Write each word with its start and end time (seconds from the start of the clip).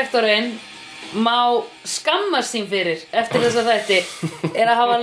castingdirektorinn 0.00 0.58
má 1.20 1.62
skammast 1.84 2.54
sín 2.54 2.68
fyrir 2.70 3.00
eftir 3.12 3.42
þessa 3.42 3.64
þætti 3.66 3.98
er 4.54 4.68
að 4.70 4.78
hafa 4.78 4.98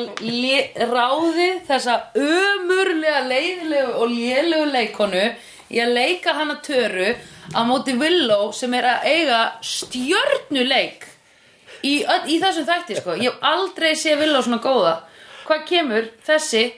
ráðið 0.94 1.58
þessa 1.68 1.96
ömurlega 2.16 3.26
leiðilegu 3.28 3.98
og 3.98 4.14
lélegu 4.14 4.70
leikonu 4.72 5.26
í 5.68 5.82
að 5.84 5.94
leika 5.98 6.34
hana 6.34 6.60
töru 6.64 7.12
á 7.52 7.62
móti 7.68 7.98
Willow 8.00 8.54
sem 8.56 8.74
er 8.74 8.88
að 8.88 9.08
eiga 9.12 9.42
stjörnuleik 9.62 11.04
í, 11.84 12.06
í 12.06 12.40
þessum 12.40 12.68
þætti 12.70 13.02
sko. 13.02 13.18
ég 13.20 13.34
hef 13.34 13.44
aldrei 13.44 13.94
séð 13.96 14.24
Willow 14.24 14.46
svona 14.46 14.64
góða 14.64 14.96
hvað 15.48 15.66
kemur 15.68 16.08
þessi 16.24 16.70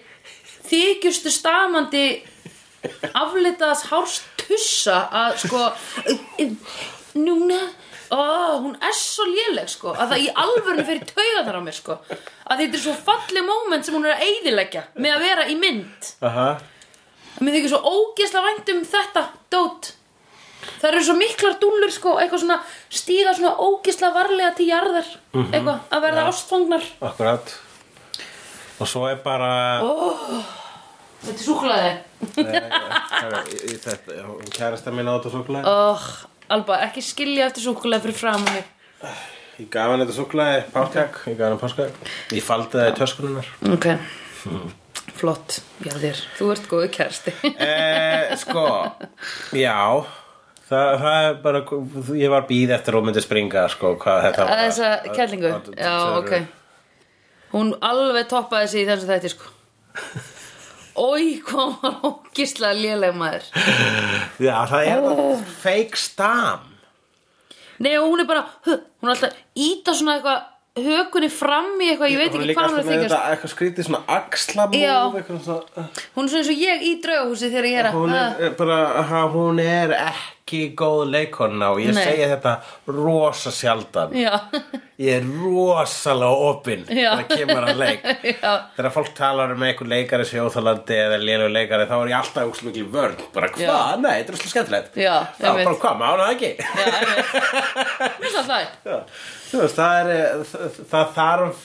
þykjustu 0.70 1.32
stamandi 1.34 2.08
aflitaðs 3.14 3.86
hárstussa 3.92 5.04
að 5.12 5.38
sko 5.44 5.70
núna 7.20 7.62
ó, 8.12 8.58
hún 8.64 8.76
er 8.82 8.96
svo 8.98 9.28
léleg 9.30 9.70
sko. 9.72 9.94
Að 9.94 10.14
það 10.14 10.24
í 10.24 10.32
alvörinu 10.44 10.86
fyrir 10.88 11.06
tauga 11.10 11.46
þar 11.46 11.60
á 11.60 11.62
mér 11.66 11.78
sko. 11.78 12.00
Að 12.50 12.64
þetta 12.64 12.80
er 12.80 12.84
svo 12.84 12.96
falleg 13.08 13.48
moment 13.48 13.86
sem 13.86 13.98
hún 13.98 14.08
er 14.10 14.16
að 14.16 14.26
eyðileggja 14.28 14.84
með 14.98 15.16
að 15.16 15.26
vera 15.28 15.48
í 15.48 15.56
mynd. 15.60 16.12
Aha. 16.26 16.50
mér 17.40 17.56
þykir 17.56 17.72
svo 17.72 17.80
ógeðslega 17.94 18.50
vænt 18.50 18.74
um 18.74 18.84
þetta 18.94 19.26
dót. 19.54 19.94
Það 20.80 20.90
eru 20.92 21.06
svo 21.08 21.16
miklar 21.16 21.56
dúllur 21.62 21.92
sko 21.96 22.18
eitthvað 22.20 22.44
svona 22.44 22.60
stíga 22.92 23.34
svona 23.36 23.56
ógeðslega 23.64 24.16
varlega 24.16 24.52
til 24.58 24.68
jarðar 24.68 25.08
eitthvað 25.34 25.76
að 25.88 26.06
verða 26.08 26.26
ástfangnar. 26.32 26.88
Akkurat 27.10 27.54
Og 28.80 28.88
svo 28.88 29.08
er 29.10 29.18
bara 29.24 29.52
þetta 31.20 31.34
er 31.34 31.44
súklaði 31.44 31.92
já, 34.16 34.24
hún 34.24 34.52
kærasta 34.56 34.94
mín 34.96 35.10
á 35.12 35.14
þetta 35.18 35.32
súkulega 35.34 35.74
oh, 35.74 36.06
Alba, 36.50 36.80
ekki 36.88 37.04
skilja 37.06 37.48
eftir 37.50 37.66
súklaði 37.68 38.08
fyrir 38.08 38.18
fram 38.18 38.46
mig 38.50 38.64
Ég 39.60 39.68
gaf 39.74 39.92
hann 39.92 40.02
þetta 40.04 40.16
súkulega, 40.16 40.64
páskak 40.74 41.20
Ég 41.30 41.38
gaf 41.40 41.52
hann 41.52 41.60
páskak 41.62 42.14
Ég 42.36 42.46
faldi 42.46 42.78
það 42.80 42.90
í 42.90 42.96
töskununar 43.00 43.52
ok. 43.76 43.90
Flott, 45.20 45.58
já 45.84 45.92
þér, 46.00 46.22
þú 46.38 46.48
ert 46.54 46.68
góðu 46.72 46.90
kærsti 46.96 47.34
eh, 47.60 48.30
Sko, 48.40 48.64
já. 49.60 49.76
Það, 50.70 50.90
það 51.02 51.26
er 51.26 51.38
bara, 51.44 51.62
ég 52.22 52.30
var 52.32 52.46
býð 52.48 52.72
eftir 52.76 52.94
að 52.94 53.00
hún 53.02 53.08
myndi 53.10 53.24
springa, 53.26 53.64
sko, 53.74 53.96
hvað 54.00 54.20
þetta 54.28 54.46
var. 54.46 54.60
þessa 54.64 54.90
kellingu, 55.18 55.50
Að- 55.50 55.70
að- 55.74 55.80
já 55.82 55.94
að- 55.98 56.18
ok. 56.22 56.34
Hún 57.56 57.72
alveg 57.90 58.28
toppaði 58.30 58.68
sig 58.70 58.84
í 58.86 58.90
þessu 58.92 59.10
þætti 59.10 59.32
sko 59.34 59.56
Ói, 61.00 61.40
hvað 61.48 61.76
var 61.80 62.00
ógislega 62.10 62.76
léleg 62.76 63.16
maður 63.16 63.46
Já, 64.44 64.56
það 64.68 64.88
er 64.92 65.06
oh. 65.08 65.44
fake 65.62 66.00
stam. 66.00 66.66
Nei, 67.80 67.94
og 68.00 68.10
hún 68.12 68.24
er 68.24 68.28
bara, 68.28 68.46
hún 68.68 69.08
er 69.08 69.14
alltaf 69.14 69.38
íta 69.56 69.96
svona 69.96 70.18
eitthvað 70.18 70.48
hökunni 70.80 71.30
fram 71.32 71.72
í 71.82 71.90
eitthvað, 71.92 72.12
ég 72.14 72.20
veit 72.20 72.36
ekki 72.36 72.56
hvað 72.56 72.74
hún 72.74 72.80
er 72.80 72.82
alltaf 72.82 72.96
að 72.96 73.04
þetta 73.04 73.22
eitthvað 73.34 73.54
skrítið 73.54 73.88
svona 73.88 74.02
axlamóð, 74.16 75.18
svona. 75.46 75.86
Hún 76.16 76.28
er 76.28 76.34
svona 76.34 76.42
eins 76.44 76.52
og 76.52 76.64
ég 76.66 76.84
í 76.84 76.92
draugahúsi 77.04 77.52
þegar 77.52 77.70
ég 77.70 77.80
er 77.82 77.90
að 77.90 77.98
Hún 77.98 78.18
er 78.20 78.58
bara, 78.60 78.80
ha, 79.10 79.24
hún 79.34 79.64
er 79.64 79.96
ekki 79.98 80.39
góð 80.78 81.02
leikonna 81.14 81.70
og 81.74 81.80
ég 81.84 81.94
Nei. 81.96 82.04
segi 82.04 82.26
þetta 82.32 82.54
rosa 82.96 83.52
sjaldan. 83.54 84.14
Já, 84.18 84.34
Ég 85.00 85.22
er 85.22 85.28
rosalega 85.32 86.50
opinn 86.50 86.82
þegar 86.90 87.22
kemur 87.30 87.64
að 87.70 87.78
leik. 87.80 88.02
já, 88.34 88.50
Þegar 88.76 88.92
fólk 88.98 89.12
talar 89.16 89.54
um 89.54 89.62
einhver 89.64 89.88
leikari 89.88 90.26
sjóþalandi 90.28 90.98
eða 91.06 91.20
lélug 91.24 91.54
leikari 91.56 91.86
þá 91.88 91.96
er 92.02 92.12
ég 92.12 92.18
alltaf 92.20 92.50
úrslega 92.50 92.70
mikil 92.74 92.90
vörn. 92.98 93.16
Bara 93.36 93.48
hvað? 93.56 93.94
Nei, 94.04 94.12
þetta 94.18 94.34
er 94.34 94.36
úrslega 94.36 94.54
skemmtilegt. 94.56 95.00
Já, 95.00 95.16
einmitt. 95.40 95.70
bara 95.70 95.80
hvað, 95.86 95.96
mána 96.04 96.28
það 96.28 96.34
ekki? 96.36 96.52
já, 99.54 99.64
það, 99.76 100.12
er, 100.16 100.44
það, 100.52 100.80
það 100.92 101.14
þarf 101.16 101.64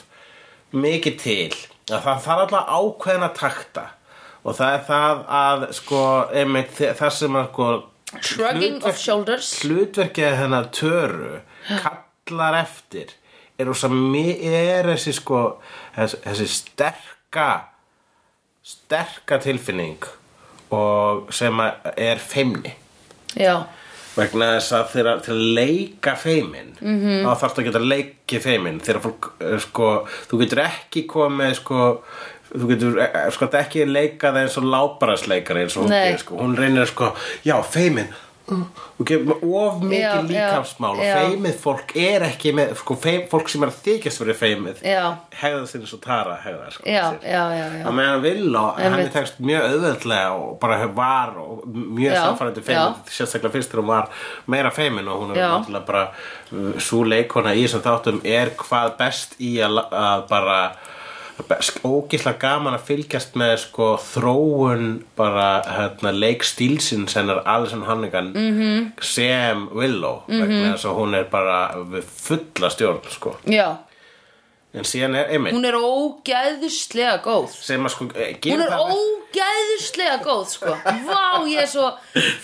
mikið 0.75 1.17
til 1.21 1.51
að 1.91 1.99
það 2.07 2.23
þarf 2.25 2.41
alltaf 2.45 2.71
ákveðna 2.79 3.29
takta 3.37 3.83
og 4.45 4.55
það 4.57 4.75
er 4.77 4.81
það 4.87 5.21
að 5.41 5.63
sko, 5.73 6.01
einmitt, 6.37 6.79
það 6.99 7.13
sem 7.17 7.37
að 7.39 7.47
sko, 7.51 7.67
Shrugging 8.21 8.81
of 8.83 8.97
shoulders. 8.97 9.51
hlutverkið 9.63 10.35
hennar 10.39 10.71
töru 10.75 11.39
kallar 11.67 12.59
eftir 12.63 13.13
er, 13.59 13.69
er 13.69 14.89
þessi 14.91 15.13
sko 15.15 15.41
þessi, 15.95 16.47
sterka 16.51 17.49
sterka 18.65 19.39
tilfinning 19.43 20.05
og 20.73 21.29
sem 21.35 21.59
er 21.61 22.21
feimni. 22.21 22.73
Já, 23.37 23.67
vegna 24.15 24.51
þess 24.55 24.71
að 24.77 24.91
til 25.25 25.33
að 25.33 25.41
leika 25.57 26.15
feimin 26.15 26.71
Mhm. 26.81 26.99
-hmm. 27.01 27.25
þá 27.25 27.39
þarfst 27.41 27.59
að 27.59 27.65
geta 27.65 27.79
leikið 27.79 28.41
feimin 28.41 28.79
þegar 28.79 29.01
fólk 29.01 29.31
eh, 29.41 29.57
sko, 29.59 30.07
þú 30.29 30.39
getur 30.43 30.59
ekki 30.65 31.05
komið 31.07 31.53
sko, 31.55 32.01
þú 32.55 32.67
getur 32.69 32.99
eh, 32.99 33.29
sko, 33.31 33.45
ekki 33.45 33.85
leikað 33.85 34.37
eins 34.41 34.57
og 34.57 34.63
lábarasleikari 34.63 35.61
eins 35.65 35.77
og 35.77 35.83
hún 35.89 36.17
sko. 36.17 36.35
hún 36.37 36.55
reynir 36.57 36.85
sko, 36.87 37.13
já 37.45 37.61
feimin 37.63 38.07
og 38.45 39.09
með 39.09 39.31
of 39.41 39.79
mikið 39.81 40.01
já, 40.03 40.17
líkamsmál 40.29 40.91
og 40.93 41.01
feimið 41.01 41.55
fólk 41.63 41.93
er 41.97 42.25
ekki 42.27 42.51
með 42.55 42.75
sko, 42.77 42.97
feim, 43.01 43.23
fólk 43.31 43.49
sem 43.49 43.65
er 43.65 43.71
að 43.71 43.79
þykjast 43.87 44.21
fyrir 44.21 44.37
feimið 44.37 44.83
hegða 44.85 45.63
sinni 45.71 45.89
svo 45.89 45.99
Tara 46.03 46.35
hegða 46.43 46.69
sko, 46.75 46.85
já, 46.85 47.01
sér. 47.15 47.25
já, 47.25 47.43
já, 47.57 47.65
já. 47.79 47.83
að 47.89 47.97
meðan 47.97 48.23
Villó, 48.25 48.65
henni 48.77 49.07
tekst 49.15 49.41
mjög 49.41 49.67
auðveldlega 49.71 50.35
og 50.37 50.55
bara 50.61 50.79
var 51.01 51.35
og 51.41 51.65
mjög 51.73 52.17
samfærandi 52.21 52.65
feimin, 52.69 52.99
já. 53.01 53.15
sérstaklega 53.17 53.55
fyrst 53.57 53.73
þegar 53.73 53.83
hún 53.83 53.93
var 53.95 54.11
meira 54.53 54.73
feimin 54.75 55.09
og 55.09 55.23
hún 55.23 55.33
er 55.33 55.41
Já. 55.41 55.49
náttúrulega 55.55 55.85
bara 55.89 56.79
svo 56.85 57.01
leikona 57.07 57.55
í 57.57 57.65
þessum 57.65 57.85
þáttum 57.85 58.21
er 58.29 58.53
hvað 58.59 58.93
best 59.01 59.39
í 59.41 59.55
að 59.65 60.27
bara 60.29 60.59
ógeðslega 61.35 62.39
gaman 62.39 62.73
að 62.77 62.85
fylgjast 62.87 63.33
með 63.35 63.55
sko 63.65 63.87
þróun 63.99 64.85
bara 65.17 65.47
hérna, 65.67 66.11
leikstílsins 66.15 67.13
hennar 67.17 67.41
Alison 67.45 67.83
Hannigan 67.83 68.31
Mhm. 68.35 68.61
-hmm. 68.61 69.03
sem 69.03 69.67
Willow 69.73 70.21
vegna 70.27 70.73
þess 70.75 70.85
að 70.85 70.95
hún 70.99 71.15
er 71.15 71.23
bara 71.23 71.57
fulla 72.27 72.69
stjórn 72.69 73.01
sko 73.09 73.35
já. 73.45 73.77
en 74.73 74.83
síðan 74.83 75.15
er 75.15 75.25
einmitt 75.31 75.53
Hún 75.53 75.65
er 75.65 75.73
ógæðuslega 75.73 77.21
góð 77.23 77.47
að 77.85 77.89
sko 77.89 78.05
eh, 78.15 78.35
Hún 78.43 78.61
er 78.61 78.77
ógæðuslega 78.79 80.17
góð 80.23 80.45
sko 80.49 80.75
Vá, 81.07 81.45
ég 81.47 81.61
er 81.61 81.67
svo 81.67 81.91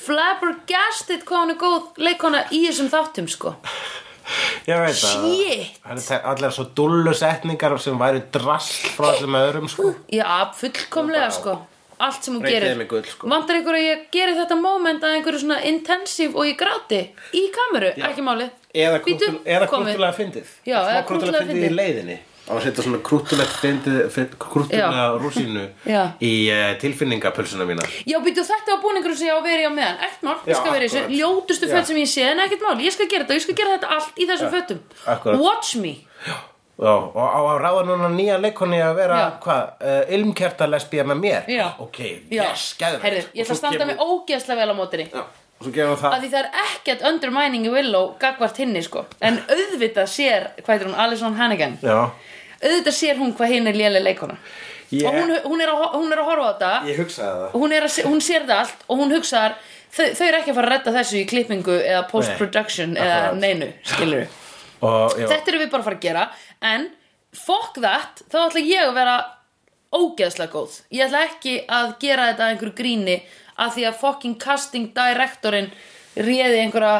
flabbergasted 0.06 1.24
hvað 1.26 1.44
hún 1.44 1.50
er 1.52 1.60
góð 1.62 1.84
leikona 1.98 2.44
í 2.52 2.66
þessum 2.68 2.90
þáttum 2.92 3.28
sko 3.30 3.56
Ég 4.68 4.80
veit 4.86 4.98
það 5.00 5.26
Shit. 5.26 5.82
Það 5.84 6.14
er 6.18 6.30
allir 6.32 6.56
svo 6.56 6.66
dullu 6.78 7.14
setningar 7.18 7.76
sem 7.82 8.00
væri 8.00 8.24
drasl 8.34 8.94
frá 8.96 9.12
þessum 9.12 9.38
öðrum 9.42 9.70
sko. 9.72 9.92
Já, 10.14 10.26
fullkomlega 10.62 11.30
sko. 11.36 11.60
Allt 12.02 12.26
sem 12.26 12.34
hún 12.34 12.42
gerir. 12.48 12.82
gull, 12.90 13.06
sko. 13.06 13.30
Vantar 13.30 13.60
ykkur 13.60 13.78
að 13.78 13.86
ég 13.86 14.08
geri 14.14 14.34
þetta 14.40 14.58
moment 14.58 15.04
að 15.06 15.20
einhverju 15.20 15.44
svona 15.44 15.60
intensiv 15.70 16.34
og 16.34 16.50
ég 16.50 16.58
gráti 16.58 17.04
í 17.38 17.46
kameru, 17.54 17.94
ekki 18.10 18.26
máli 18.26 18.50
Eða, 18.72 19.02
krúttul, 19.04 19.34
eða 19.44 19.68
krúttulega 19.68 20.14
fyndið. 20.16 20.52
Já, 20.64 20.78
eða 20.80 21.02
krúttulega 21.10 21.48
fyndið 21.50 21.66
í 21.68 21.72
leiðinni 21.76 22.18
á 22.52 22.54
að 22.60 22.66
setja 22.68 22.84
svona 22.84 23.00
krúttulega 23.08 24.92
Já. 24.92 25.18
rúsínu 25.22 25.64
Já. 25.88 26.04
í 26.20 26.34
uh, 26.52 26.76
tilfinningapulsuna 26.82 27.66
mína 27.70 27.88
Já, 28.06 28.20
býtu 28.24 28.44
þetta 28.44 28.76
var 28.76 28.82
búningur 28.84 29.16
sem 29.16 29.30
ég 29.30 29.36
á 29.36 29.40
að 29.40 29.48
vera 29.48 29.64
í 29.64 29.68
á 29.68 29.74
meðan 29.74 30.06
Ekkert 30.06 30.24
mál, 30.28 30.38
ég 30.46 30.54
Já, 30.54 30.60
skal 30.60 30.76
vera 30.76 30.86
í 30.86 30.92
þessu. 30.92 31.18
Ljótustu 31.18 31.70
Já. 31.70 31.74
föt 31.76 31.92
sem 31.92 32.00
ég 32.02 32.10
sé, 32.12 32.26
en 32.32 32.44
ekkert 32.46 32.66
mál 32.68 32.80
Ég 32.84 32.96
skal 32.96 33.08
gera 33.12 33.24
þetta, 33.26 33.34
og 33.34 33.40
ég 33.40 33.46
skal 33.48 33.60
gera 33.62 33.76
þetta 33.76 33.92
allt 33.98 34.20
í 34.22 34.28
þessum 34.30 34.56
fötum 34.56 34.82
akkurat. 35.16 35.44
Watch 35.44 35.76
me 35.82 35.94
Já, 36.82 36.96
og 36.98 37.14
á 37.22 37.40
að 37.46 37.60
ráða 37.62 37.82
núna 37.86 38.10
nýja 38.10 38.40
leikonni 38.42 38.80
að 38.82 38.96
vera 38.98 39.20
Já. 39.20 39.28
hvað, 39.44 39.62
uh, 39.86 40.02
ilmkerta 40.18 40.68
lesbía 40.70 41.06
með 41.06 41.20
mér 41.22 41.52
Já. 41.52 41.68
ok, 41.78 42.00
Já. 42.32 42.42
yes, 42.42 42.72
gæður 42.80 43.06
Herðu, 43.06 43.24
ég 43.38 43.46
ætla 43.46 43.56
að 43.56 43.62
standa 43.62 43.88
mig 43.92 44.02
ógeðslega 44.02 44.64
vel 44.64 44.74
á 44.74 44.76
mótinni 44.80 45.08
Já, 45.12 45.24
og 45.62 46.06
að 46.10 46.24
því 46.24 46.30
það 46.32 46.40
er 46.40 46.48
ekkert 46.64 47.04
undermining 47.06 47.68
í 47.70 47.74
Willow 47.76 48.16
gagvart 48.22 48.58
hinni 48.58 48.82
sko 48.82 49.04
en 49.22 49.38
auðvitað 49.46 50.10
sér, 50.10 50.48
hvað 50.64 50.74
heitir 50.74 50.90
hún, 50.90 50.98
Alison 50.98 51.38
Hannigan 51.38 51.78
Já, 51.86 52.10
auðvitað 52.62 52.96
sér 52.98 53.20
hún 53.22 53.34
hvað 53.38 53.56
hinn 53.56 53.68
er 53.72 53.80
léleg 53.80 54.06
leikona 54.06 54.38
Ég- 54.92 55.08
og 55.08 55.16
hún, 55.16 55.30
hún, 55.48 55.62
er 55.64 55.70
að, 55.72 55.84
hún 55.96 56.12
er 56.12 56.20
að 56.20 56.28
horfa 56.28 56.48
á 56.48 56.52
þetta. 56.52 56.72
Það. 57.16 57.44
Hún, 57.56 57.72
er 57.72 57.86
að, 57.88 58.00
hún 58.10 58.22
sér 58.22 58.44
það 58.44 58.58
allt 58.58 58.82
og 58.88 58.98
hún 59.00 59.14
hugsar 59.16 59.54
þau, 59.88 60.08
þau 60.18 60.26
eru 60.26 60.40
ekki 60.42 60.52
að 60.52 60.58
fara 60.58 60.68
að 60.68 60.74
redda 60.74 60.94
þessu 60.98 61.20
í 61.22 61.28
klippingu 61.30 61.78
eða 61.80 62.02
post-production 62.12 62.98
eða 62.98 63.20
akkurat. 63.22 63.40
neinu, 63.40 63.70
og, 64.88 65.16
þetta 65.16 65.54
erum 65.54 65.64
við 65.64 65.72
bara 65.72 65.86
að 65.86 65.88
fara 65.88 65.96
að 65.96 66.04
gera. 66.10 66.26
En 66.74 66.90
fuck 67.32 67.80
that, 67.80 68.26
þá 68.28 68.38
ætla 68.50 68.66
ég 68.68 68.84
að 68.90 68.98
vera 69.00 69.16
ógeðslega 69.96 70.52
góð. 70.52 70.76
Ég 70.92 71.08
ætla 71.08 71.24
ekki 71.30 71.56
að 71.80 71.96
gera 72.04 72.28
þetta 72.32 72.46
að 72.46 72.54
einhverju 72.56 72.76
gríni 72.82 73.18
að 73.62 73.74
því 73.78 73.88
að 73.88 74.00
fucking 74.04 74.38
casting 74.44 74.92
directorinn 74.96 75.72
réði 76.20 76.66
einhverja 76.66 76.96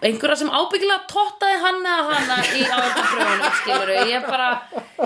einhverja 0.00 0.36
sem 0.40 0.50
ábyggilega 0.50 1.04
tottaði 1.10 1.58
hann 1.64 1.80
eða 1.84 2.04
hana 2.08 2.36
í 2.56 2.62
áhverjum 2.64 3.42
skilur 3.58 3.92
ég 4.10 4.24
bara 4.28 4.48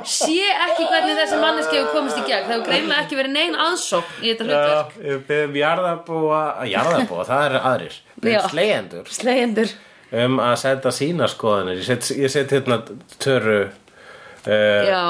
sé 0.06 0.36
ekki 0.66 0.86
hvernig 0.90 1.18
þessi 1.18 1.40
manneski 1.42 1.80
hefur 1.80 1.96
komist 1.96 2.20
í 2.20 2.26
gegn. 2.28 2.46
Það 2.46 2.54
hefur 2.54 2.68
greinlega 2.68 3.02
ekki 3.06 3.18
verið 3.18 3.34
nein 3.34 3.58
aðsókn 3.66 4.22
í 4.22 4.30
þetta 4.30 4.46
hlutverk. 4.48 4.94
Já, 4.94 5.02
við 5.08 5.24
byrðum 5.30 5.58
jarðabúa, 5.60 6.42
jarðabúa, 6.70 7.26
það 7.30 7.46
eru 7.48 7.62
aðrir. 7.72 7.98
Já. 7.98 8.16
Byrðum 8.24 8.50
slegjendur 8.54 9.12
slegjendur 9.18 9.74
um 10.24 10.40
að 10.46 10.56
senda 10.62 10.92
sína 10.94 11.28
skoðanir. 11.30 11.80
Ég 11.82 11.88
set, 11.88 12.10
ég 12.14 12.30
set 12.30 12.52
hérna 12.54 12.80
töru 13.18 13.60
uh, 13.66 14.84
já, 14.86 15.02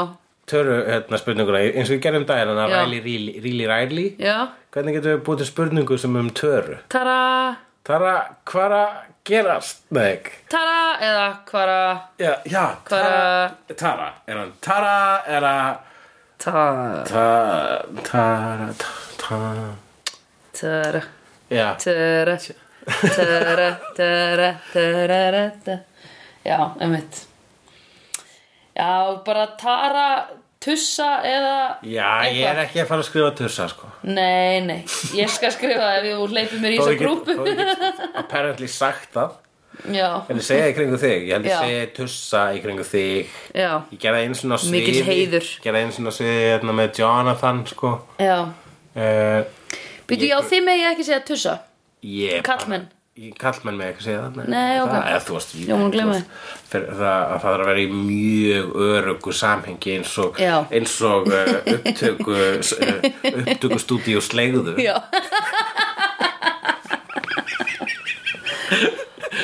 Töru 0.49 0.75
hérna 0.85 1.17
spurninguna. 1.17 1.61
Eins 1.73 1.89
og 1.89 1.95
við 1.97 2.03
gerum 2.05 2.25
daginn 2.29 2.57
Já. 2.59 2.67
ræli, 2.69 2.99
ríli, 3.01 3.37
ríli, 3.41 3.69
ræli 3.69 4.07
já. 4.21 4.51
Hvernig 4.75 4.99
getum 4.99 5.15
við 5.15 5.23
búið 5.25 5.39
til 5.41 5.47
spurningu 5.49 5.97
sem 6.01 6.17
um 6.21 6.29
töru? 6.37 6.77
tara, 6.93 7.57
Tara, 7.85 8.13
hvað 8.49 8.73
að 8.79 8.93
gerast? 9.29 9.83
Nei, 9.93 10.07
ekki. 10.15 10.31
tara 10.49 10.77
eða 11.05 11.25
hvara 11.51 11.81
já, 12.19 12.31
já 12.49 12.63
Hvar 12.89 12.89
Tara, 12.89 13.51
Tara, 13.77 14.07
er 14.27 14.39
hann 14.41 14.53
Tara, 14.65 14.95
að 15.29 15.77
tara, 16.39 17.05
Ta- 17.05 17.83
Tara, 18.09 18.73
ta- 18.73 19.17
ta 19.21 19.41
tara. 20.53 21.03
Já, 21.51 21.75
tara. 21.77 22.39
Tara, 23.17 23.69
tara, 23.97 24.51
tara, 24.73 25.51
tara. 25.65 25.79
Já, 26.45 26.59
einmitt. 26.81 27.27
Já, 28.77 29.23
bara 29.25 29.47
tara 29.61 30.09
tussa 30.65 31.09
eða 31.29 31.55
já 31.85 32.09
ég 32.33 32.43
er 32.49 32.61
ekki 32.65 32.81
að 32.83 32.89
fara 32.91 33.05
að 33.05 33.09
skrifa 33.11 33.31
tussa 33.39 33.67
sko. 33.73 33.91
Nei, 34.09 34.61
nei, 34.65 34.81
ég 35.19 35.31
skal 35.33 35.53
skrifa 35.55 35.91
ef 35.99 36.07
þú 36.09 36.29
leipir 36.33 36.63
mér 36.63 36.77
í 36.77 36.79
þessa 36.81 36.95
ég 36.95 37.03
grúpu. 37.03 37.35
þó 37.37 37.49
ég 37.51 37.59
get 37.61 38.15
apparently 38.25 38.69
sagt 38.73 39.11
það. 39.17 39.41
Já, 39.91 40.07
En 40.31 40.39
ég 40.39 40.45
segja 40.47 40.69
í 40.71 40.75
kringu 40.77 40.97
þig, 41.03 41.25
ég 41.29 41.33
held 41.35 41.47
ég 41.51 41.57
segja 41.65 41.87
tussa 41.97 42.43
í 42.55 42.61
kringu 42.63 42.85
þig. 42.87 43.33
Já, 43.59 43.71
Ég 43.91 43.99
gerði 44.01 44.21
á 44.55 44.59
sviði. 44.63 44.73
Mikill 44.77 45.05
heiður. 45.09 45.49
Gerði 45.65 45.81
einu 45.83 45.97
svona 45.97 46.13
á 46.15 46.15
sviði 46.15 46.37
hérna, 46.47 46.77
með 46.79 47.01
Jonathan 47.01 47.63
sko. 47.67 47.91
Já. 48.23 48.37
Uh, 48.95 49.41
Býtu, 50.07 50.29
já, 50.31 50.39
þið 50.47 50.63
megi 50.69 50.87
ekki 50.93 51.07
segja 51.09 51.25
tussa. 51.27 51.55
Ég 52.05 52.39
bara- 52.39 52.47
Kallmenn. 52.47 52.87
Ég- 53.15 53.37
Kallmenn 53.39 53.77
með 53.79 53.93
ekki 53.93 54.03
segja 54.09 54.23
það 54.25 54.49
Nei, 54.51 54.81
ok. 54.83 54.89
það, 54.91 55.05
eða, 55.13 55.19
þú 55.29 55.35
veist, 55.37 55.53
ég, 55.55 55.67
Já, 55.69 55.75
hún 55.79 55.85
þú 55.85 55.93
glemma 55.95 56.15
veist, 56.17 56.31
fyrir, 56.73 56.89
það, 56.99 57.21
það 57.29 57.45
þarf 57.45 57.55
að 57.55 57.69
vera 57.69 57.83
í 57.85 57.89
mjög 57.95 58.73
örugu 58.89 59.35
samhengi 59.39 59.93
eins 59.99 60.15
og, 60.25 60.41
Já. 60.43 60.55
eins 60.75 60.95
og 61.07 61.29
uh, 61.31 61.53
upptöku 61.77 62.35
uh, 62.35 62.67
upptöku 63.45 63.79
stúdíu 63.85 64.19
slegðu 64.25 64.75
Já 64.83 64.97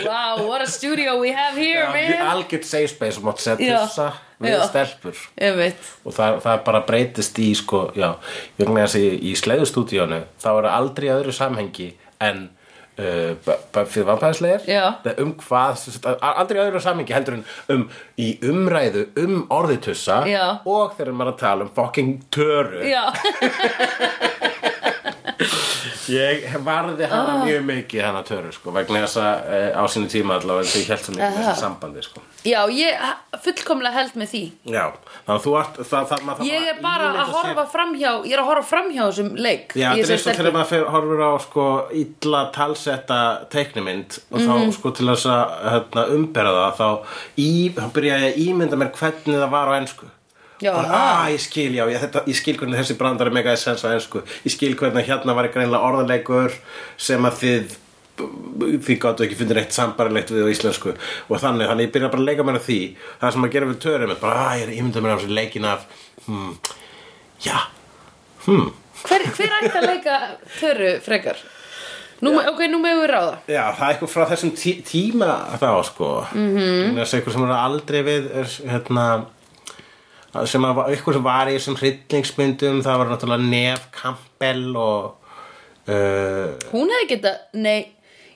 Wow, 0.06 0.46
what 0.48 0.62
a 0.62 0.66
studio 0.66 1.18
we 1.20 1.30
have 1.32 1.54
here, 1.56 1.86
man 1.92 2.26
algjört 2.34 2.64
safe 2.66 2.88
space 2.90 3.18
og 3.20 3.24
mátt 3.30 3.40
segja 3.42 3.70
Já. 3.70 3.80
tussa 3.86 4.08
við 4.40 4.54
Já. 4.56 4.60
stelpur 4.70 5.16
Einmitt 5.38 5.90
og 6.06 6.14
það, 6.16 6.38
það 6.44 6.62
bara 6.66 6.80
breytist 6.88 7.38
í 7.42 7.50
sko, 7.58 7.80
já, 7.94 8.14
ég 8.58 8.64
vegna 8.66 8.86
þess 8.86 8.98
að 8.98 9.04
í, 9.06 9.10
í 9.30 9.32
sleiðustúdíónu 9.38 10.20
þá 10.40 10.48
er 10.56 10.66
það 10.66 10.74
aldrei 10.78 11.06
í 11.06 11.12
öðru 11.14 11.34
samhengi 11.36 11.88
en 12.26 12.48
fyrir 12.98 14.06
vampæðislegir 14.08 14.66
Já. 14.68 14.84
um 15.22 15.32
hvað, 15.40 15.84
aldrei 16.20 16.60
öðru 16.64 16.82
samhengi 16.82 17.14
heldur 17.16 17.38
en 17.38 17.44
um 17.72 17.86
í 18.20 18.32
umræðu 18.44 19.06
um 19.22 19.46
orðitussa 19.52 20.22
Já. 20.28 20.44
og 20.64 20.96
þegar 20.98 21.16
maður 21.16 21.34
að 21.34 21.40
tala 21.44 21.66
um 21.66 21.72
fucking 21.76 22.18
töru 22.34 22.84
ég 26.14 26.44
varði 26.66 27.06
hana 27.10 27.36
mjög 27.44 27.64
mikið 27.70 28.02
hana 28.06 28.22
töru 28.26 28.52
sko, 28.54 28.72
vegna 28.76 29.02
þess 29.04 29.20
að 29.22 29.48
uh, 29.50 29.80
á 29.80 29.82
sínu 29.92 30.10
tíma 30.12 30.36
allavega 30.40 30.68
að 30.68 30.78
ég 30.80 30.90
held 30.92 31.04
svo 31.06 31.14
mikið 31.14 31.24
með 31.26 31.38
þessi 31.40 31.62
sambandi 31.64 32.04
sko. 32.06 32.22
já, 32.44 32.60
ég 32.74 33.40
fullkomlega 33.44 33.94
held 34.00 34.16
með 34.20 34.30
því. 34.34 34.42
Já, 34.74 34.84
þannig 35.24 35.34
að 35.36 35.42
þú 35.46 35.54
ert 35.60 35.80
það, 35.90 36.06
það, 36.10 36.24
maður 36.28 36.48
Ég 36.50 36.68
er 36.70 36.80
bara 36.84 37.08
að 37.24 37.32
horfa 37.36 37.64
framhjá 37.74 38.12
Ég 38.26 38.34
er 38.36 38.42
að 38.42 38.48
horfa 38.50 38.66
framhjá 38.70 39.02
þessum 39.10 39.30
leik 39.40 39.74
Já, 39.78 39.88
þetta 39.96 40.14
er 40.16 40.22
stelpu. 40.24 40.38
þegar 40.40 40.56
maður 40.58 40.70
fer, 40.74 40.86
horfir 40.94 41.24
á 41.24 41.32
sko 41.46 41.66
illa 42.02 42.40
talsetta 42.56 43.20
teiknimynd 43.52 44.18
og 44.30 44.40
þá 44.46 44.54
sko 44.76 44.92
til 44.96 45.08
þess 45.12 45.28
að 45.30 45.58
hérna, 45.74 46.06
umbera 46.16 46.54
það 46.56 46.80
þá, 46.80 46.88
í, 47.44 47.50
þá 47.76 47.84
byrja 47.96 48.18
ég 48.24 48.30
að 48.32 48.40
ímynda 48.48 48.80
mér 48.80 48.92
hvernig 48.98 49.38
það 49.44 49.52
var 49.56 49.70
á 49.70 49.78
ensku 49.80 50.10
Já, 50.60 50.72
bara, 50.74 50.88
ah. 50.92 51.20
að, 51.24 51.34
ég 51.34 51.44
skil, 51.44 51.70
já, 51.72 51.84
ég, 51.88 52.00
þetta, 52.02 52.24
ég 52.28 52.36
skil 52.36 52.56
hvernig 52.60 52.80
þessi 52.82 52.96
brandari 53.00 53.32
megaði 53.32 53.60
sens 53.62 53.84
á 53.84 53.88
ensku. 53.94 54.20
Ég 54.44 54.52
skil 54.52 54.74
hvernig 54.76 55.06
hérna 55.08 55.36
var 55.36 55.48
greinlega 55.52 55.86
orðarleikur 55.88 56.58
sem 57.00 57.28
að 57.28 57.38
þið 57.44 57.78
þið 58.20 58.98
gáttu 59.00 59.24
ekki 59.24 59.38
fundið 59.38 59.56
reitt 59.56 59.72
sambarilegt 59.72 60.32
við 60.34 60.44
á 60.44 60.52
íslensku. 60.52 60.92
Og 61.30 61.40
þannig, 61.40 61.70
þannig 61.70 61.86
ég 61.86 61.94
byrja 61.94 62.10
bara 62.12 62.20
að 62.20 62.28
leika 62.28 62.44
mér 62.44 62.58
að 62.58 62.66
því. 62.66 62.80
Það 63.22 63.32
sem 63.36 63.46
að 63.46 63.54
gera 63.54 63.70
við 63.70 63.78
törum 63.86 64.12
er 64.12 64.20
bara, 64.20 64.42
að 64.50 64.58
ég 64.60 64.66
er 64.66 64.74
ímynda 64.76 65.04
mér 65.04 65.14
á 65.14 65.18
þessu 65.22 65.38
leikin 65.38 65.68
af 65.70 65.86
hmm, 66.26 66.52
já, 67.46 67.56
hmm. 68.44 68.68
Hver, 69.00 69.24
hver 69.32 69.56
ætti 69.62 69.78
að 69.80 69.88
leika 69.88 70.18
Töru 70.58 70.92
frekar? 71.00 71.40
Nú, 72.20 72.34
ok, 72.36 72.66
nú 72.68 72.82
megum 72.82 73.00
við 73.00 73.12
ráða. 73.14 73.36
Já, 73.48 73.62
það 73.78 73.84
er 73.86 73.94
eitthvað 73.94 74.10
frá 74.12 74.24
þessum 74.28 74.50
tí 74.52 74.72
tíma 74.84 75.36
þá 75.56 75.70
sko. 75.88 76.08
Mm 76.34 76.50
-hmm. 76.56 76.98
þess 76.98 77.14
eitthvað 77.16 77.36
sem 77.36 77.44
er 77.46 77.52
aldrei 77.56 78.00
við 78.04 78.26
er, 78.42 78.50
hérna 78.74 79.04
sem 80.50 80.66
að 80.68 80.82
eitthvað 80.88 81.16
sem 81.18 81.24
var 81.26 81.50
í 81.50 81.56
þessum 81.56 81.78
hryllingsmyndum 81.80 82.82
það 82.86 83.00
var 83.02 83.10
náttúrulega 83.10 83.48
Nef 83.50 83.88
Campbell 83.96 84.68
og 84.78 85.32
uh, 85.90 86.70
Hún 86.70 86.92
hefði 86.94 87.08
geta, 87.14 87.34
nei. 87.58 87.80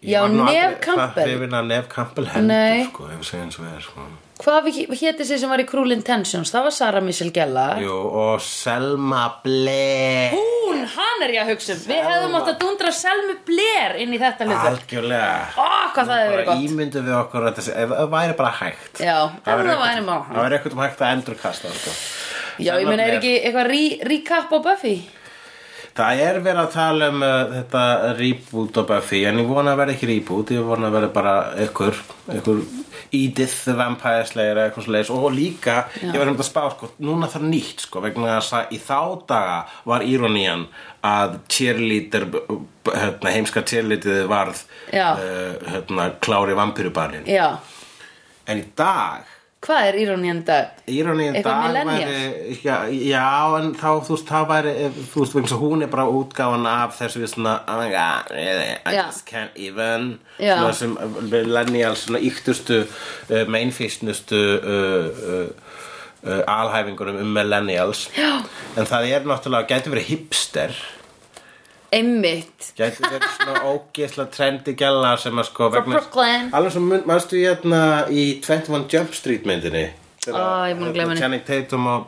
Já, 0.04 0.20
Nef 0.28 0.80
Campbell. 0.84 1.14
Hvað 1.14 1.30
hrifin 1.30 1.56
að 1.56 1.70
Nef 1.70 1.88
Campbell 1.92 2.28
hendur 2.34 2.86
sko, 2.90 3.08
ef 3.08 3.20
við 3.22 3.28
segjum 3.30 3.52
svo 3.54 3.68
er 3.70 3.84
sko 3.86 4.08
Hvað 4.44 4.66
héti 5.00 5.24
sér 5.24 5.38
sem 5.40 5.48
var 5.48 5.62
í 5.62 5.64
Cruel 5.64 5.94
Intentions? 5.94 6.50
Það 6.52 6.66
var 6.66 6.74
Sarah 6.76 7.04
Michelle 7.04 7.32
Gellar. 7.32 7.78
Jú, 7.80 7.94
og 8.20 8.42
Selma 8.44 9.22
Blair. 9.40 10.34
Hún, 10.36 10.82
hann 10.92 11.24
er 11.24 11.32
ég 11.32 11.40
að 11.46 11.52
hugsa 11.54 11.72
um. 11.72 11.80
Við 11.88 12.02
hefðum 12.10 12.36
átt 12.40 12.50
að 12.52 12.58
dundra 12.60 12.92
Selmu 12.92 13.38
Blair 13.48 13.96
inn 14.04 14.12
í 14.12 14.20
þetta 14.20 14.44
hlutur 14.44 14.68
Algjörlega. 14.74 15.32
Ó, 15.56 15.68
hvað 15.96 16.10
það 16.12 16.20
hefur 16.20 16.34
verið 16.36 16.50
gott. 16.50 16.66
ímyndum 16.68 17.08
við 17.08 17.16
okkur 17.22 17.48
að 17.48 17.58
þessi, 17.62 17.74
það 17.94 18.12
væri 18.18 18.36
bara 18.42 18.52
hægt. 18.60 19.00
Já, 19.00 19.16
það 19.48 19.64
væri 19.64 20.04
má 20.04 20.14
Það 20.28 20.40
væri 20.42 20.58
eitthvað 20.60 20.84
hægt 20.84 21.04
að 21.08 21.16
endurkasta 21.16 21.74
sko. 21.80 21.96
Já, 22.60 22.72
ég 22.78 22.86
meina, 22.86 23.08
er 23.08 23.16
ekki 23.22 23.34
eitthvað 23.40 23.70
re- 23.72 24.08
recap 24.12 24.52
á 24.52 24.58
Buffy? 24.68 24.96
Það 25.94 26.20
er 26.24 26.38
verið 26.42 26.60
að 26.64 26.72
tala 26.74 27.08
um 27.12 27.20
uh, 27.22 27.34
þetta 27.52 27.82
reboot 28.18 28.78
á 28.78 28.82
Buffy 28.88 29.20
en 29.28 29.36
ég 29.38 29.50
vona 29.50 29.74
að 29.74 29.80
vera 29.82 29.92
ekki 29.94 30.08
reboot 30.10 30.50
ég 30.50 30.64
vona 30.66 30.88
að 30.88 30.96
vera 30.96 31.10
bara 31.14 31.34
ykkur, 31.62 32.00
ykkur 32.34 32.62
Edith 33.14 33.60
the 33.62 33.76
Vampire 33.78 34.24
Slayer 34.26 34.58
eitthvað 34.58 34.88
svoleiðis. 34.88 35.12
Og 35.14 35.28
líka, 35.36 35.76
ég 36.02 36.16
verðum 36.18 36.40
að 36.42 36.48
spá 36.48 36.64
sko, 36.72 36.88
núna 37.04 37.28
þarf 37.30 37.46
nýtt 37.46 37.84
sko, 37.86 38.02
vegna 38.02 38.32
þess 38.40 38.56
að 38.58 38.74
í 38.74 38.80
þá 38.82 38.98
daga 39.30 39.60
var 39.92 40.06
íronían 40.08 40.66
að 41.06 41.38
cheerleader 41.52 42.26
hérna, 42.88 43.34
heimska 43.36 43.62
cheerleader 43.62 44.26
varð 44.30 44.64
Já. 44.90 45.12
uh, 45.14 45.54
hérna, 45.76 46.08
klári 46.24 46.58
vampírubarnin 46.58 47.28
Já, 47.30 47.60
en 48.50 48.64
í 48.64 48.66
dag 48.78 49.30
hvað 49.64 49.86
er 49.88 49.96
írónían 50.02 50.40
í 50.42 50.44
dag? 50.44 50.72
Íronín 50.92 51.36
Eitthvað 51.38 51.74
dag 51.74 51.86
væri 51.88 52.56
já, 52.64 52.76
já, 52.92 53.24
en 53.58 53.70
þá, 53.80 53.86
þú 54.04 54.14
veist, 54.16 54.26
það 54.28 54.46
væri 54.50 54.72
ef- 54.86 54.98
þú 55.14 55.22
veist, 55.22 55.36
vegna 55.38 55.50
svo 55.52 55.58
hún 55.62 55.82
er 55.86 55.90
bara 55.94 56.04
útgáfan 56.18 56.66
af 56.68 56.98
þessu 56.98 57.22
við 57.22 57.30
svona, 57.32 57.54
oh 57.68 57.78
my 57.80 57.88
god, 57.94 58.30
really, 58.34 58.74
I 58.84 58.92
Já. 58.98 59.06
just 59.06 59.24
can't 59.30 59.56
even 59.56 60.18
Já. 60.38 60.56
svona 60.58 60.72
sem 60.80 60.96
millennial, 61.30 61.96
svona 61.96 62.20
yktustu 62.20 62.82
uh, 62.84 63.44
mainfísnustu 63.48 64.42
uh, 64.60 65.22
uh, 65.30 65.48
uh, 66.28 66.42
alhæfingunum 66.46 67.16
um 67.24 67.32
millennials 67.36 68.06
Já. 68.16 68.42
en 68.76 68.84
það 68.92 69.08
er 69.16 69.24
náttúrulega, 69.32 69.68
gæti 69.72 69.92
verið 69.96 70.10
hipster 70.12 70.76
Einmitt 71.94 72.72
gæti 72.78 73.04
verið 73.04 73.26
svona 73.36 73.60
ógeðslega 73.70 74.30
trendi 74.34 74.74
gæla 74.80 75.12
sem 75.22 75.38
að 75.38 75.46
sko 75.50 75.68
Frá 75.70 75.82
Brooklyn. 75.86 76.48
alveg 76.52 76.72
sem 76.74 76.88
mun- 76.90 77.04
manstu 77.06 77.36
hérna 77.38 77.82
í 78.10 78.24
21 78.42 78.88
Jump 78.92 79.14
Street 79.14 79.44
myndinni 79.46 79.84
Á, 80.24 80.72
ég 80.72 80.78
búin 80.78 80.88
að 80.88 80.94
gleyma 80.96 81.10
henni. 81.12 81.20
Channing 81.20 81.44
Tatum 81.44 81.86
og, 81.86 82.06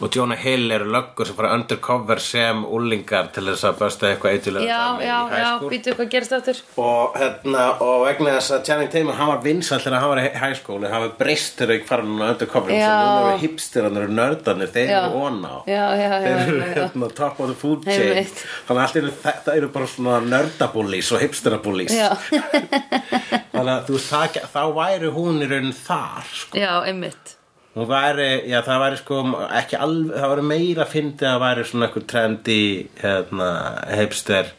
og 0.00 0.16
Jonah 0.16 0.38
Hill 0.40 0.70
eru 0.72 0.88
löggur 0.90 1.28
sem 1.28 1.36
fara 1.36 1.52
undercover 1.54 2.20
sem 2.24 2.62
úlingar 2.64 3.30
til 3.34 3.44
þess 3.50 3.66
að 3.68 3.80
bösta 3.82 4.08
eitthvað 4.10 4.36
eitthvað 4.36 4.66
Já, 4.66 4.80
já, 5.04 5.18
já, 5.36 5.50
býtu 5.70 5.94
hvað 5.98 6.10
gerist 6.14 6.34
aftur? 6.36 6.62
Og, 6.80 7.18
hérna, 7.20 7.66
og 7.84 8.06
vegna 8.06 8.36
þess 8.38 8.54
að 8.56 8.64
Channing 8.68 8.92
Tatum 8.94 9.12
hann 9.18 9.32
var 9.32 9.42
vinsall 9.44 9.82
þegar 9.84 10.04
hann 10.04 10.12
var 10.14 10.22
í 10.22 10.26
high 10.40 10.56
school 10.58 10.80
en 10.80 10.94
hann 10.94 11.04
var 11.06 11.14
breyst 11.20 11.60
þegar 11.60 11.76
ekki 11.76 11.90
fara 11.90 12.06
núna 12.08 12.30
undercover. 12.34 12.74
Já. 12.74 12.86
sem 12.86 13.00
núna 13.00 13.32
eru 13.34 13.42
hipster, 13.44 13.88
hann 13.88 14.00
eru 14.00 14.16
nördarnir 14.16 14.72
þeir 14.74 14.94
eru 15.00 15.24
on 15.26 15.40
á. 15.44 15.56
Já, 15.68 15.84
já, 16.00 16.06
já, 16.06 16.16
þeir 16.24 16.40
eru 16.46 16.70
hérna 16.70 17.10
top 17.20 17.42
of 17.44 17.52
the 17.52 17.58
food 17.60 17.84
chain. 17.88 18.32
Þannig 18.68 18.80
að 18.80 18.84
allt 18.86 19.00
eru, 19.02 19.12
þetta 19.24 19.58
eru 19.60 19.72
bara 19.74 19.90
svona 19.90 20.20
nördabúlís 20.24 21.12
og 21.14 21.24
hipsterabúlís 21.24 21.96
þannig 23.52 23.74
að 23.74 23.84
þú 23.88 23.98
veist 23.98 24.40
þá 24.54 24.62
væri 24.76 25.12
hún 25.14 25.44
í 25.44 25.50
raun 25.50 25.74
þar 25.76 26.32
sko. 26.32 26.58
já, 26.58 26.72
einmitt 26.88 27.36
hún 27.80 27.90
væri, 27.90 28.30
já 28.50 28.60
það 28.66 28.82
væri 28.84 29.00
sko 29.00 29.20
ekki 29.60 29.78
alveg, 29.80 30.16
það 30.16 30.32
væri 30.34 30.46
meira 30.52 30.88
fyndið 30.88 31.28
að 31.30 31.44
væri 31.44 31.66
svona 31.68 31.88
eitthvað 31.88 32.08
trendi 32.12 32.62
hérna, 33.00 33.50
hipster 33.98 34.50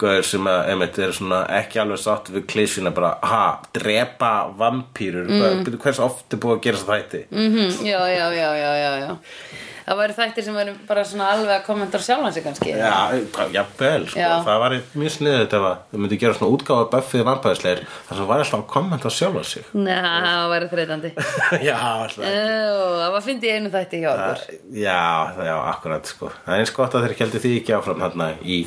gaur 0.00 0.26
sem 0.28 0.48
að 0.50 0.72
einmitt 0.72 0.98
er 1.00 1.14
svona 1.16 1.38
ekki 1.56 1.80
alveg 1.80 2.02
sátt 2.02 2.28
við 2.34 2.44
klísina 2.52 2.92
bara, 2.96 3.14
ha, 3.24 3.44
drepa 3.76 4.32
vampýrur 4.58 5.30
mm. 5.30 5.70
hvers 5.80 6.02
oft 6.04 6.36
er 6.36 6.42
búið 6.42 6.58
að 6.58 6.66
gera 6.66 6.82
að 6.82 6.90
þætti? 6.90 7.22
Mhm, 7.32 7.78
Já, 7.86 8.00
já, 8.12 8.26
já, 8.36 8.50
já, 8.60 8.72
já, 8.82 8.92
já 9.06 9.16
Það 9.86 9.98
væri 10.00 10.14
þættir 10.16 10.44
sem 10.46 10.56
væri 10.58 10.72
bara 10.88 11.02
svona 11.06 11.26
alveg 11.30 11.52
að 11.54 11.66
kommenta 11.68 11.98
sjálfan 12.02 12.32
sig 12.34 12.42
kannski. 12.42 12.72
Já, 12.74 12.94
jafnvel, 13.54 14.06
sko, 14.10 14.18
Já. 14.18 14.30
það 14.42 14.58
var 14.64 14.74
mjög 14.98 15.12
sniðið 15.14 15.38
þetta 15.44 15.60
var, 15.62 15.76
þau 15.92 16.00
myndi 16.02 16.18
gera 16.18 16.34
svona 16.34 16.56
útgáfa 16.56 16.88
Buffy 16.90 17.22
vampæðisleir, 17.28 17.82
þar 18.08 18.18
sem 18.20 18.26
var 18.32 18.42
alltaf 18.42 18.58
að 18.58 18.66
kommenta 18.72 19.12
sjálfa 19.14 19.44
sig. 19.46 19.68
Nei, 19.78 19.94
það 20.26 20.46
væri 20.54 20.70
þreytandi. 20.72 21.12
Já, 21.68 21.76
alltaf 21.78 22.26
Það 22.26 23.14
var 23.14 23.24
fyndið 23.28 23.54
einu 23.54 23.70
þætti 23.76 24.00
hjá 24.02 24.08
okkur. 24.10 24.42
Já, 24.82 24.98
það- 25.36 25.46
já, 25.46 25.54
akkurat 25.70 26.10
sko. 26.10 26.30
Það 26.46 26.56
er 26.56 26.64
eins 26.64 26.74
gott 26.80 26.96
að 26.98 27.06
þeir 27.06 27.16
keldi 27.20 27.42
því 27.44 27.52
ekki 27.60 27.76
áfram 27.76 28.02
hérna 28.02 28.28
í 28.42 28.58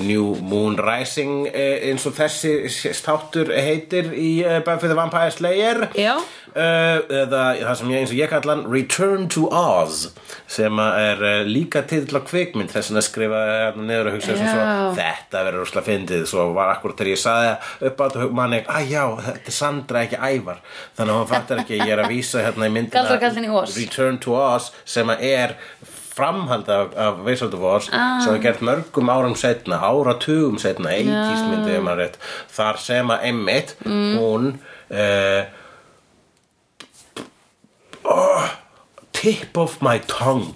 New 0.00 0.30
Moon 0.40 0.78
Rising 0.80 1.50
eh, 1.52 1.90
eins 1.90 2.06
og 2.08 2.16
þessi 2.16 2.94
státtur 2.96 3.52
heitir 3.52 4.08
í 4.16 4.30
eh, 4.46 4.62
Vampire 4.64 5.30
Slayer. 5.36 5.84
Já. 5.98 6.14
Uh, 6.56 6.98
eða 7.22 7.42
það 7.62 7.76
sem 7.80 7.90
ég 7.92 8.00
eins 8.02 8.12
og 8.14 8.18
ég 8.20 8.30
kalla 8.32 8.54
hann 8.56 8.64
Return 8.72 9.28
to 9.32 9.46
Oz 9.52 10.02
sem 10.52 10.78
er 10.84 11.22
uh, 11.24 11.42
líka 11.48 11.82
titill 11.88 12.18
á 12.18 12.22
kvikmynd 12.28 12.72
þess 12.74 12.92
að 12.92 13.06
skrifa 13.06 13.42
niður 13.78 14.10
og 14.12 14.16
hugsa 14.18 14.36
svo, 14.36 14.66
þetta 14.98 15.44
verður 15.48 15.64
úrslega 15.66 15.86
fyndið 15.88 16.26
svo 16.32 16.48
var 16.56 16.74
akkurat 16.74 16.98
þegar 17.00 17.12
ég 17.14 17.22
saði 17.22 17.54
upp 17.90 18.00
á 18.00 18.04
þetta 18.08 18.28
manni, 18.42 18.60
að 18.68 18.90
já, 18.92 19.04
þetta 19.30 19.52
er 19.54 19.58
Sandra 19.62 20.04
ekki 20.06 20.20
ævar 20.20 20.60
þannig 20.98 21.14
að 21.14 21.18
hún 21.22 21.32
fattar 21.32 21.64
ekki, 21.64 21.80
ég 21.80 21.94
er 21.96 22.04
að 22.04 22.12
vísa 22.16 22.44
hérna 22.46 22.68
í 22.68 22.74
myndina. 22.76 23.02
Return 23.80 24.20
to 24.22 24.36
Oz 24.38 24.70
sem 24.84 25.10
er 25.18 25.56
framhald 26.12 26.68
af, 26.68 26.90
af 27.00 27.22
Wizard 27.24 27.54
of 27.56 27.62
Oz 27.64 27.86
Ah. 27.88 28.20
sem 28.20 28.34
er 28.34 28.42
gert 28.44 28.60
mörgum 28.60 29.08
árum 29.08 29.32
setna 29.38 29.78
áratugum 29.80 30.58
setna, 30.60 30.90
80s 30.92 31.46
myndi 31.48 31.72
ef 31.78 31.82
maður 31.86 32.02
rétt 32.02 32.18
þar 32.52 32.76
sem 32.84 33.08
að 33.14 33.24
einmitt 33.30 33.72
Mm. 33.86 34.18
hún 34.20 34.50
uh, 34.92 35.42
oh, 38.04 38.58
tip 39.12 39.56
of 39.56 39.80
my 39.82 39.98
tongue 40.06 40.54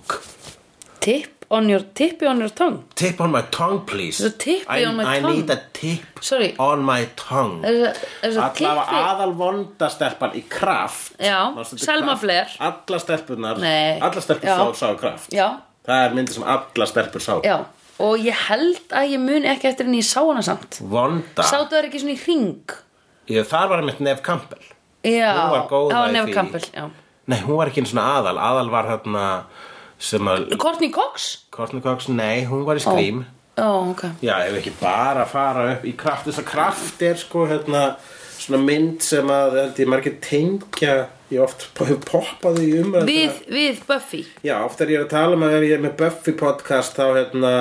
Tip 1.00 1.32
on 1.50 1.68
your, 1.70 1.80
tippi 1.94 2.26
on 2.26 2.40
your 2.40 2.48
tongue 2.50 2.82
tip 2.96 3.20
on 3.20 3.30
my 3.30 3.42
tongue 3.54 3.84
please 3.86 4.16
So 4.18 4.30
tippi 4.30 4.64
I, 4.68 4.84
on 4.84 4.96
my 4.96 5.04
I 5.16 5.20
tongue. 5.20 5.36
need 5.36 5.50
a 5.50 5.60
tip 5.72 6.18
Sorry. 6.20 6.54
on 6.58 6.82
my 6.82 7.04
tongue 7.14 7.62
allavega 7.62 8.50
tippi? 8.56 8.98
aðal 8.98 9.34
vondastelpan 9.38 10.34
í 10.34 10.42
kraft 10.50 11.14
Já, 11.22 11.38
Selma 11.78 12.16
Kraft? 12.16 12.22
Blair. 12.26 12.50
allar 12.58 13.00
stelpunar 13.04 13.60
Nei. 13.62 14.00
allar 14.00 14.22
stelpur 14.24 14.50
sá, 14.50 14.66
sá 14.74 14.90
kraft 14.98 15.30
Já, 15.38 15.46
það 15.86 16.02
er 16.08 16.18
myndi 16.18 16.34
sem 16.34 16.42
allar 16.56 16.90
stelpur 16.90 17.22
sá 17.22 17.36
já 17.46 17.58
Og 18.02 18.18
ég 18.20 18.36
held 18.50 18.90
að 18.92 19.06
ég 19.14 19.22
muni 19.22 19.46
ekki 19.48 19.70
eftir 19.70 19.86
henni 19.86 20.02
ég 20.02 20.08
sá 20.10 20.20
hana 20.26 20.42
samt 20.44 20.80
vonda 20.82 21.46
Sátu 21.46 21.78
það 21.78 21.86
ekki 21.92 22.02
svona 22.02 22.16
í 22.18 22.22
hring 22.26 22.74
ég, 23.30 23.46
það 23.48 23.70
var 23.70 23.86
mitt 23.86 24.02
Nef 24.04 24.18
Campbell 24.26 24.66
Já, 25.06 25.30
það 25.70 25.86
var 25.94 26.10
í 26.10 26.16
Nef. 26.18 26.34
Campbell 26.34 26.66
já. 26.74 26.90
Nei 27.30 27.40
hún 27.44 27.58
var 27.60 27.70
ekki 27.70 27.82
einu 27.82 27.92
svona 27.92 28.08
aðal. 28.18 28.36
Aðal 28.38 28.72
var 28.74 28.90
hérna 28.90 29.24
sem 29.98 30.28
að 30.30 30.52
Courtney 30.60 30.92
Cox? 30.94 31.30
Courtney 31.54 31.82
Cox, 31.84 32.10
nei 32.12 32.44
hún 32.48 32.66
var 32.68 32.78
í 32.78 32.84
Scream. 32.84 33.24
Ó, 33.56 33.90
ok. 33.90 34.02
Já, 34.20 34.34
ef 34.44 34.58
ekki 34.58 34.74
bara 34.82 35.24
fara 35.28 35.70
upp 35.72 35.84
í 35.88 35.94
kraft 35.96 36.28
þess 36.28 36.42
að 36.42 36.48
kraft 36.50 37.04
er 37.06 37.16
sko 37.16 37.46
hérna 37.48 37.86
svona 38.36 38.60
mynd 38.62 39.04
sem 39.04 39.30
að 39.32 39.56
held 39.62 39.78
ég 39.80 39.88
margir 39.90 40.16
tengja 40.22 40.96
ég 41.32 41.42
oft 41.42 41.66
hefur 41.80 41.98
poppað 42.06 42.60
í 42.62 42.68
umræð 42.82 43.08
Við, 43.08 43.38
við 43.50 43.80
Buffy? 43.88 44.22
Já, 44.46 44.58
oft 44.60 44.82
er 44.84 44.92
ég 44.94 45.06
að 45.06 45.12
tala 45.14 45.38
um 45.38 45.44
að 45.46 45.56
er 45.58 45.68
ég 45.72 45.82
með 45.82 45.96
Buffy 46.02 46.34
podcast 46.38 46.98
þá 46.98 47.06
hérna 47.16 47.52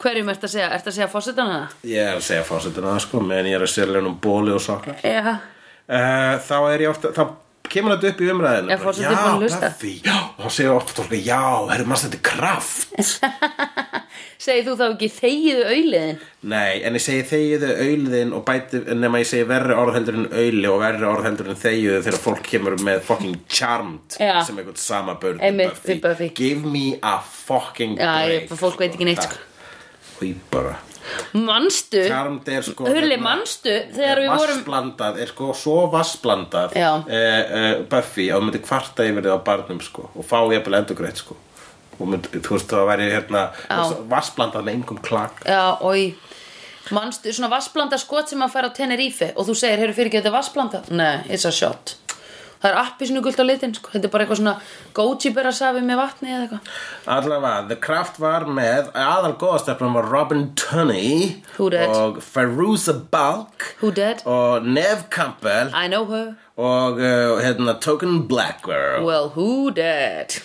Hverjum 0.00 0.30
ert 0.32 0.44
að 0.46 0.52
segja? 0.54 0.68
Ert 0.76 0.86
að 0.88 0.96
segja 0.96 1.08
fórsetana 1.12 1.56
það? 1.56 1.78
ég 1.90 2.06
er 2.06 2.20
að 2.20 2.26
segja 2.28 2.44
fórsetuna 2.48 2.92
það 2.94 3.02
sko 3.06 3.22
meðan 3.24 3.50
ég 3.50 3.58
er 3.58 3.64
að 3.66 3.72
sérlega 3.74 4.08
um 4.08 4.20
bóli 4.24 4.54
og 4.54 4.62
sokkar. 4.64 5.00
Já, 5.04 5.34
uh, 5.34 6.34
þá 6.46 6.56
er 6.70 6.84
ég 6.86 6.92
ofta 6.92 7.10
þá 7.16 7.24
kemur 7.72 7.94
þetta 7.96 8.10
upp 8.12 8.20
í 8.24 8.30
umræðinu 8.34 8.74
bara, 9.14 9.34
hlusta? 9.40 9.68
Buffy, 9.70 9.92
já, 10.04 10.16
og 10.36 10.44
þá 10.46 10.50
segir 10.56 10.72
ofta 10.74 11.04
fólk 11.04 11.20
já, 11.26 11.40
herri 11.70 11.86
maður 11.90 12.06
þetta 12.08 12.18
er 12.18 12.24
kraft 12.30 12.88
segir 14.44 14.64
þú 14.66 14.74
þá 14.80 14.84
ekki 14.88 15.08
þegiðu 15.18 15.64
auðliðin? 15.68 16.20
Nei, 16.50 16.80
en 16.88 16.96
ég 16.96 17.04
segi 17.04 17.24
þegiðu 17.28 17.70
auðliðin 17.84 18.30
og 18.38 18.44
bæti, 18.48 18.80
nema 18.96 19.20
ég 19.20 19.28
segi 19.28 19.46
verri 19.50 19.76
orðheldur 19.76 20.16
en 20.22 20.28
auðli 20.32 20.70
og 20.72 20.78
verri 20.80 21.08
orðheldur 21.10 21.50
en 21.52 21.60
þegiðu 21.60 21.98
þegar 22.06 22.22
fólk 22.24 22.42
kemur 22.48 22.78
með 22.86 23.02
fucking 23.08 23.36
charmed 23.52 24.16
Já. 24.20 24.32
sem 24.48 24.56
einhvern 24.62 24.80
sama 24.80 25.16
börn. 25.20 25.42
Give 26.40 26.64
me 26.64 26.86
a 27.02 27.18
fucking 27.20 27.98
Já, 28.00 28.14
break 28.24 28.48
ég- 28.48 28.60
fólk 28.64 28.80
veit 28.80 28.94
ekki 28.96 29.10
neitt, 29.10 29.22
sko. 29.28 29.36
Því 30.20 30.34
bara 30.52 30.78
Manstu? 31.32 32.02
Charmed 32.08 32.48
er 32.48 32.66
sko 32.66 32.88
Hulli, 32.88 33.14
hérna, 33.14 33.24
manstu? 33.24 33.76
Þegar 33.94 34.22
við 34.22 34.32
vorum 34.34 34.58
Vassblandað, 34.58 35.20
er 35.22 35.32
sko 35.32 35.52
svo 35.56 35.76
vassblandað 35.92 36.74
Já. 36.78 36.90
eh, 37.08 37.38
eh, 37.60 37.76
Buffy 37.90 38.30
að 38.30 38.40
þú 38.40 38.48
myndi 38.48 38.62
kvarta 38.64 39.06
yfir 39.08 39.26
þið 39.28 39.36
á 39.36 39.40
barnum 39.46 39.80
sko 39.84 40.08
og 40.14 40.26
fá 40.26 40.38
jafnvel 40.54 40.80
endurgreitt 40.80 41.22
sko 41.22 41.38
og 42.00 42.08
myndi, 42.08 42.40
þú 42.40 42.56
veist 42.56 42.72
það 42.72 42.90
væri 42.90 43.08
hérna 43.12 43.46
vassblandað 44.10 44.66
með 44.66 44.78
engum 44.78 45.00
klag 45.04 45.40
Já, 45.46 45.76
oi 45.80 46.14
Manstu, 46.90 47.30
svona 47.30 47.50
vassblanda 47.52 47.98
skot 48.00 48.32
sem 48.32 48.40
að 48.42 48.54
fara 48.54 48.70
á 48.72 48.74
Tenerife 48.74 49.30
og 49.36 49.46
þú 49.46 49.54
segir, 49.54 49.78
heyrðu 49.82 49.94
fyrir 49.98 50.10
ekki 50.10 50.22
þetta 50.22 50.32
vassblanda? 50.34 50.80
Nei, 50.90 51.20
it's 51.28 51.46
a 51.46 51.52
shot 51.54 51.99
Það 52.60 52.68
er 52.70 52.76
appisinu 52.82 53.22
gult 53.24 53.38
á 53.40 53.44
litin, 53.48 53.72
sko. 53.72 53.88
Þetta 53.94 54.08
er 54.08 54.12
bara 54.12 54.24
eitthvað 54.26 54.40
svona 54.42 54.52
Goji 54.96 55.30
bera 55.32 55.52
safi 55.56 55.80
með 55.84 55.96
vatni 56.02 56.28
eða 56.28 56.42
eitthvað. 56.44 56.72
Allavega, 57.14 57.62
The 57.70 57.78
Craft 57.86 58.18
var 58.20 58.44
með 58.52 58.90
aðal 59.00 59.32
góðastefnum 59.40 59.96
var 59.96 60.08
Robin 60.12 60.42
Tunney 60.60 61.40
og 61.56 62.20
Feruza 62.20 62.94
Balk 63.14 63.64
og 64.28 64.66
Nev 64.68 65.06
Campbell 65.10 65.72
I 65.72 65.86
know 65.88 66.04
her. 66.12 66.34
og 66.60 67.00
uh, 67.00 67.40
hérna, 67.40 67.78
Token 67.80 68.26
Black 68.28 68.62
Girl 68.68 69.06
Well, 69.08 69.30
who 69.32 69.70
dat? 69.70 70.36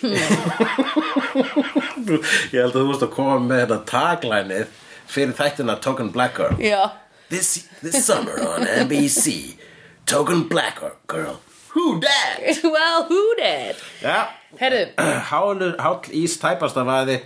Ég 2.52 2.60
held 2.62 2.72
að 2.72 2.80
þú 2.80 2.86
veist 2.90 3.04
að 3.06 3.12
koma 3.16 3.36
með 3.44 3.62
þetta 3.66 3.78
taglænið 3.92 4.72
fyrir 5.10 5.34
þættina 5.36 5.76
Token 5.84 6.08
Black 6.14 6.36
Girl 6.40 6.56
Já. 6.62 6.92
This, 7.28 7.66
this 7.82 8.06
summer 8.06 8.38
on 8.46 8.64
NBC 8.86 9.58
Token 10.06 10.46
Black 10.48 10.80
Girl 11.10 11.36
Who 11.76 12.00
dat? 12.00 12.40
Well, 12.74 13.04
who 13.08 13.22
dat? 13.36 13.76
Já, 14.00 14.28
Herðu, 14.56 14.86
Hálur, 15.30 15.74
Hál 15.78 15.98
ís 16.16 16.38
tæpast 16.40 16.78
af 16.80 16.88
aði 16.88 17.18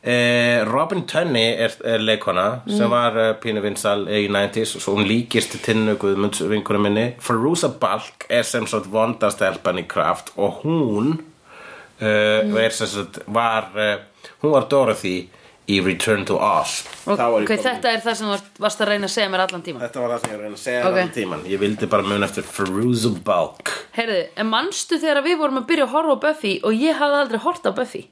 eh, 0.00 0.62
Robin 0.64 1.02
Tunney 1.04 1.52
er, 1.60 1.74
er 1.84 2.00
leikona 2.00 2.62
sem 2.64 2.88
var 2.88 3.18
eh, 3.20 3.34
pínu 3.42 3.60
vinsal 3.60 4.06
í 4.08 4.22
90s 4.32 4.78
og 4.78 4.84
svo 4.84 4.94
hún 4.96 5.08
líkist 5.08 5.58
tinnu 5.66 5.98
Guðmunds 6.00 6.40
vinkunum 6.48 6.88
minni. 6.88 7.10
Feruza 7.20 7.68
Balk 7.82 8.24
er 8.32 8.46
sem 8.48 8.64
sagt 8.70 8.88
vondastelpan 8.92 9.82
í 9.82 9.84
kraft 9.90 10.32
og 10.40 10.62
hún 10.64 11.12
uh, 12.00 12.62
er 12.64 12.72
sem 12.72 12.88
sagt 12.88 13.20
var 13.28 13.68
uh, 13.76 13.98
hún 14.40 14.56
var 14.56 14.70
Dorothy 14.72 15.18
í 15.70 15.78
Return 15.84 16.24
to 16.28 16.36
Oz 16.38 16.82
ok, 17.06 17.16
Þá 17.16 17.26
ég 17.26 17.48
komin- 17.50 17.64
þetta 17.66 17.92
er 17.94 18.00
það 18.04 18.14
sem 18.20 18.26
þú 18.30 18.38
varst- 18.64 18.80
að 18.84 18.88
reyna 18.92 19.06
að 19.10 19.14
segja 19.16 19.30
mér 19.34 19.44
allan 19.46 19.62
tíma 19.66 19.80
Þetta 19.86 20.00
var 20.04 20.14
það 20.16 20.20
sem 20.20 20.30
ég 20.30 20.36
var 20.36 20.40
að 20.40 20.46
reyna 20.46 20.58
að 20.60 20.64
segja 20.66 20.80
Ok. 20.80 20.86
okay. 20.90 21.00
allan 21.02 21.14
tíman 21.18 21.44
Ég 21.54 21.58
vildi 21.64 21.86
bara 21.90 22.02
mun 22.02 22.22
eftir 22.26 22.42
Feruza 22.44 23.10
Balk 23.24 23.74
Herðu, 23.96 24.20
en 24.36 24.46
manstu 24.50 24.98
þegar 25.02 25.22
við 25.26 25.38
vorum 25.42 25.60
að 25.62 25.68
byrja 25.72 25.86
að 25.88 25.94
horfa 25.96 26.16
á 26.16 26.22
Buffy 26.26 26.54
og 26.64 26.72
ég 26.72 26.98
hafði 27.00 27.20
aldrei 27.24 27.40
hort 27.46 27.64
á 27.66 27.72
Buffy 27.74 28.08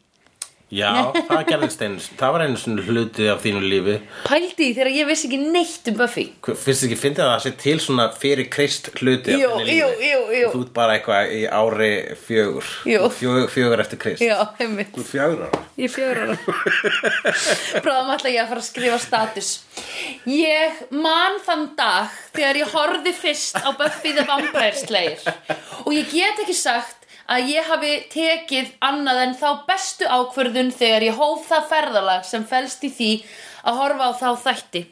Já, 0.69 1.15
það 1.17 1.43
gerðist 1.49 1.81
einu 1.81 2.03
Það 2.19 2.33
var 2.35 2.43
einu 2.45 2.59
svona 2.61 2.83
hluti 2.85 3.29
af 3.33 3.41
þínu 3.41 3.63
lífi. 3.65 3.95
Pældi 4.27 4.51
því 4.59 4.67
þegar 4.77 4.91
ég 4.93 5.09
vissi 5.09 5.29
ekki 5.31 5.39
neitt 5.55 5.89
um 5.89 5.97
Buffy. 5.97 6.25
Þið 6.45 6.83
ekki 6.89 6.99
fyndið 7.01 7.25
að 7.25 7.33
það 7.33 7.45
sé 7.47 7.53
til 7.63 7.77
svona 7.85 8.07
fyrir 8.21 8.51
krist 8.53 8.91
hluti 8.99 9.33
af 9.33 9.41
þinni 9.45 9.65
lífi? 9.65 9.79
jú, 9.79 9.89
jú, 10.05 10.21
jú. 10.37 10.51
Þú 10.53 10.63
ert 10.67 10.75
bara 10.77 10.99
eitthvað 10.99 11.33
í 11.39 11.41
ári 11.61 11.91
fjögur. 12.27 12.73
Jú. 12.93 13.09
Fjögur, 13.17 13.49
fjögur 13.55 13.85
eftir 13.87 14.03
krist. 14.05 14.25
Já, 14.25 14.37
einmitt. 14.61 14.93
Þú 14.93 15.05
ert 15.07 15.13
fjögur 15.15 15.47
ára. 15.47 15.65
Ég 15.79 15.89
er 15.89 15.95
fjögur 15.97 16.23
ára. 16.27 16.39
Bráðum 17.87 18.15
ætla 18.19 18.35
ég 18.35 18.45
að 18.45 18.53
fara 18.53 18.65
að 18.65 18.69
skrifa 18.69 19.01
status. 19.07 19.53
Ég 20.29 20.85
man 20.93 21.41
þann 21.47 21.69
dag 21.79 22.13
Þegar 22.39 22.59
ég 22.61 22.71
horfði 22.75 23.13
fyrst 23.19 23.59
á 23.59 23.69
Buffy 23.75 24.13
the 24.15 24.23
Vampire 24.29 24.77
Slayer. 24.79 25.19
Og 25.87 25.91
ég 25.97 26.07
get 26.13 26.39
ekki 26.45 26.55
sagt 26.55 26.98
að 27.29 27.51
ég 27.53 27.67
hafi 27.69 27.95
tekið 28.13 28.71
annað 28.89 29.23
en 29.27 29.35
þá 29.39 29.49
bestu 29.69 30.09
ákvörðun 30.09 30.71
þegar 30.75 31.09
ég 31.11 31.19
hóf 31.19 31.45
það 31.49 31.67
ferðalag 31.73 32.25
sem 32.29 32.47
felst 32.49 32.87
í 32.89 32.91
því 32.95 33.11
að 33.69 33.83
horfa 33.83 34.09
á 34.09 34.13
þá 34.23 34.29
þætti. 34.47 34.85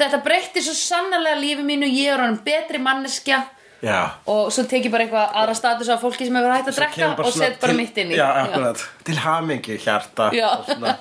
Þetta 0.00 0.20
breytti 0.24 0.62
svo 0.64 0.74
sannarlega 0.76 1.40
lífi 1.40 1.64
mínu, 1.64 1.88
ég 1.88 2.12
er 2.14 2.22
hann 2.24 2.38
betri 2.44 2.78
manneskja 2.80 3.42
Já 3.80 4.12
og 4.28 4.50
svo 4.52 4.66
tek 4.68 4.84
ég 4.84 4.92
bara 4.92 5.06
eitthvað 5.06 5.36
aðra 5.40 5.54
status 5.56 5.88
af 5.92 6.02
fólki 6.04 6.26
sem 6.28 6.36
hefur 6.36 6.52
hægt 6.52 6.68
að 6.68 6.76
drekka 6.76 6.98
Kemur 6.98 7.24
og 7.24 7.32
svona 7.32 7.46
set 7.48 7.60
bara 7.62 7.76
mitt 7.78 7.96
inn 8.00 8.10
í. 8.12 8.18
Já, 8.18 8.26
akkurat 8.42 8.82
Til 9.08 9.16
hamingi 9.24 9.78
hjarta 9.80 10.26
Já. 10.36 10.48
og 10.52 10.68
svona 10.68 10.92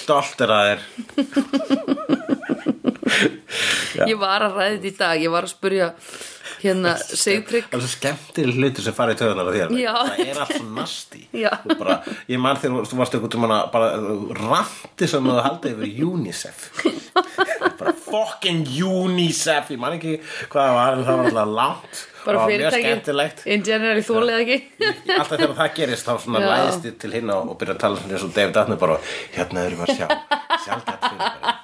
Stoltur 0.00 0.54
að 0.56 0.64
þér 0.70 0.80
Ég 4.08 4.14
var 4.20 4.46
að 4.46 4.60
þetta 4.60 4.88
í 4.88 4.94
dag, 4.98 5.22
ég 5.22 5.32
var 5.32 5.46
að 5.48 5.52
spurja 5.52 5.90
hérna 6.62 6.92
Sigtrygg 7.00 7.66
Það 7.70 7.78
er 7.78 7.82
svo 7.82 7.90
skemmtileg 7.96 8.58
hlutur 8.60 8.86
sem 8.86 8.96
fara 8.96 9.14
í 9.14 9.18
töðunar 9.18 9.50
á 9.50 9.52
þér. 9.56 9.72
Það 9.72 10.22
er 10.24 10.40
allt 10.44 10.54
svo 10.56 10.68
nasti 10.76 11.22
bara, 11.80 11.98
Ég 12.30 12.42
man 12.42 12.60
þegar 12.62 12.88
þú 12.90 13.00
varst 13.00 13.16
eitthvað 13.16 13.34
tímann 13.34 13.56
að 13.56 13.64
bara 13.74 13.90
ranti 14.38 15.10
sem 15.10 15.26
þú 15.26 15.36
haldið 15.48 15.82
yfir 15.82 16.06
UNICEF. 16.06 16.64
Bara 17.82 17.92
fucking 17.98 18.66
UNICEF 18.84 19.70
ég 19.72 19.80
man 19.80 19.96
ekki 19.96 20.16
hvað 20.52 20.74
var 20.76 20.98
það 21.02 21.18
var 21.18 21.28
alltaf 21.30 21.52
langt. 21.56 22.02
Bara 22.22 22.44
fyrirtæki. 22.46 23.48
In 23.50 23.64
general 23.66 24.04
þólið 24.06 24.42
ekki. 24.42 24.58
Alltaf 25.16 25.32
þegar 25.32 25.56
það 25.58 25.72
gerist 25.80 26.06
þá 26.06 26.12
svona 26.22 26.44
læðist 26.44 26.86
til 27.02 27.12
hinn 27.16 27.32
og, 27.34 27.56
byrja 27.58 27.74
að 27.78 27.82
tala 27.82 27.98
svona 27.98 28.18
eins 28.18 28.28
og 28.28 28.36
David 28.36 28.60
Attenborough. 28.62 29.10
Hérna 29.34 29.66
erum 29.66 29.82
við 29.82 29.90
að 29.90 30.02
sjá 30.02 30.06
sjálfgætt 30.62 31.08
fyrir 31.08 31.26
bara 31.26 31.61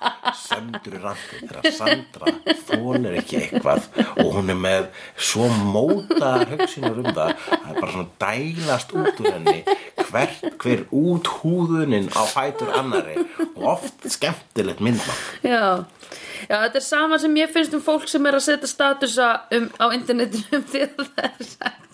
söndur 0.49 0.97
í 0.97 1.03
randi 1.03 1.41
þegar 1.43 1.77
Sandra 1.77 2.33
þólir 2.69 3.19
ekki 3.21 3.41
eitthvað 3.43 3.89
og 4.17 4.33
hún 4.37 4.53
er 4.53 4.61
með 4.61 4.89
svo 5.31 5.49
mótaðar 5.73 6.55
hugsinur 6.55 7.03
um 7.03 7.11
það 7.13 7.35
það 7.49 7.71
er 7.73 7.81
bara 7.81 7.95
svona 7.95 8.09
dælast 8.25 8.95
út 8.97 9.23
úr 9.23 9.31
henni 9.37 9.59
hvert, 10.09 10.47
hver 10.63 10.85
út 10.95 11.33
húðunin 11.39 12.09
á 12.17 12.23
fætur 12.31 12.73
annari 12.79 13.19
og 13.55 13.67
oft 13.77 14.09
skemmtilegt 14.11 14.83
myndmann 14.85 15.27
Já, 15.43 15.85
já, 16.49 16.57
þetta 16.65 16.81
er 16.81 16.87
sama 16.87 17.19
sem 17.21 17.37
ég 17.39 17.53
finnst 17.53 17.75
um 17.77 17.83
fólk 17.85 18.09
sem 18.11 18.27
er 18.29 18.39
að 18.39 18.47
setja 18.47 18.71
statusa 18.71 19.29
um, 19.55 19.69
á 19.79 19.87
internetinu 19.97 20.61
um 20.61 20.65
því 20.69 20.87
að 20.87 21.05
það 21.05 21.29
er 21.29 21.51
sagt. 21.53 21.85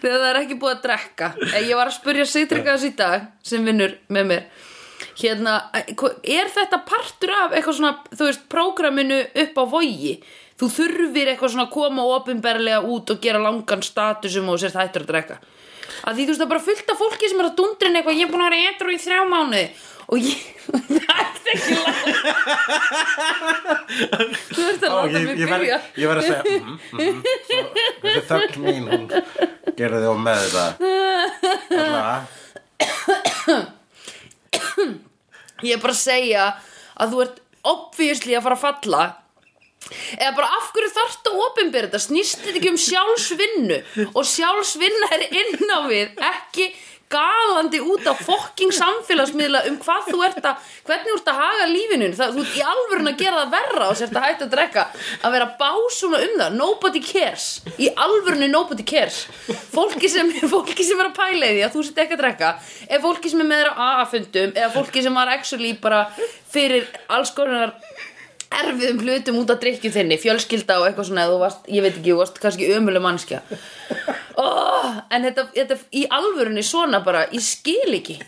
Þegar 0.00 0.20
það 0.20 0.28
er 0.28 0.38
ekki 0.40 0.58
búið 0.60 0.74
að 0.74 0.82
drekka. 0.84 1.30
Eh, 1.50 1.66
ég 1.68 1.78
var 1.78 1.90
að 1.90 1.96
spurja 1.98 2.26
þess 2.28 2.86
í 2.86 2.92
dag 2.96 3.26
sem 3.44 3.64
vinnur 3.66 3.96
með 4.12 4.30
mér 4.30 4.46
hérna, 5.20 5.56
er 5.74 6.50
þetta 6.54 6.80
partur 6.88 7.34
af 7.34 7.54
eitthvað 7.54 7.78
svona, 7.78 7.94
þú 8.14 8.28
veist, 8.28 8.46
prógraminu 8.52 9.20
upp 9.44 9.60
á 9.60 9.64
vogi? 9.74 10.14
Þú 10.60 10.70
þurfir 10.70 11.32
eitthvað 11.32 11.54
svona 11.54 11.66
að 11.66 11.74
koma 11.74 12.06
opinberlega 12.14 12.84
út 12.86 13.10
og 13.10 13.22
gera 13.22 13.42
langan 13.42 13.82
statusum 13.82 14.52
og 14.52 14.60
sérst 14.62 14.78
hættur 14.78 15.02
að 15.06 15.10
drekka. 15.10 15.40
Að 16.04 16.14
því 16.14 16.22
þú 16.22 16.30
veist 16.30 16.40
það 16.40 16.46
er 16.46 16.52
bara 16.52 16.66
fullt 16.68 16.92
af 16.92 17.00
fólki 17.00 17.30
sem 17.30 17.40
er 17.42 17.48
að 17.48 17.56
dundrin 17.58 17.98
eitthvað, 17.98 18.20
ég 18.20 18.28
er 18.28 18.32
búin 18.32 18.44
að 18.44 18.52
vera 18.54 18.70
etru 18.70 18.94
í 18.94 19.02
þrjá 19.02 19.20
mánuði. 19.30 19.66
Og 20.04 20.20
ég, 20.20 20.40
það 20.94 21.18
er 21.18 21.34
ekki 21.54 21.74
langt 21.80 22.04
þú 24.54 24.64
veist 24.64 24.84
að 24.84 24.94
láta 24.94 25.20
mig 25.24 25.38
byrja. 25.40 25.78
ég 26.00 26.10
verð 26.10 26.20
að 26.20 26.26
segja 26.28 26.42
mm, 26.58 26.76
mm, 26.92 27.20
svo, 27.48 27.60
þessi 28.02 28.22
þögn 28.30 28.58
mín 28.64 28.84
hún 28.90 29.04
gerði 29.78 30.06
á 30.08 30.14
með 30.26 30.38
þetta 30.44 30.66
Alla, 31.84 32.16
ég 35.66 35.76
er 35.76 35.82
bara 35.82 35.94
að 35.94 36.00
segja 36.00 36.48
að 36.94 37.12
þú 37.12 37.22
ert 37.26 37.44
obviously 37.74 38.36
að 38.36 38.46
fara 38.46 38.58
að 38.58 38.64
falla. 38.64 39.04
Eða 40.16 40.32
bara 40.38 40.48
af 40.56 40.70
hverju 40.72 40.92
þarft 40.94 41.28
að 41.28 41.40
opinbera 41.44 41.88
þetta? 41.90 42.00
Snýst 42.06 42.40
þetta 42.40 42.60
ekki 42.60 42.72
um 42.72 42.80
sjálfsvinnu? 42.80 43.78
Og 44.14 44.28
sjálfsvinna 44.28 45.10
er 45.16 45.24
inn 45.28 45.68
á 45.68 45.78
við 45.90 46.22
ekki 46.30 46.70
galandi 47.14 47.80
út 47.80 48.06
á 48.10 48.14
fokking 48.18 48.74
samfélagsmiðla 48.74 49.64
um 49.70 49.78
hvað 49.82 50.10
þú 50.10 50.22
ert 50.26 50.48
að 50.50 50.70
hvernig 50.88 51.10
þú 51.10 51.16
ert 51.18 51.30
að 51.32 51.40
haga 51.40 51.68
lífinu 51.70 52.10
það, 52.18 52.34
þú 52.36 52.44
ert 52.44 52.58
í 52.58 52.64
alvörun 52.74 53.10
að 53.10 53.20
gera 53.22 53.42
það 53.42 53.54
verra 53.54 53.88
og 53.88 53.98
sért 54.00 54.18
að 54.18 54.26
hætta 54.26 54.46
að 54.46 54.54
drekka. 54.54 54.86
Að 55.24 55.36
vera 55.36 55.50
básuna 55.60 56.22
um 56.24 56.34
það. 56.40 56.56
Nobody 56.60 57.02
cares. 57.04 57.48
Í 57.78 57.90
alvörunni 58.06 58.48
nobody 58.52 58.86
cares. 58.86 59.24
Fólki 59.74 60.10
sem, 60.12 60.32
fólki 60.54 60.86
sem 60.86 61.00
er 61.00 61.10
að 61.10 61.18
pæla 61.18 61.50
í 61.50 61.58
því 61.58 61.66
að 61.68 61.76
þú 61.76 61.84
sért 61.88 62.02
ekki 62.04 62.18
að 62.18 62.24
drekka. 62.24 62.54
Er 62.88 63.04
fólki 63.04 63.32
sem 63.32 63.44
er 63.44 63.50
með 63.50 63.62
þér 63.62 63.70
á 63.72 63.74
AA-fundum 63.90 64.56
eða 64.58 64.72
fólki 64.74 65.04
sem 65.04 65.22
var 65.22 65.32
actually 65.34 65.76
bara 65.84 66.02
fyrir 66.54 66.90
alls 67.12 67.32
konar 67.34 67.74
erfiðum 68.54 69.00
hlutum 69.02 69.40
út 69.40 69.50
af 69.50 69.62
drikkju 69.62 69.90
þinni 69.94 70.18
fjölskylda 70.22 70.78
og 70.80 70.88
eitthvað 70.88 71.08
svona 71.08 71.24
eða 71.26 71.40
varst, 71.42 71.64
ég 71.66 71.82
veit 71.84 71.96
ekki, 71.96 72.12
þú 72.12 72.20
varst 72.20 72.38
kannski 72.42 72.70
ömuleg 72.76 73.02
mannskja 73.02 73.40
oh, 74.40 75.00
en 75.10 75.26
þetta, 75.28 75.46
þetta 75.54 75.78
í 75.94 76.04
alvörunni 76.18 76.64
svona 76.66 77.00
bara, 77.04 77.26
ég 77.34 77.44
skil 77.44 77.96
ekki. 77.96 78.18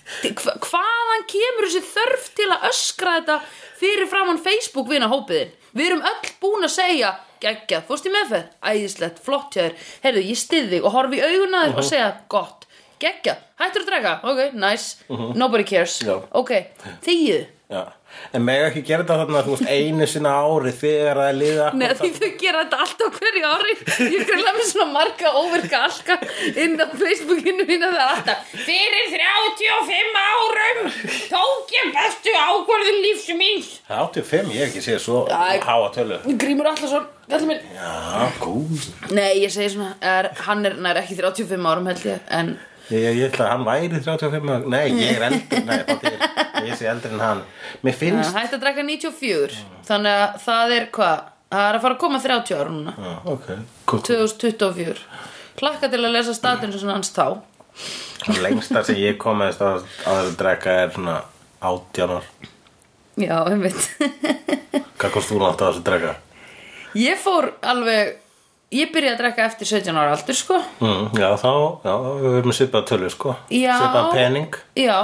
Hva, 0.40 0.57
hvaðan 0.66 1.27
kemur 1.31 1.69
þessi 1.69 1.85
þörf 1.95 2.29
til 2.38 2.51
að 2.51 2.66
öskra 2.71 3.21
þetta 3.21 3.38
fyrir 3.77 4.11
framann 4.11 4.42
Facebook 4.42 4.90
vina 4.90 5.11
hópiðin 5.12 5.55
við 5.77 5.90
erum 5.90 6.05
öll 6.09 6.31
búin 6.40 6.66
að 6.66 6.75
segja 6.77 7.12
geggjað, 7.42 7.85
fórst 7.88 8.07
í 8.09 8.12
meðferð, 8.14 8.55
æðislegt, 8.64 9.21
flott 9.25 9.57
hjá 9.57 9.66
þér. 9.66 9.75
Heyrðu, 10.07 10.23
ég 10.31 10.40
stið 10.40 10.71
þig 10.73 10.87
og 10.88 10.95
horfi 10.95 11.21
í 11.21 11.27
augun 11.27 11.59
að 11.59 11.66
þér 11.66 11.83
og 11.83 11.88
segja, 11.90 12.09
gott, 12.33 12.64
geggjað 13.03 13.42
hættur 13.61 13.85
að 13.85 13.90
drega, 13.90 14.14
ok, 14.25 14.40
nice, 14.57 15.12
nobody 15.37 15.66
cares. 15.69 15.99
Já. 16.05 16.16
ok, 16.40 16.53
þegið 17.05 17.45
já. 17.73 17.83
En 18.33 18.45
mega 18.45 18.69
ekki 18.71 18.83
gera 18.87 19.05
þetta 19.05 19.16
þarna 19.23 19.40
þú 19.47 19.55
veist 19.55 19.71
einu 19.71 20.07
sinna 20.09 20.33
ári 20.42 20.73
þegar 20.77 21.19
það 21.21 21.29
er 21.31 21.37
liða 21.40 21.66
Nei, 21.77 21.87
því 22.01 22.11
þau 22.16 22.31
gera 22.42 22.62
þetta 22.64 22.79
alltaf 22.85 23.19
hverju 23.21 23.51
ári. 23.51 23.75
Ég 24.16 24.27
greinlega 24.29 24.55
með 24.57 24.69
svona 24.71 24.87
marga 24.95 25.33
óverka 25.40 25.81
alka 25.87 26.16
inn 26.64 26.77
á 26.81 26.87
Facebookinu 26.97 27.66
mínu 27.69 27.90
það 27.90 27.99
er 28.01 28.12
alltaf 28.14 28.55
Fyrir 28.66 29.11
35 29.16 30.21
árum 30.23 30.81
tók 31.33 31.75
ég 31.77 31.90
bestu 31.97 32.35
ákvörðun 32.40 33.01
lífs 33.05 33.27
míns. 33.38 33.69
85, 33.90 34.55
ég 34.55 34.62
hef 34.64 34.71
ekki 34.73 34.85
séð 34.87 35.03
svo 35.05 35.19
háa 35.31 35.90
tölu. 35.95 36.19
Grímur 36.40 36.71
Allarsson, 36.71 37.07
kallið 37.31 37.51
minn. 37.53 37.66
Já, 37.77 38.31
góð 38.42 38.88
Nei, 39.16 39.42
ég 39.42 39.53
segi 39.55 39.75
svona, 39.77 39.92
er, 40.01 40.31
hann 40.47 40.64
er 40.66 40.79
nær 40.83 41.03
ekki 41.03 41.19
35 41.21 41.69
árum 41.71 41.90
held 41.92 42.09
ég 42.09 42.33
En 42.37 42.57
ég, 42.90 43.07
ég 43.18 43.22
ætla 43.29 43.46
að 43.46 43.53
hann 43.53 43.64
væri 43.66 44.01
35 44.05 44.51
ára. 44.53 44.70
nei, 44.72 44.85
ég 44.94 45.16
er 45.16 45.25
eldri 45.29 45.62
nei, 45.66 45.79
það 45.88 46.05
er, 46.11 46.18
ég 46.66 46.79
sé 46.79 46.90
eldri 46.90 47.14
en 47.14 47.25
hann. 47.25 47.42
Mér 47.87 47.96
finnst 47.99 48.37
hætti 48.37 48.59
að 48.59 48.62
drekka 48.66 48.85
94 48.87 49.62
Þannig 49.88 50.20
að 50.20 50.37
það 50.44 50.75
er 50.77 50.88
hvað? 50.96 51.25
Það 51.46 51.68
er 51.70 51.79
að 51.79 51.85
fara 51.87 51.96
að 51.96 52.01
koma 52.03 52.20
30 52.22 52.57
ára 52.59 52.75
núna. 52.75 52.94
Já, 52.99 53.12
ok, 53.33 53.49
gott. 53.87 54.09
2024 54.11 55.05
Klakka 55.57 55.88
til 55.88 56.03
að 56.03 56.16
lesa 56.18 56.35
statun 56.37 56.75
sem 56.75 56.90
hans 56.92 57.12
þá. 57.16 57.40
Það 58.27 58.42
lengsta 58.44 58.83
sem 58.85 58.99
ég 59.01 59.22
á 59.25 59.70
að 60.11 60.31
drekka 60.40 60.75
er 60.83 60.92
svona 60.92 61.16
18 61.64 62.12
ár. 62.18 62.29
Já, 63.16 63.37
einmitt. 63.49 63.87
Hvað 65.01 65.14
kost 65.14 65.33
þú 65.33 65.40
nátt 65.40 65.62
á 65.64 65.66
þessu 65.70 65.85
drekka? 65.87 66.14
Ég 66.96 67.20
fór 67.20 67.51
alveg 67.64 68.16
Ég 68.74 68.90
byrjaði 68.90 69.14
að 69.14 69.20
drekka 69.20 69.44
eftir 69.46 69.68
17 69.70 69.94
ára 70.00 70.14
aldur 70.16 70.35
sko 70.35 70.57
Mm, 70.83 71.05
já, 71.14 71.29
þá, 71.38 71.50
já, 71.87 71.92
við 72.24 72.38
erum 72.40 72.55
svipað 72.57 72.87
tölu, 72.90 73.11
sko. 73.14 73.37
Já. 73.55 73.76
Svipað 73.79 74.09
pening. 74.16 74.57
Já, 74.74 74.96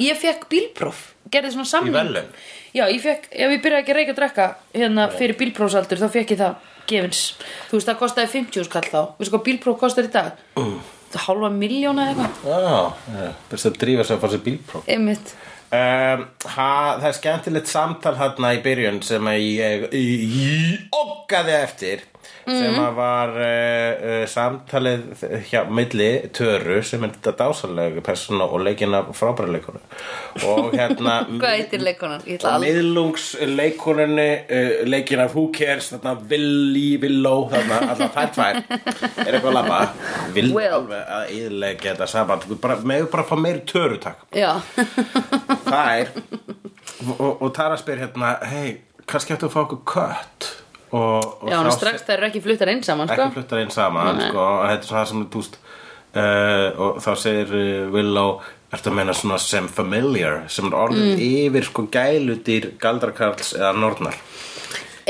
ég 0.00 0.16
fekk 0.22 0.46
bílpróf 0.52 1.02
Gerði 1.30 1.52
svona 1.52 1.68
samning 1.68 1.92
Í 1.92 1.98
verðlaun? 1.98 2.30
Já, 2.72 2.84
ég 2.88 3.02
fekk, 3.04 3.28
ef 3.34 3.52
ég 3.54 3.60
byrjaði 3.64 3.82
ekki 3.84 3.92
að 3.94 3.98
reyka 4.00 4.14
að 4.14 4.20
drekka 4.22 4.46
Hérna 4.72 5.08
fyrir 5.12 5.36
bílprófsaldur, 5.42 6.00
þá 6.00 6.08
fekk 6.16 6.32
ég 6.34 6.40
það 6.40 6.72
Gefins, 6.90 7.20
þú 7.68 7.76
veist 7.76 7.90
það 7.92 8.00
kostaði 8.00 8.32
50 8.38 8.66
skall 8.70 8.88
þá 8.88 9.00
Veistu 9.20 9.34
hvað 9.36 9.44
bílpróf 9.50 9.78
kostar 9.84 10.08
í 10.08 10.12
dag? 10.16 10.32
Mm. 10.56 10.74
Það 11.12 11.24
hálfa 11.28 11.52
miljóna 11.60 12.08
eða 12.14 12.26
eitthvað 12.32 12.50
Já, 12.50 13.20
já, 13.20 13.30
byrst 13.52 13.68
að 13.70 13.78
drífa 13.84 14.04
sig 14.08 14.16
að 14.16 14.24
fá 14.24 14.28
sér 14.32 14.44
bílpróf. 14.48 14.88
Einmitt 14.96 15.36
Um, 15.70 16.24
ha, 16.50 16.96
það 16.98 17.04
er 17.06 17.12
skemmtilegt 17.14 17.68
samtal 17.70 18.16
þarna 18.18 18.48
í 18.56 18.58
byrjun 18.64 18.96
sem 19.06 19.28
ég, 19.38 19.84
ég, 19.94 20.22
ég 20.34 20.96
okkaði 20.98 21.52
eftir 21.60 22.00
sem 22.46 22.76
að 22.80 22.94
var 22.96 23.34
uh, 23.36 24.24
samtalið 24.30 25.24
hjá 25.50 25.64
milli 25.70 26.08
Töru 26.34 26.80
sem 26.86 27.04
er 27.06 27.12
þetta 27.16 27.34
dásalega 27.38 28.04
persóna 28.04 28.46
og 28.48 28.64
leikina 28.64 29.02
frábæra 29.16 29.60
og 30.46 30.70
hérna 30.78 31.20
Hvað 31.28 31.56
ætla 31.64 31.94
og 31.94 32.46
alveg 32.50 32.64
miðlungsleikonunni 32.64 34.28
uh, 34.40 34.72
leikin 34.88 35.24
af 35.24 35.34
Who 35.36 35.48
Cares 35.54 35.90
þarna 35.92 36.16
Willy, 36.30 36.96
Willow 37.02 37.48
þarna, 37.50 37.80
alltaf 37.92 38.14
þær 38.14 38.32
tvær. 38.34 38.60
Er 39.26 39.36
eitthvað 39.36 39.50
að 39.50 39.56
labba? 39.58 39.80
Vil 40.34 40.48
að 40.56 41.34
yðurlega 41.36 41.90
þetta 41.90 42.08
saman 42.10 42.46
bara, 42.62 42.78
með 42.84 43.06
bara 43.12 43.26
að 43.26 43.30
fá 43.32 43.36
meiri 43.40 43.64
töru 43.68 44.00
takk 44.02 44.24
þær. 45.70 46.14
Og, 47.16 47.28
og, 47.40 47.48
Tara 47.56 47.78
spyr 47.80 48.02
hérna 48.02 48.34
hei, 48.50 48.80
kannski 49.08 49.34
ættu 49.34 49.48
að 49.48 49.54
fá 49.54 49.62
okkur 49.64 49.84
kött 49.88 50.50
og, 50.92 51.26
og 51.42 51.50
já, 51.50 51.58
þá 51.62 51.70
strax 51.76 52.02
það 52.06 52.16
eru 52.16 52.26
ekki 52.30 52.42
fluttar 52.44 52.72
inn 52.72 52.82
saman 52.86 53.08
sko. 53.10 53.22
ekki 53.26 53.36
fluttar 53.38 53.60
inn 53.64 53.70
saman 53.74 54.22
sko, 54.28 54.38
og 54.46 54.64
þetta 54.68 54.82
er 54.82 54.88
svona 54.88 55.02
það 55.04 55.10
sem 55.12 55.26
þú 55.34 55.42
veist 55.44 55.58
uh, 56.16 56.80
og 56.86 57.00
þá 57.04 57.10
segir 57.24 57.54
uh, 57.54 57.92
Willow 57.94 58.32
ertu 58.70 58.90
að 58.92 58.96
meina 59.00 59.14
svona 59.18 59.38
sem 59.42 59.66
familiar 59.70 60.44
sem 60.48 60.66
er 60.70 60.76
orðið 60.78 61.08
Mm. 61.10 61.22
yfir 61.26 61.64
sko 61.66 61.86
gæludýr 61.90 62.68
galdrakarls 62.82 63.54
eða 63.58 63.72
nornar? 63.74 64.18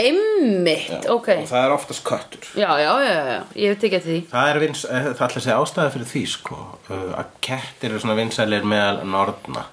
Einmitt, 0.01 1.05
ok. 1.11 1.27
Og 1.43 1.49
það 1.51 1.64
er 1.66 1.73
oftast 1.75 2.05
köttur. 2.07 2.47
Já, 2.57 2.71
já, 2.81 2.93
já, 3.05 3.11
já, 3.27 3.40
ég 3.59 3.73
veit 3.75 3.83
ekki 3.85 3.97
eftir 3.99 4.12
því. 4.14 4.21
Það 4.31 4.51
er 4.53 4.61
vins, 4.62 4.85
eh, 4.87 5.09
það 5.11 5.25
ætla 5.27 5.40
að 5.40 5.45
segja 5.45 5.59
ástæða 5.61 5.93
fyrir 5.97 6.09
því 6.12 6.23
sko 6.31 6.57
uh, 6.95 7.03
að 7.21 7.35
kettir 7.45 7.90
eru 7.90 8.01
svona 8.01 8.16
vinsælir 8.16 8.64
meðal 8.71 9.03
norna 9.11 9.66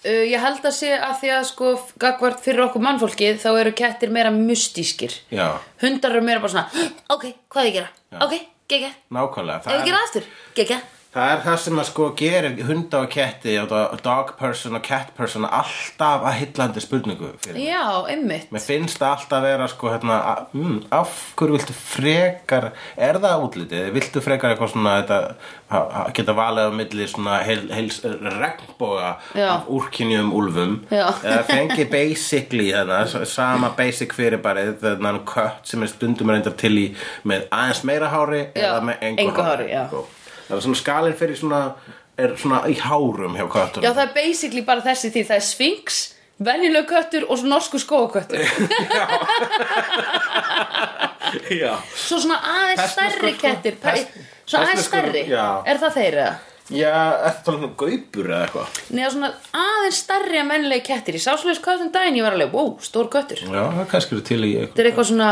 Uh, 0.00 0.22
ég 0.30 0.40
held 0.40 0.64
að 0.64 0.76
sé 0.78 0.94
að 0.96 1.18
því 1.20 1.32
að 1.36 1.42
sko 1.50 1.72
gagvart 2.00 2.40
fyrir 2.40 2.64
okkur 2.68 2.84
mannfólkið 2.86 3.42
þá 3.42 3.50
eru 3.52 3.72
kettir 3.76 4.14
meira 4.14 4.30
mystískir. 4.32 5.18
Já, 5.28 5.58
hundar 5.82 6.16
eru 6.16 6.24
meira 6.24 6.40
bara 6.40 6.54
svona 6.54 6.86
ok, 7.14 7.26
hvað 7.52 7.66
er 7.66 7.68
ég 7.68 7.74
að 7.74 7.76
gera, 7.80 8.22
ok, 8.24 8.38
gegga 8.72 8.94
nákvæmlega 9.12 9.60
ef 9.60 9.76
ég 9.76 9.90
gera 9.90 10.00
aftur, 10.06 10.30
gegga 10.56 10.80
Það 11.10 11.32
er 11.32 11.40
það 11.42 11.56
sem 11.58 11.78
að 11.82 11.86
sko 11.88 12.04
gerir 12.14 12.60
hunda 12.68 12.98
og 13.02 13.08
ketti 13.10 13.56
og 13.58 13.72
dog 14.04 14.28
person 14.38 14.76
og 14.78 14.82
cat 14.86 15.08
person 15.16 15.42
alltaf 15.42 16.22
að 16.22 16.36
hillandi 16.38 16.82
spurningu 16.84 17.32
fyrir 17.42 17.56
mig. 17.56 17.64
Já, 17.66 17.82
einmitt 18.12 18.52
Mér 18.54 18.62
finnst 18.62 19.00
það 19.02 19.16
alltaf 19.16 19.42
vera 19.42 19.66
sko 19.72 19.90
hérna, 19.90 20.18
mm, 20.54 20.76
af 20.94 21.16
hverju 21.40 21.56
viltu 21.56 21.74
frekar, 21.74 22.68
er 22.94 23.18
það 23.24 23.42
útlitið, 23.48 23.88
viltu 23.96 24.22
frekar 24.22 24.54
eitthvað 24.54 24.70
svona 24.76 24.92
þetta, 25.00 25.18
geta 26.20 26.36
valið 26.38 26.70
á 26.70 26.72
milli 26.78 27.08
svona 27.10 27.40
heil, 27.48 27.66
heils 27.74 27.98
regnboga 28.06 29.10
Já. 29.34 29.48
af 29.56 29.66
úrkynjum 29.66 30.30
úlfum 30.30 30.78
Já. 30.94 31.08
eða 31.26 31.42
fengi 31.50 31.88
basically 31.90 32.70
þarna, 32.70 33.26
sama 33.26 33.72
basic 33.74 34.14
fyrirbarið 34.14 34.78
þennan 34.86 35.24
kött 35.26 35.74
sem 35.74 35.82
er 35.82 35.90
stundum 35.90 36.30
reyndar 36.30 36.54
til 36.54 36.72
í 36.78 36.88
með 37.26 37.50
aðeins 37.50 37.82
meira 37.82 38.14
hári 38.14 38.46
Já, 38.54 38.70
eða 38.70 38.80
með 38.92 39.06
engu, 39.10 39.26
engu 39.26 39.50
hári, 39.50 39.70
já. 39.74 39.84
Sko. 39.90 40.06
Það 40.50 40.56
er 40.58 40.64
svona 40.66 40.80
skalinn 40.82 41.16
fyrir 41.20 41.38
svona 41.38 41.60
er 42.20 42.34
svona 42.36 42.58
í 42.68 42.74
hárum 42.82 43.36
hjá 43.38 43.46
köttum 43.54 43.84
Já, 43.86 43.92
það 43.94 44.02
er 44.08 44.14
basically 44.18 44.64
bara 44.66 44.82
þessi 44.84 45.12
því 45.14 45.22
Það 45.30 45.38
er 45.38 45.46
Sphinx, 45.46 46.00
venjuleg 46.50 46.88
köttur 46.90 47.24
og 47.30 47.38
svo 47.40 47.48
norsku 47.54 47.80
skóaköttur 47.80 48.44
Já. 51.50 51.74
Svo 51.94 52.18
svona 52.18 52.38
aðeins 52.42 52.92
stærri 52.94 53.32
sko- 53.34 53.42
kettir. 53.42 53.76
Svona 54.50 54.64
aðeins 54.66 54.86
stærri. 54.88 55.24
já. 55.30 55.44
Er 55.70 55.78
það 55.78 55.92
þeir 55.98 56.16
eða? 56.24 56.32
Já, 56.70 56.90
talað 57.46 57.64
um 57.66 57.72
gaupur 57.78 58.28
eða 58.30 58.40
eitthvað? 58.46 58.80
Nei, 58.94 59.04
svona 59.10 59.30
aðeins 59.58 60.00
stærri 60.04 60.38
en 60.42 60.50
venjulegi 60.50 60.84
kettir. 60.86 61.18
Ég 61.18 61.24
sá 61.24 61.32
svolítið 61.34 61.62
köttum 61.64 61.92
daginn, 61.94 62.18
ég 62.18 62.26
var 62.26 62.36
alveg, 62.36 62.52
wow, 62.54 62.72
stór 62.82 63.08
köttur. 63.10 63.42
Já, 63.46 63.62
það 63.78 63.88
kannski 63.94 64.14
eru 64.16 64.26
til 64.26 64.40
í 64.46 64.52
Þetta 64.60 64.82
er 64.84 64.90
eitthvað 64.90 65.08
svona 65.10 65.30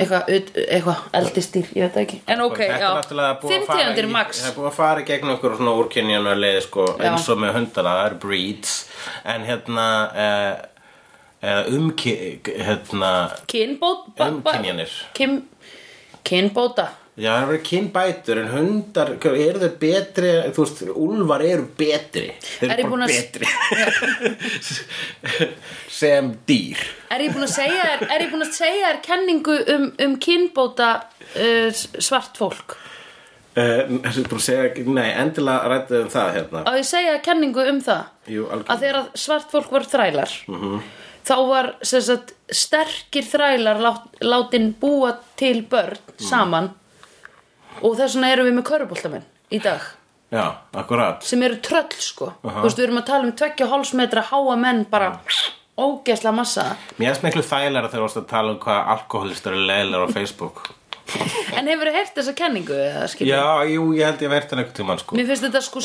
Eitthvað, 0.00 0.30
eitthvað, 0.64 1.02
eldistýr, 1.18 1.66
ég 1.76 1.84
veit 1.84 1.94
það 1.96 2.04
ekki. 2.06 2.18
En 2.32 2.42
ok, 2.46 2.56
Þetta 2.56 2.78
er 2.78 2.84
já, 3.20 3.28
fimm 3.42 3.66
tegundir 3.68 4.08
max. 4.08 4.40
Það 4.40 4.50
er 4.50 4.56
búið 4.56 4.68
að 4.70 4.76
fara 4.78 5.02
í 5.02 5.06
gegnum 5.10 5.34
okkur 5.34 5.56
svona 5.58 5.74
úrkynjana 5.82 6.34
leið 6.38 6.60
sko, 6.66 6.86
eins 7.04 7.28
og 7.28 7.42
með 7.42 7.52
hundana, 7.58 7.94
það 7.98 8.08
er 8.08 8.16
breeds. 8.24 8.76
En 9.34 9.44
hérna 9.48 9.86
eh, 10.24 10.54
eh, 11.42 11.60
umki, 11.76 12.14
hérna 12.48 13.12
Kynbót 13.50 14.08
Kyn, 15.18 15.42
Kynbóta 16.24 16.88
Já, 17.20 17.28
það 17.34 17.40
er 17.42 17.48
verið 17.50 17.64
kynbætur 17.68 18.38
en 18.40 18.46
hundar, 18.54 19.08
eru 19.28 19.58
þau 19.60 19.72
betri 19.82 20.28
þú 20.56 20.60
veist, 20.64 20.78
úlfar 21.04 21.42
eru 21.44 21.66
betri. 21.76 22.28
Er 22.64 22.70
ég 22.70 22.78
eru 22.78 22.88
búin 22.94 23.02
bara 23.02 23.10
að- 23.10 23.18
betri. 23.18 23.44
Sem 26.00 26.30
dýr. 26.48 26.80
Er 27.12 27.20
ég 27.26 27.34
búin 27.34 27.44
að 27.44 27.52
segja 27.58 27.82
er 28.06 28.20
ég 28.24 28.30
búin 28.32 28.46
að 28.46 28.54
segja 28.56 28.86
þér 28.86 29.00
kenningu 29.04 29.56
um, 29.74 29.84
um 30.06 30.14
kynbóta 30.22 30.88
uh, 31.34 31.68
svart 32.00 32.40
fólk? 32.40 32.68
Uh, 33.50 33.82
þessi 34.06 34.24
búin 34.30 34.40
að 34.40 34.46
segja, 34.46 34.64
nei, 34.88 35.10
endilega 35.20 35.68
rættu 35.74 35.94
um 36.06 36.10
það 36.16 36.28
hérna. 36.38 36.60
Á 36.64 36.72
ég 36.78 36.86
segja 36.88 37.18
kenningu 37.26 37.62
um 37.74 37.82
það? 37.84 38.02
Jú, 38.30 38.42
Að 38.62 38.76
þegar 38.86 38.98
svart 39.26 39.48
fólk 39.52 39.70
var 39.76 39.84
þrælar 39.92 40.32
þá 41.30 41.36
var 41.46 41.66
sagt, 41.84 42.30
sterkir 42.48 43.26
þrælar 43.28 43.76
lát, 43.84 44.06
látin 44.24 44.70
búa 44.80 45.12
til 45.38 45.60
börn 45.68 45.98
saman 46.16 46.70
og 47.80 47.96
þess 47.98 48.16
vegna 48.16 48.32
erum 48.34 48.50
við 48.50 48.58
með 48.58 48.68
köruboltamenn 48.70 49.26
í 49.50 49.62
dag. 49.62 49.86
Já, 50.30 50.44
akkurat. 50.78 51.24
Sem 51.26 51.42
eru 51.42 51.56
tröll 51.64 51.88
sko. 51.98 52.34
Þú 52.44 52.64
veist, 52.64 52.78
við 52.78 52.84
erum 52.86 53.00
að 53.00 53.08
tala 53.08 53.26
um 53.26 53.32
2,5 53.40 53.96
metra 53.98 54.22
háa 54.28 54.58
menn 54.60 54.84
bara 54.90 55.14
ógeðslega 55.80 56.34
massa. 56.36 56.66
Mér 56.98 57.14
finnst 57.14 57.24
miklu 57.26 57.42
þægilega 57.46 57.88
þegar 57.88 57.96
þú 57.96 58.04
varst 58.04 58.20
að 58.20 58.28
tala 58.30 58.52
um 58.54 58.60
hvað 58.62 58.92
alkoholistar 58.94 59.56
eru 59.56 59.64
leiðilega 59.70 60.06
á 60.06 60.14
Facebook. 60.14 60.62
En 61.58 61.66
hefur 61.66 61.88
þið 61.90 61.96
heyrt 61.98 62.14
þessa 62.20 62.34
kenningu? 62.38 62.76
Já, 63.26 63.42
jú, 63.66 63.88
ég 63.98 64.06
held 64.06 64.22
ég 64.22 64.30
verði 64.30 64.52
hann 64.52 64.62
einhvern 64.62 64.76
tímann 64.76 65.00
sko. 65.02 65.18
Mér 65.18 65.26
finnst 65.32 65.46
þetta 65.48 65.62
sko 65.66 65.82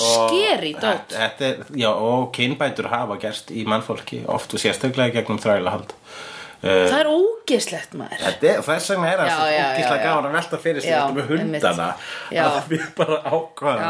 Þetta 1.15 1.47
er, 1.47 1.63
já, 1.81 1.89
og 1.89 2.29
kynbætur 2.35 2.91
hafa 2.91 3.17
gerst 3.23 3.49
í 3.49 3.65
mannfólki 3.65 4.21
oft 4.29 4.53
og 4.53 4.61
sérstaklega 4.61 5.17
gegnum 5.17 5.41
þrælahald 5.41 5.95
uh, 5.95 6.21
Það 6.65 6.95
er 6.97 7.07
ógeðslegt 7.11 7.91
maður 7.99 8.21
Þetta 8.25 8.47
er, 8.49 8.61
þess 8.65 8.89
vegna 8.89 9.09
er 9.11 9.19
það 9.21 9.51
já. 9.53 9.65
gaman 10.01 10.25
að 10.25 10.35
velta 10.35 10.57
fyrir 10.63 10.81
sig 10.81 10.91
þetta 10.95 11.13
með 11.13 11.27
hundana 11.29 11.87
að 12.45 12.55
við 12.71 12.85
bara 12.97 13.19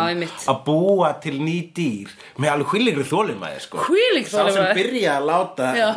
einmitt. 0.09 0.47
að 0.51 0.59
búa 0.67 1.11
til 1.23 1.35
ný 1.39 1.55
dýr 1.77 2.11
með 2.43 2.51
alveg 2.51 2.73
hvíligri 2.73 3.05
þólimæði 3.07 3.61
sko. 3.63 3.79
Hvílík 3.87 4.27
Sá 4.27 4.41
sem 4.51 4.67
byrja 4.75 5.13
að 5.21 5.27
láta 5.29 5.69
Já. 5.79 5.87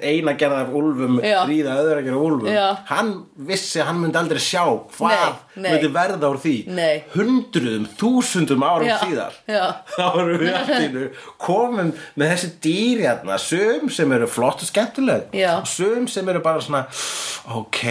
eina 0.00 0.32
gerða 0.40 0.62
af 0.64 0.72
úlfum 0.80 1.20
ríða 1.20 1.76
öðru 1.82 1.98
að 2.00 2.04
gera 2.08 2.22
úlfum 2.30 2.48
Já. 2.54 2.66
hann 2.88 3.12
vissi 3.36 3.82
að 3.82 3.90
hann 3.90 4.00
myndi 4.06 4.20
aldrei 4.22 4.40
sjá 4.40 4.64
hvað 4.96 5.12
nei. 5.12 5.51
Myndi 5.56 5.90
verða 5.92 6.30
úr 6.32 6.38
því 6.42 6.54
Nei. 6.72 7.02
hundruðum, 7.14 7.88
þúsundum 8.00 8.64
árum 8.66 8.88
Já, 8.88 8.96
síðar 9.02 9.40
já. 9.50 9.64
þá 9.96 10.06
erum 10.22 10.38
við 10.42 10.54
allinu 10.60 11.08
komum 11.42 11.92
með 12.14 12.32
þessi 12.34 12.52
dýr 12.68 13.02
hérna 13.06 13.40
sum 13.42 13.90
sem 13.92 14.16
eru 14.16 14.30
flott 14.30 14.64
og 14.64 14.70
skemmtileg 14.70 15.36
sum 15.68 16.08
sem 16.10 16.32
eru 16.32 16.44
bara 16.44 16.62
svona 16.64 16.86
ok, 17.58 17.84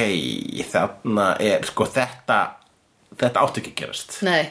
þarna 0.71 1.35
er 1.43 1.69
sko 1.69 1.89
þetta 1.91 2.41
þetta 3.19 3.43
átti 3.43 3.61
ekki 3.61 3.73
gerast 3.81 4.17
Nei, 4.25 4.45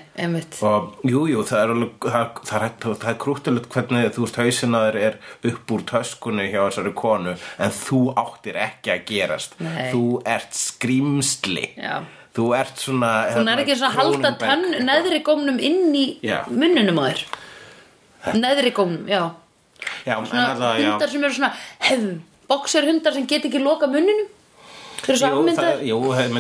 og 0.66 1.00
jú, 1.08 1.24
jú, 1.30 1.42
það 1.48 1.62
er 1.62 1.72
alveg 1.74 2.06
það, 2.06 2.40
það, 2.50 2.66
er, 2.66 2.74
það 2.84 3.10
er 3.12 3.18
krúttilegt 3.24 3.68
hvernig 3.72 4.10
þú 4.14 4.26
veist 4.26 4.40
hausinaður 4.40 4.98
er 5.00 5.18
upp 5.50 5.74
úr 5.74 5.84
töskunni 5.88 6.48
hjá 6.52 6.60
þessari 6.66 6.94
konu 7.00 7.34
en 7.34 7.74
þú 7.80 8.00
áttir 8.20 8.60
ekki 8.60 8.94
að 8.94 9.04
gerast 9.08 9.56
Nei. 9.64 9.88
þú 9.94 10.04
ert 10.28 10.56
skrýmsli 10.56 11.66
Já. 11.80 12.02
Þú 12.36 12.46
ert 12.56 12.78
svona 12.78 13.10
Þú 13.34 13.44
nær 13.48 13.62
ekki 13.64 13.76
svona 13.80 13.90
að 13.90 13.98
halda 14.00 14.32
tönn 14.40 14.66
neðri 14.86 15.20
gómnum 15.26 15.58
inn 15.60 15.94
í 15.98 16.06
Já. 16.24 16.42
munnunum 16.48 17.00
á 17.02 17.04
þér 17.10 17.24
Neðri 18.36 18.70
gómnum, 18.76 19.06
já 19.08 19.22
já, 20.04 20.14
Svona 20.28 20.50
alltaf, 20.52 20.76
já. 20.78 20.90
hundar 20.92 21.08
sem 21.14 21.24
eru 21.24 21.34
svona 21.34 21.52
hefum, 21.88 22.18
boxer 22.50 22.84
hundar 22.86 23.14
sem 23.16 23.26
get 23.26 23.46
ekki 23.48 23.62
loka 23.62 23.88
munninum 23.90 24.28
Þeir 25.00 25.12
eru 25.14 25.20
svo 25.20 25.30
afmyndaðir 25.40 25.84
jú, 25.88 25.98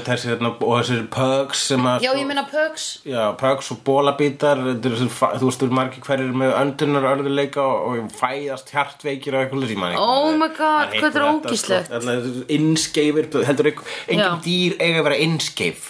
þessi 0.08 0.30
hérna, 0.30 0.50
og 0.56 0.74
þessir 0.80 1.04
pugs 1.14 1.62
Já, 2.04 2.10
ég 2.18 2.26
meina 2.28 2.44
pugs 2.50 2.86
Já, 3.08 3.22
pugs 3.40 3.70
og 3.74 3.80
bólabítar 3.86 4.60
þú 4.82 4.94
veist, 4.96 5.30
þú 5.40 5.52
eru 5.68 5.78
margir 5.78 6.04
hverjir 6.06 6.34
með 6.42 6.56
öndunar 6.58 7.08
örðuleika 7.14 7.64
og, 7.64 7.86
og 8.04 8.10
fæðast 8.18 8.74
hjartveikir 8.74 9.36
og 9.38 9.44
eitthvað 9.46 9.70
ekki 9.70 10.02
Oh 10.02 10.34
my 10.36 10.50
God, 10.50 10.58
hvað 10.58 10.98
þetta 10.98 11.06
er 11.06 11.14
þetta, 11.14 11.30
ógeðslegt. 11.38 11.88
sko. 11.88 12.18
Er 12.18 12.52
Innskeifir, 12.58 13.30
heldur 13.48 13.72
Já. 14.20 14.28
dýr 14.44 14.76
eiga 14.80 15.00
að 15.00 15.08
vera 15.10 15.22
innskeif 15.24 15.88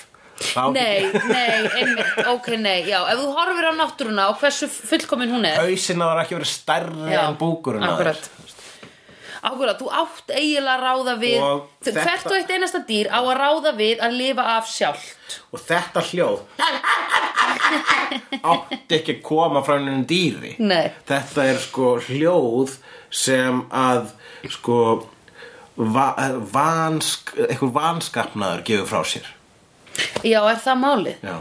Nei, 0.73 1.05
nei, 1.29 1.69
einmitt, 1.77 2.21
ok, 2.33 2.47
nei 2.57 2.87
Já, 2.89 3.03
ef 3.13 3.19
þú 3.21 3.27
horfir 3.37 3.67
á 3.69 3.73
náttúruna 3.77 4.29
og 4.33 4.39
hversu 4.41 4.69
fullkomin 4.73 5.33
hún 5.35 5.45
er 5.45 5.59
Hausinn 5.61 6.01
á 6.01 6.09
það 6.15 6.23
ekki 6.23 6.39
verið 6.39 6.53
stærri 6.55 7.19
en 7.19 7.37
þér. 7.85 7.91
akkurat. 7.93 8.31
Akkurat, 9.43 9.79
þú 9.81 9.89
átt 10.03 10.33
eiginlega 10.37 10.75
að 10.77 10.83
ráða 10.85 11.15
við 11.23 11.37
Og 11.41 11.61
Þú- 11.81 11.85
þetta- 11.87 12.03
Hvert 12.05 12.27
og 12.27 12.37
eitt 12.37 12.51
einasta 12.57 12.81
dýr 12.89 13.09
á 13.09 13.19
að 13.25 13.37
ráða 13.41 13.73
við 13.79 14.03
að 14.05 14.17
lifa 14.21 14.45
af 14.57 14.69
sjálft 14.69 15.39
Og 15.53 15.61
þetta 15.65 16.03
hljóð 16.11 16.41
átti 18.51 18.97
ekki 18.99 19.15
að 19.19 19.23
koma 19.27 19.63
frá 19.65 19.77
einhvern 19.79 20.05
dýri 20.11 20.55
Nei. 20.59 20.91
Þetta 21.09 21.45
er 21.53 21.59
sko 21.63 21.93
hljóð 22.09 22.77
sem 23.11 23.63
að 23.73 24.13
sko 24.51 24.79
va 25.81 26.09
vansk, 26.53 27.33
eitthvað 27.47 27.73
vanskapnaður 27.79 28.65
gefur 28.69 28.91
frá 28.91 29.05
sér 29.15 29.29
Já, 30.25 30.41
er 30.49 30.61
það 30.63 30.77
málið? 30.81 31.25
Já. 31.27 31.37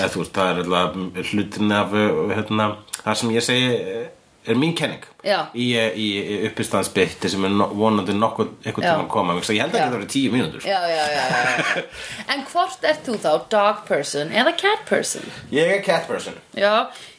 Veist, 0.00 0.32
það 0.34 0.60
er 0.62 1.28
hlutin 1.30 1.74
af 1.76 1.92
hérna, 2.34 2.66
það 3.04 3.18
sem 3.20 3.32
ég 3.34 3.44
segi 3.44 3.68
eh, 3.74 4.06
er 4.44 4.58
mín 4.60 4.74
kenning 4.76 5.04
Já. 5.24 5.38
í, 5.56 5.70
í, 5.72 6.06
uppistandsbytti 6.48 7.30
sem 7.32 7.46
er 7.48 7.52
no, 7.54 7.68
vonandi 7.76 8.14
nokkuð 8.16 8.50
eitthvað 8.62 8.86
tíma 8.86 9.04
að 9.04 9.10
koma. 9.14 9.36
Ég 9.40 9.62
held 9.62 9.74
að 9.74 9.80
það 9.80 9.94
verið 9.96 10.10
tíu 10.14 10.32
mínútur. 10.34 10.66
Já, 10.68 10.78
já, 10.90 11.04
já, 11.14 11.24
já, 11.32 11.44
já. 11.48 11.84
En 12.34 12.44
hvort 12.50 12.88
ert 12.90 13.06
þú 13.08 13.18
þá, 13.22 13.30
dog 13.54 13.84
person 13.88 14.34
eða 14.34 14.54
cat 14.60 14.84
person? 14.88 15.28
Ég 15.54 15.76
er 15.78 15.84
cat 15.86 16.08
person. 16.10 16.36
Já, 16.58 16.72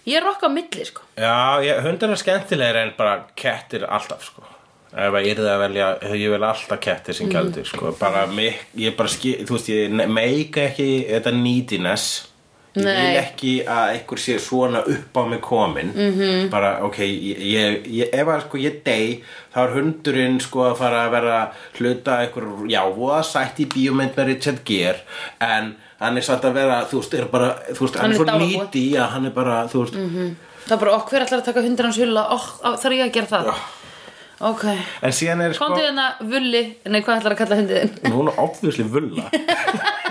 ég 0.05 0.19
er 0.19 0.29
okk 0.29 0.45
á 0.45 0.49
milli, 0.53 0.89
sko. 0.89 1.07
Já, 1.17 1.37
ég, 1.65 1.81
hundar 1.85 2.13
er 2.13 2.21
skemmtilegir 2.21 2.81
en 2.83 2.93
bara 2.99 3.17
kettir 3.37 3.87
alltaf 3.89 4.29
sko. 4.29 4.45
Ef 4.95 5.17
að 5.17 5.25
yrði 5.27 5.49
að 5.51 5.61
velja, 5.65 5.89
ég 6.15 6.31
vil 6.31 6.45
alltaf 6.45 6.79
kettir 6.83 7.17
sem 7.17 7.31
gældir 7.31 7.67
sko. 7.67 7.91
Bara 7.99 8.27
mig, 8.31 8.61
ég 8.79 8.95
ég 8.95 10.07
meika 10.07 10.69
ekki 10.69 10.87
þetta 11.09 11.33
neediness 11.35 12.29
Ég 12.75 12.83
Nei. 12.83 12.95
vil 12.99 13.19
ekki 13.21 13.51
að 13.63 13.91
einhver 13.93 14.19
sé 14.19 14.33
svona 14.43 14.81
upp 14.83 15.15
á 15.15 15.23
mig 15.29 15.41
komin 15.41 15.93
-hmm. 15.95 16.49
Bara, 16.51 16.83
ok, 16.83 16.97
ég, 16.99 17.39
ég, 17.39 17.85
ég, 17.87 18.09
ef 18.11 18.27
að 18.27 18.41
sko 18.41 18.57
ég 18.57 18.83
dey 18.83 19.21
Þá 19.53 19.59
er 19.63 19.73
hundurinn 19.75 20.39
sko 20.39 20.65
að 20.69 20.75
fara 20.77 21.05
að 21.05 21.11
vera 21.11 21.37
hluta 21.79 22.17
einhver, 22.19 22.43
já, 22.67 22.81
voða 22.95 23.23
sætt 23.23 23.59
í 23.59 23.65
bíómynd 23.65 24.15
með 24.17 24.25
Richard 24.25 24.59
Gere 24.65 24.99
En 25.39 25.75
hann 25.99 26.17
er 26.17 26.21
satt 26.21 26.43
að 26.43 26.53
vera, 26.53 26.83
þú 26.91 26.99
veist, 26.99 27.13
er 27.13 27.25
bara, 27.25 27.55
þú 27.71 27.79
veist, 27.79 27.95
Hann 27.95 28.11
hann, 28.11 28.11
er 28.11 28.15
svo 28.15 28.25
needy 28.25 28.97
að 28.97 29.09
hann 29.09 29.25
er 29.25 29.31
bara, 29.31 29.67
þú 29.67 29.79
veist 29.79 29.95
Það 30.65 30.71
er 30.71 30.79
bara, 30.79 30.95
okk, 30.95 31.09
hver 31.09 31.21
ætlar 31.21 31.39
að 31.39 31.45
taka 31.45 31.61
hundir 31.61 31.85
hans 31.85 31.97
hulla 31.97 32.27
Okk, 32.35 32.47
þarf 32.81 32.93
ég 32.93 33.05
að 33.05 33.13
gera 33.13 33.27
það? 33.27 33.45
Já. 33.45 33.55
Ok 34.39 34.65
En 35.01 35.13
síðan 35.15 35.41
er 35.45 35.53
sko 35.53 35.65
Komdu 35.65 35.79
hérna 35.79 36.09
vulli, 36.19 36.63
nei, 36.85 37.01
hvað 37.01 37.21
ætlar 37.21 37.31
að 37.31 37.37
kalla 37.37 37.55
hundið 37.55 37.77
þinn? 37.79 38.11
Hún 38.11 38.27
er 38.27 38.39
obviously 38.43 38.83
vulla 38.83 39.29
Ég 39.31 40.01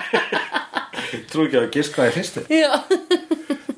trú 1.35 1.44
ekki 1.49 1.61
að 1.61 1.70
giska 1.77 2.03
það 2.03 2.11
í 2.11 2.16
fyrstu? 2.18 2.47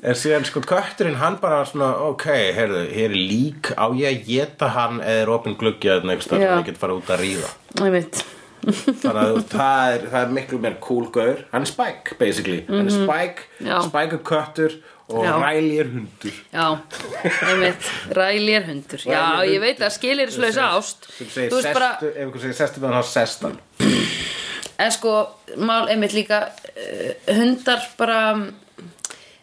En 0.07 0.15
síðan 0.15 0.45
sko 0.47 0.61
kötturinn 0.63 1.17
hann 1.19 1.35
bara 1.41 1.63
svona 1.67 1.89
ok, 2.07 2.25
heyrðu, 2.55 2.83
hér 2.93 3.09
er 3.11 3.15
lík 3.17 3.71
á 3.75 3.85
ég 3.97 4.07
að 4.13 4.25
geta 4.29 4.69
hann 4.77 5.01
eða 5.01 5.23
er 5.25 5.31
opinn 5.33 5.57
gluggi 5.59 5.89
eða 5.91 6.05
Já. 6.45 6.51
að 6.53 6.61
ég 6.61 6.67
get 6.71 6.77
fara 6.79 6.95
út 6.95 7.09
að 7.11 7.23
ríða. 7.25 7.49
Þannig 8.67 9.17
að 9.21 9.41
það 9.51 9.93
er, 9.95 10.05
það 10.11 10.21
er 10.21 10.31
miklu 10.37 10.57
meir 10.63 10.77
cool 10.83 11.05
gaur. 11.15 11.41
Hann 11.51 11.63
er 11.65 11.69
Spike 11.69 12.15
basically. 12.19 12.61
Hann 12.69 12.87
er 12.87 12.95
Spike, 12.95 13.45
Mhm. 13.59 13.83
Spike 13.89 14.17
er 14.17 14.23
köttur 14.31 14.77
og 15.09 15.23
Já. 15.23 15.33
Riley 15.39 15.77
er 15.79 15.91
hundur. 15.91 16.39
Já, 16.53 16.65
einmitt, 17.47 17.91
rælir 18.11 18.65
hundur. 18.67 19.03
Já, 19.07 19.21
Riley 19.41 19.53
ég 19.55 19.61
veit 19.63 19.79
að 19.79 19.93
skilir 19.95 20.31
slösa 20.31 20.69
ást. 20.77 21.07
sem 21.17 21.27
segir 21.27 21.51
sestu, 21.51 21.73
bara, 21.73 21.91
ef 22.01 22.17
einhver 22.25 22.39
segir 22.43 22.57
sestu 22.59 22.79
með 22.83 22.91
hann 22.91 23.03
á 23.03 23.05
sestan 23.07 23.59
en 24.77 24.93
sko 24.93 25.13
Mál 25.57 25.89
einmitt 25.91 26.15
líka 26.15 26.47
uh, 26.47 27.11
Hundar 27.37 27.83
bara 27.99 28.21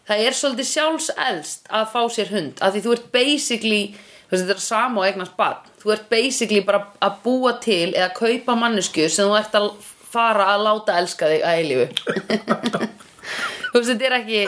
Það 0.05 0.21
er 0.21 0.37
svolítið 0.37 0.69
sjálfselst 0.69 1.71
að 1.73 1.87
fá 1.93 2.01
sér 2.13 2.33
hund 2.33 2.61
Af 2.61 2.75
því 2.75 2.83
þú 2.85 2.93
ert 2.97 3.07
basically 3.13 3.81
þú 3.95 4.35
veist, 4.35 4.45
Þetta 4.45 4.55
er 4.55 4.63
sama 4.65 5.01
og 5.01 5.07
eignast 5.09 5.35
barn. 5.37 5.73
Þú 5.81 5.91
ert 5.95 6.07
basically 6.09 6.61
bara 6.65 6.83
að 7.03 7.19
búa 7.25 7.55
til 7.63 7.91
Eða 7.93 8.11
kaupa 8.17 8.55
mannesku 8.59 9.09
sem 9.09 9.29
þú 9.29 9.37
ert 9.39 9.57
að 9.57 9.71
fara 10.15 10.51
að 10.53 10.65
láta 10.69 10.99
elska 11.01 11.29
þig 11.31 11.43
að 11.43 11.59
eilífu. 11.59 11.87
Þú 13.71 13.81
veist, 13.81 13.89
þetta 13.89 14.07
er 14.07 14.17
ekki 14.21 14.43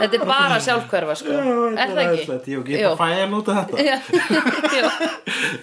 Þetta 0.00 0.18
er 0.20 0.24
bara 0.30 0.58
sjálfhverfa 0.64 1.14
sko. 1.20 1.36
Er 1.36 1.92
það 1.94 2.00
ekki? 2.04 2.54
Ég 2.54 2.64
get 2.70 2.86
að 2.90 2.96
fæja 3.00 3.18
hann 3.20 3.34
út 3.38 3.50
af 3.52 3.60
þetta 3.60 3.76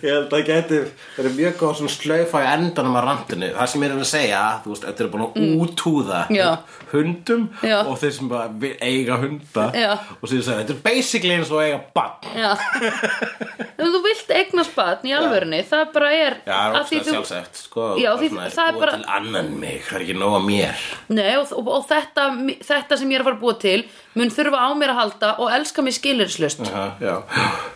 Ég 0.04 0.12
held 0.14 0.34
að 0.38 0.44
geti, 0.48 0.80
það 1.16 1.28
er 1.30 1.36
mjög 1.38 1.56
góð 1.60 1.74
svona 1.80 1.94
slaufa 1.94 2.42
í 2.44 2.48
endanum 2.54 2.98
á 2.98 3.02
randinu. 3.08 3.50
Það 3.58 3.70
sem 3.72 3.84
ég 3.86 3.90
er 3.92 3.98
að 3.98 4.10
segja, 4.12 4.42
þú 4.64 4.74
veist, 4.74 4.86
þetta 4.88 5.04
er 5.06 5.12
búin 5.14 5.26
að 5.26 5.32
útúða 5.66 6.22
Mm. 6.28 6.36
Já. 6.38 6.48
hundum 6.92 7.44
Já. 7.64 7.78
og 7.88 7.98
þeir 8.02 8.12
sem 8.16 8.28
bara 8.30 8.72
eiga 8.82 9.18
hunda. 9.22 9.66
Já. 9.76 9.92
og 10.22 10.26
síðan 10.30 10.44
segja, 10.48 10.60
þetta 10.64 10.74
er 10.76 10.82
basically 10.86 11.34
eins 11.36 11.52
og 11.52 11.60
að 11.62 11.68
eiga 11.68 11.80
bann 11.96 12.16
Ef 13.78 13.86
þú 13.94 14.00
vilt 14.04 14.32
eignast 14.34 14.74
barn 14.76 15.06
í 15.08 15.12
alvörunni 15.16 15.60
Það 15.68 15.92
bara 15.94 16.10
er 16.16 16.36
Já, 16.48 16.54
það 16.58 16.68
er 16.68 16.78
að 16.80 16.88
því 16.90 16.98
ógstlega 16.98 17.14
sjálfsagt, 17.14 17.60
sko 17.68 17.88
því 17.98 18.30
svona, 18.32 18.48
það 18.56 18.68
er 18.68 18.74
búa 18.78 18.82
bara- 18.84 18.96
til 18.98 19.06
annan 19.18 19.52
mig, 19.62 19.80
það 19.88 19.96
er 20.00 20.06
ekki 20.08 20.18
nóg 20.18 20.34
að 20.40 20.46
mér. 20.48 20.84
Nei, 21.18 21.32
og, 21.38 21.54
og, 21.60 21.70
og 21.78 21.88
þetta, 21.92 22.28
þetta 22.72 22.98
sem 23.02 23.12
ég 23.14 23.20
er 23.20 23.24
að 23.26 23.30
fara 23.30 23.38
að 23.38 23.44
búa 23.46 23.56
til 23.62 23.80
mun 24.18 24.27
þurfa 24.34 24.64
á 24.64 24.70
mér 24.78 24.94
að 24.94 25.00
halda 25.02 25.32
og 25.44 25.54
elska 25.58 25.86
mig 25.86 25.96
skilirslust. 25.98 26.66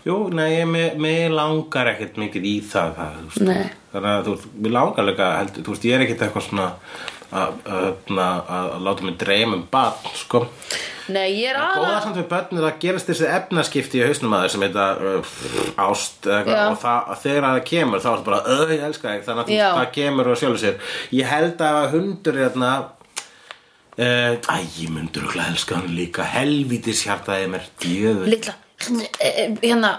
Jú, 0.08 0.18
nei, 0.36 0.66
mig 0.66 1.24
langar 1.34 1.94
ekkert 1.94 2.20
mikið 2.22 2.50
í 2.52 2.58
það, 2.66 3.00
það. 3.00 3.40
Þannig 3.92 4.12
að 4.12 4.28
þú 4.28 4.36
veist, 4.36 4.54
mér 4.64 4.78
langar 4.78 5.10
líka 5.10 5.34
heldur, 5.40 5.66
þú 5.66 5.76
veist, 5.76 5.90
ég 5.90 5.98
er 5.98 6.06
ekkert 6.06 6.26
eitthvað 6.28 6.48
svona 6.48 6.70
að, 7.32 7.60
að, 8.16 8.72
láta 8.86 9.08
mig 9.08 9.20
dreyma 9.20 9.58
um 9.58 9.68
barn, 9.72 10.16
sko. 10.20 10.46
Nei, 11.12 11.42
ég 11.42 11.52
er 11.52 11.58
Góða 11.60 11.90
aða 11.90 12.02
samt 12.06 12.20
við 12.20 12.28
börn 12.30 12.60
er 12.60 12.68
að 12.68 12.80
gerast 12.84 13.10
þessi 13.10 13.28
efnaskipti 13.28 14.00
í 14.00 14.06
hausnum 14.06 14.36
að 14.38 14.46
þeir 14.46 14.54
sem 14.54 14.66
heita 14.66 14.86
uh, 14.96 15.34
ást 15.88 16.28
eitthvað 16.30 16.62
og 16.70 16.80
það, 16.84 17.00
að 17.02 17.22
þegar 17.26 17.48
það 17.48 17.62
kemur 17.72 18.04
þá 18.04 18.10
er 18.12 18.14
það 18.14 18.28
bara, 18.30 18.42
öð, 18.56 18.74
ég 18.76 18.86
elska 18.88 19.16
þig. 19.16 19.24
Þannig 19.28 19.54
að 19.58 19.78
það 19.80 19.92
kemur 19.98 20.32
og 20.32 20.40
sjálfur 20.42 20.62
sér. 20.62 20.96
Ég 21.18 21.32
held 21.32 21.64
að 21.68 21.80
hundur 21.96 22.38
er 22.38 22.52
þarna 22.52 22.72
uh, 23.98 24.38
Æ, 24.40 24.58
ég 24.82 24.90
myndur 24.94 25.28
okkur 25.28 25.42
elska 25.50 25.76
hann 25.80 25.96
líka. 25.96 26.24
Helvítis 26.24 27.04
hjartaði 27.08 27.50
mér 27.52 27.68
Litla, 28.32 28.54
eh, 29.20 29.52
hérna, 29.62 29.92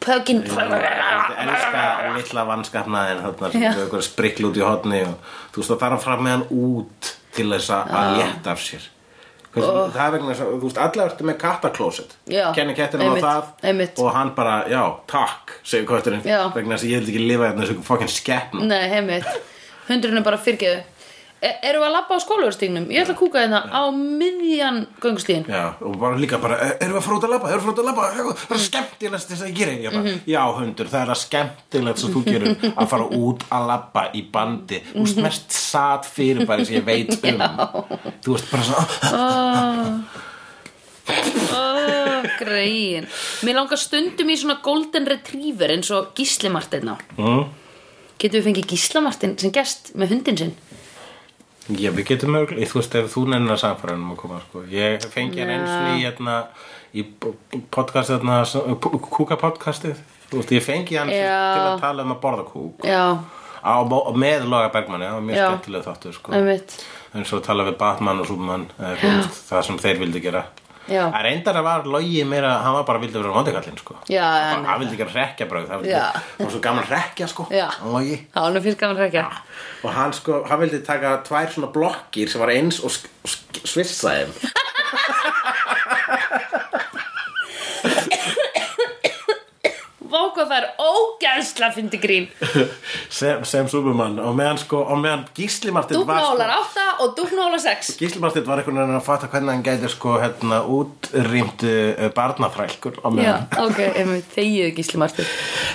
pökin. 0.00 0.44
Elska 0.46 2.14
litla 2.16 2.46
vannskapnaðin 2.48 3.22
þarna 3.26 3.52
sem 3.52 3.62
Já. 3.62 3.72
þau 3.74 3.84
eitthvað 3.86 4.06
sprikl 4.08 4.48
út 4.50 4.56
í 4.56 4.64
hotni 4.66 5.02
og 5.08 5.14
þú 5.52 5.62
veist 5.62 5.76
að 5.76 6.00
fara 6.00 6.16
með 6.20 6.36
hann 6.36 6.48
út 6.50 7.14
til 7.32 7.48
þess 7.52 7.70
að 7.70 7.94
að 8.00 8.16
létta 8.20 8.52
af 8.56 8.60
sér. 8.64 8.88
Hversu, 9.52 9.72
það 9.92 10.06
er 10.06 10.12
vegna 10.14 10.32
þess 10.32 10.42
að 10.42 10.52
þú 10.52 10.64
veist 10.64 10.78
allir 10.80 11.02
ertu 11.04 11.24
með 11.28 11.34
kattaklósett 11.42 12.12
Já, 12.32 12.44
kenni 12.56 12.72
kettinum 12.76 13.10
á 13.12 13.20
það 13.20 13.50
einmitt. 13.68 13.98
og 14.00 14.08
hann 14.16 14.30
bara, 14.36 14.54
já, 14.72 14.80
takk 15.10 15.52
segir 15.60 15.84
kötturinn, 15.90 16.22
Já. 16.24 16.46
vegna 16.54 16.78
þess 16.78 16.86
að 16.86 16.92
ég 16.94 17.02
vil 17.02 17.10
ekki 17.12 17.24
lifa 17.28 17.50
hérna 17.50 17.66
þessu 17.66 17.84
fokkin 17.84 18.08
skeppn 18.08 18.64
Nei, 18.70 18.88
heimitt 18.88 19.28
Hundurinn 19.90 20.22
er 20.22 20.24
bara 20.24 20.38
fyrirgeðu 20.40 20.80
e 21.42 21.50
Erum 21.66 21.82
við 21.82 21.88
að 21.88 21.94
labba 21.96 22.14
á 22.14 22.18
skólaverstígnum? 22.22 22.84
Ég 22.94 23.02
ætla 23.02 23.14
að 23.16 23.18
kúka 23.18 23.40
hérna 23.42 23.58
á 23.66 23.82
miðjan 23.90 24.76
göngustíðin 25.02 25.48
Já, 25.50 25.74
og 25.82 25.96
bara 25.98 26.14
líka 26.22 26.38
bara, 26.38 26.54
"E- 26.62 26.76
erum 26.84 26.94
við 26.96 27.02
að 27.02 27.16
út 27.18 27.24
að 27.26 27.32
labba, 27.34 27.46
erum 27.50 27.64
við 27.64 27.66
að 27.66 27.72
út 27.72 27.80
að 27.82 27.88
labba, 27.88 28.02
það 28.46 28.56
er 28.56 28.62
skemmtilegt 28.68 29.26
þess 29.32 29.42
að 29.42 29.48
ég 29.50 29.56
gerir, 29.58 29.78
ég 29.82 29.90
bara, 29.92 30.02
Mhm. 30.02 30.18
já 30.26 30.42
hundur, 30.58 30.86
það 30.86 31.02
er 31.02 31.10
að 31.10 31.22
skemmtilegt 31.26 31.98
sem 31.98 32.10
þú 32.14 32.20
gerir 32.24 32.56
að 32.76 32.88
fara 32.88 33.04
út 33.10 33.40
að 33.50 33.66
labba 33.66 34.02
í 34.14 34.22
bandi, 34.30 34.78
þú 34.94 35.02
veist 35.02 35.16
mest 35.22 35.50
satt 35.50 36.04
fyrir 36.06 36.46
bara 36.46 36.64
sem 36.64 36.74
ég 36.76 36.84
veit 36.84 37.10
um, 37.24 37.40
þú 38.22 38.32
veist 38.36 38.50
bara 38.50 38.62
svona, 38.62 38.86
oh, 39.12 39.98
Grein 42.38 43.06
Mér 43.42 43.54
langar 43.58 43.78
stundum 43.80 44.30
í 44.30 44.36
svona 44.38 44.60
golden 44.62 45.06
retriever 45.10 45.70
eins 45.74 45.90
og 45.90 46.12
Gísli 46.14 46.46
Martin 46.52 46.88
á. 46.94 46.96
Mm, 47.18 47.44
Getum 48.22 48.38
við 48.38 48.44
fengið 48.46 48.66
Gísla 48.70 49.00
Martin 49.02 49.34
sem 49.38 49.50
gest 49.50 49.90
með 49.98 50.08
hundin 50.14 50.38
sinn? 50.38 50.52
Já, 51.80 51.90
við 51.94 52.08
getum 52.12 52.34
mögulega, 52.36 52.68
þú 52.70 52.80
veist, 52.80 52.96
ef 53.00 53.10
þú 53.12 53.24
nennir 53.32 53.54
að 53.56 53.60
samfæra 53.64 53.96
um 53.98 54.14
að 54.14 54.22
koma, 54.22 54.40
sko, 54.46 54.64
ég 54.72 55.06
fengi 55.12 55.42
hann 55.42 55.52
Já. 55.52 55.58
eins 55.58 55.74
og 55.76 55.90
í, 55.92 56.06
hérna, 56.06 56.38
í 56.92 57.04
podcast, 57.74 58.12
hérna, 58.14 58.40
kúka 59.08 59.38
podcastið, 59.40 60.00
þú 60.30 60.40
veist, 60.40 60.56
ég 60.56 60.66
fengi 60.66 60.98
hann 61.00 61.12
Já. 61.12 61.36
til 61.52 61.62
að 61.68 61.84
tala 61.84 62.06
um 62.06 62.16
að 62.16 62.20
borða 62.24 62.48
kúk, 62.48 62.88
Já, 62.88 63.04
á, 63.62 63.74
með 64.16 64.48
Loga 64.48 64.72
Bergmanni, 64.74 65.08
það 65.08 65.18
var 65.18 65.28
mjög 65.28 65.40
Já. 65.40 65.46
skemmtileg 65.48 65.86
þáttur, 65.88 66.18
sko. 66.18 66.34
einmitt 66.38 66.76
eins 67.12 67.32
og 67.36 67.42
tala 67.44 67.66
við 67.68 67.76
Batman 67.80 68.22
og 68.22 68.28
veist, 68.78 69.40
það 69.50 69.64
sem 69.66 69.80
þeir 69.82 69.98
vildi 70.00 70.22
gera 70.24 70.46
Já. 70.90 71.04
að 71.14 71.22
reyndar 71.22 71.54
að 71.60 71.64
var 71.68 71.84
logi 71.86 72.24
meira 72.26 72.56
hann 72.64 72.74
var 72.74 72.82
bara 72.88 72.98
vildi 72.98 73.18
vera 73.20 73.32
vondikallinn 73.36 73.78
sko. 73.78 73.94
Hann, 74.50 74.64
hann 74.66 74.80
vildi 74.82 74.96
gera 74.98 75.12
rekja 75.14 75.46
bröð 75.46 75.68
Já. 75.86 76.00
var 76.40 76.50
svo 76.50 76.60
gaman 76.64 76.88
rekja 76.90 77.28
sko 77.30 77.46
hann 78.34 78.58
fyrst 78.66 78.80
gaman 78.80 78.96
að 78.98 79.04
rekja 79.06 79.22
og 79.84 79.90
hann 79.94 80.12
sko, 80.12 80.42
hann 80.50 80.60
vildi 80.64 80.82
taka 80.86 81.16
tvær 81.28 81.52
svona 81.54 81.70
blokkir 81.72 82.28
sem 82.28 82.40
var 82.42 82.50
eins 82.50 82.80
og 82.82 82.90
sk- 82.90 83.62
Vá 90.32 90.38
hvað 90.38 90.48
það 90.48 90.62
er 90.62 90.68
ógæðsla 90.80 91.68
fyndi 91.74 91.98
grín. 92.00 92.26
Sem, 93.18 93.42
sem 93.44 93.66
Superman 93.68 94.14
og 94.22 94.32
meðan 94.38 94.60
sko, 94.62 94.78
og 94.80 95.00
meðan 95.02 95.26
Gísli 95.36 95.72
Martin 95.74 96.06
var 96.08 96.22
Dúfnálar 96.22 96.52
sko, 96.70 96.84
8 96.88 97.02
og 97.04 97.10
dúfnálar 97.18 97.60
6 97.60 97.90
Gísli 98.00 98.22
Martin 98.22 98.46
var 98.46 98.62
einhvern 98.62 98.80
veginn 98.80 98.96
að 98.96 99.04
fatta 99.04 99.28
hvernig 99.28 99.52
hann 99.52 99.64
gæti 99.66 99.90
sko 99.92 100.14
hérna 100.22 100.62
útrýmt 100.64 101.64
uh, 101.68 102.06
barnafrælkur 102.16 102.96
á 103.04 103.08
Já, 103.08 103.16
meðan 103.18 103.66
ok, 103.66 103.82
einmitt, 103.90 104.30
þegiðu 104.32 104.70
Gísli 104.78 105.02
Martin 105.02 105.28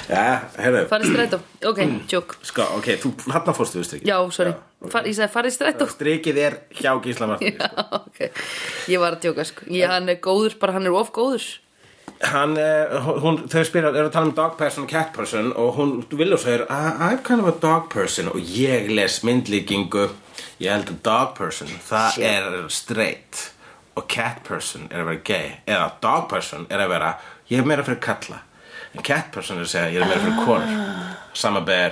Já, 0.09 0.23
heyrðu. 0.57 0.81
Farið 0.89 1.13
strætó, 1.13 1.41
ok, 1.73 1.83
joke. 2.15 2.39
Sko, 2.49 2.67
ok, 2.79 2.89
þú 3.03 3.13
hann 3.35 3.53
fórstu 3.59 3.83
við 3.83 3.89
strikið 3.91 4.09
Já, 4.09 4.17
sorry, 4.39 4.55
Far, 4.89 5.05
ég 5.09 5.17
sagði 5.17 5.33
farið 5.33 5.55
strætó. 5.59 5.89
Strikið 5.93 6.41
er 6.47 6.59
hjá 6.81 6.91
Gísla 7.05 7.29
Martin 7.29 7.57
Já, 7.61 7.69
ok. 8.01 8.25
Ég 8.89 9.05
var 9.05 9.19
að 9.19 9.23
tjóka, 9.27 9.45
sko. 9.51 9.69
Ég, 9.73 9.85
hann 9.93 10.09
er 10.09 10.17
góður, 10.23 10.57
bara 10.61 10.79
hann 10.79 10.89
er 10.89 10.97
of 10.97 11.13
góður 11.13 11.45
Hann, 12.21 12.55
uh, 12.57 12.97
hún, 13.21 13.43
þau 13.51 13.61
spyrir, 13.67 13.91
eru 13.93 14.07
að 14.07 14.13
tala 14.15 14.25
um 14.25 14.31
dog 14.33 14.55
person 14.57 14.83
og 14.87 14.89
cat 14.89 15.11
person 15.13 15.51
og 15.55 15.75
hún 15.77 15.91
vilja 16.17 16.37
segir 16.41 16.63
"I- 16.69 16.95
I'm 17.11 17.19
kind 17.23 17.41
of 17.41 17.47
a 17.47 17.53
dog 17.61 17.89
person. 17.93 18.27
Og 18.29 18.35
ég 18.41 18.89
les 18.89 19.19
myndlíkingu. 19.23 20.07
Ég 20.59 20.71
held 20.71 20.89
að 20.89 21.01
dog 21.03 21.35
person 21.37 21.67
það 21.67 22.11
Shit. 22.11 22.23
er 22.23 22.65
straight. 22.69 23.51
Og 23.95 24.07
cat 24.07 24.43
person 24.43 24.87
er 24.91 25.01
að 25.01 25.05
vera 25.05 25.21
gay. 25.23 25.51
Eða 25.67 25.91
dog 26.01 26.27
person 26.29 26.65
er 26.69 26.77
að 26.79 26.89
vera 26.89 27.13
ég 27.51 27.59
er 27.59 27.63
meira 27.65 27.83
fyrir 27.83 27.99
kalla. 28.01 28.41
En 28.95 29.03
cat 29.03 29.31
person 29.31 29.57
er 29.57 29.61
að 29.63 29.67
segja 29.67 29.91
ég 29.93 30.01
er 30.01 30.07
meira 30.07 30.19
fyrir 30.21 30.45
konur. 30.45 31.15
Sama 31.33 31.61
ber 31.61 31.91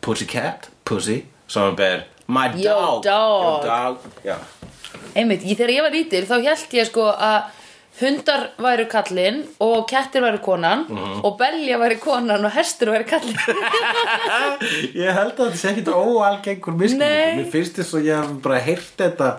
pussy 0.00 0.24
cat, 0.26 0.68
pussy. 0.84 1.24
Sama 1.48 1.72
ber 1.74 2.04
my 2.28 2.48
Yo, 2.54 3.00
dog, 3.02 3.02
dog. 3.02 3.64
Your 4.24 4.36
dog. 4.36 4.40
Einmitt, 5.16 5.42
ég, 5.42 5.56
þegar 5.56 5.70
ég 5.74 5.82
var 5.82 5.90
lítil 5.90 6.26
þá 6.28 6.42
held 6.44 6.74
ég 6.78 6.86
sko 6.86 7.06
að 7.10 7.42
hundar 8.00 8.44
væru 8.62 8.84
kallinn 8.92 9.40
og 9.64 9.88
kettir 9.90 10.22
væru 10.22 10.38
konan 10.44 10.84
Mhm. 10.88 11.24
og 11.24 11.38
belja 11.38 11.78
væri 11.80 11.96
konan 12.00 12.44
og 12.44 12.52
hestur 12.54 12.92
væri 12.92 13.04
kallinn. 13.08 13.38
Ég 14.94 15.12
held 15.16 15.32
að 15.34 15.48
þetta 15.48 15.58
sé 15.62 15.72
ekkit 15.72 15.88
óalgengur 15.94 16.76
miskilningur 16.78 17.40
Mér 17.42 17.50
finnst 17.52 17.76
þess 17.80 17.94
að 17.98 18.06
ég 18.08 18.22
hef 18.22 18.36
bara 18.44 18.60
heyrt 18.68 18.92
þetta 19.02 19.30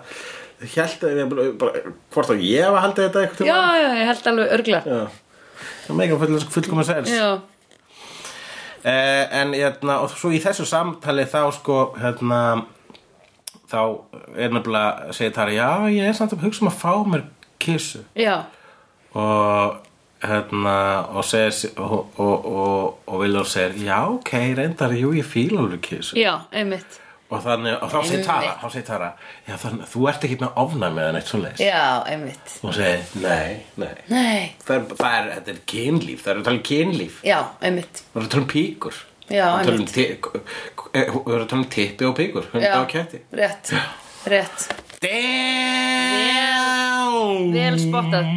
Hjælt 0.73 1.03
að 1.07 1.19
ég 1.21 1.29
bara, 1.31 1.45
bara 1.61 1.83
Hvort 2.11 2.33
að 2.35 2.41
ég 2.43 2.65
hef 2.67 2.81
haldið 2.83 3.05
þetta 3.07 3.23
eitthvað 3.23 3.47
Já, 3.47 3.59
já, 3.79 3.89
ég 4.01 4.09
held 4.11 4.27
alveg 4.33 4.51
örgla 4.57 4.81
já. 4.85 4.99
Það 5.87 5.95
meika 6.01 6.17
full, 6.19 6.39
fullkoma 6.57 6.83
sens 6.87 7.09
Já, 7.15 7.29
eh, 8.83 9.39
En 9.41 9.53
hérna, 9.55 10.01
og 10.03 10.11
svo 10.11 10.31
í 10.35 10.41
þessu 10.43 10.65
samtali 10.67 11.25
þá 11.31 11.41
sko 11.55 11.79
hérna 11.99 12.41
þá 13.69 13.79
er 14.35 14.49
nefnilega 14.55 15.13
segir 15.13 15.33
Tara, 15.35 15.51
já 15.53 15.69
ég 15.93 16.07
er 16.09 16.15
samt 16.17 16.33
að 16.33 16.43
hugsa 16.47 16.63
um 16.65 16.71
að 16.71 16.79
fá 16.81 16.93
mér 17.05 17.23
kissu. 17.59 18.03
Og 19.19 19.77
hérna 20.23 20.77
og 21.15 21.23
segir 21.25 21.79
og, 21.79 22.09
og, 22.19 22.45
og, 22.45 22.97
og 23.07 23.21
Viljór 23.23 23.47
segir, 23.47 23.77
já 23.87 23.99
ok, 24.11 24.33
reyndar, 24.57 24.95
jú 24.97 25.13
ég 25.15 25.27
fíla 25.27 25.61
alveg 25.63 25.81
kissu. 25.85 26.17
Já, 26.19 26.41
einmitt. 26.51 26.99
Og 27.29 27.43
þannig, 27.45 27.75
og 27.77 27.91
þá 27.93 27.99
segir 28.09 28.23
Tara 28.25 28.53
þá 28.57 28.65
segir 28.73 28.85
Tara, 28.87 29.09
já 29.45 29.55
þannig, 29.61 29.89
þú 29.91 30.07
ert 30.09 30.23
ekki 30.25 30.37
með 30.41 30.55
ofnæmi 30.63 31.03
eða 31.03 31.11
neitt 31.13 31.29
svo 31.29 31.41
leis 31.43 31.61
Já, 31.61 31.83
einmitt. 32.09 32.55
Og 32.65 32.73
segir, 32.75 33.03
nei, 33.21 33.59
nei. 33.79 33.93
Nei, 34.09 34.41
það 34.65 34.95
það 34.95 35.17
er, 35.19 35.29
þetta 35.35 35.53
er 35.53 35.61
kynlíf, 35.73 36.23
það 36.25 36.33
er 36.33 36.41
að 36.41 36.49
tala 36.49 36.57
um 36.57 36.65
kynlíf. 36.71 37.21
Já, 37.29 37.39
einmitt. 37.69 38.03
Það 38.09 38.21
er 38.21 38.27
að 38.27 38.33
tala 38.35 38.43
um 38.43 38.51
píkur. 38.55 39.01
Já, 39.29 39.45
um 39.45 39.59
einmitt. 39.61 39.95
það 39.95 41.03
er 41.05 41.43
að 41.45 41.49
tala 41.53 41.61
um 41.61 41.67
tippi 41.77 42.09
og 42.09 42.17
píkur 42.17 42.49
Já, 42.49 42.55
hunda 42.57 42.77
og 42.81 42.89
ketti. 42.95 43.23
rétt, 43.39 43.75
rétt. 44.25 44.71
Damn 44.99 45.78
Vel 47.53 47.77
spottað. 47.81 48.33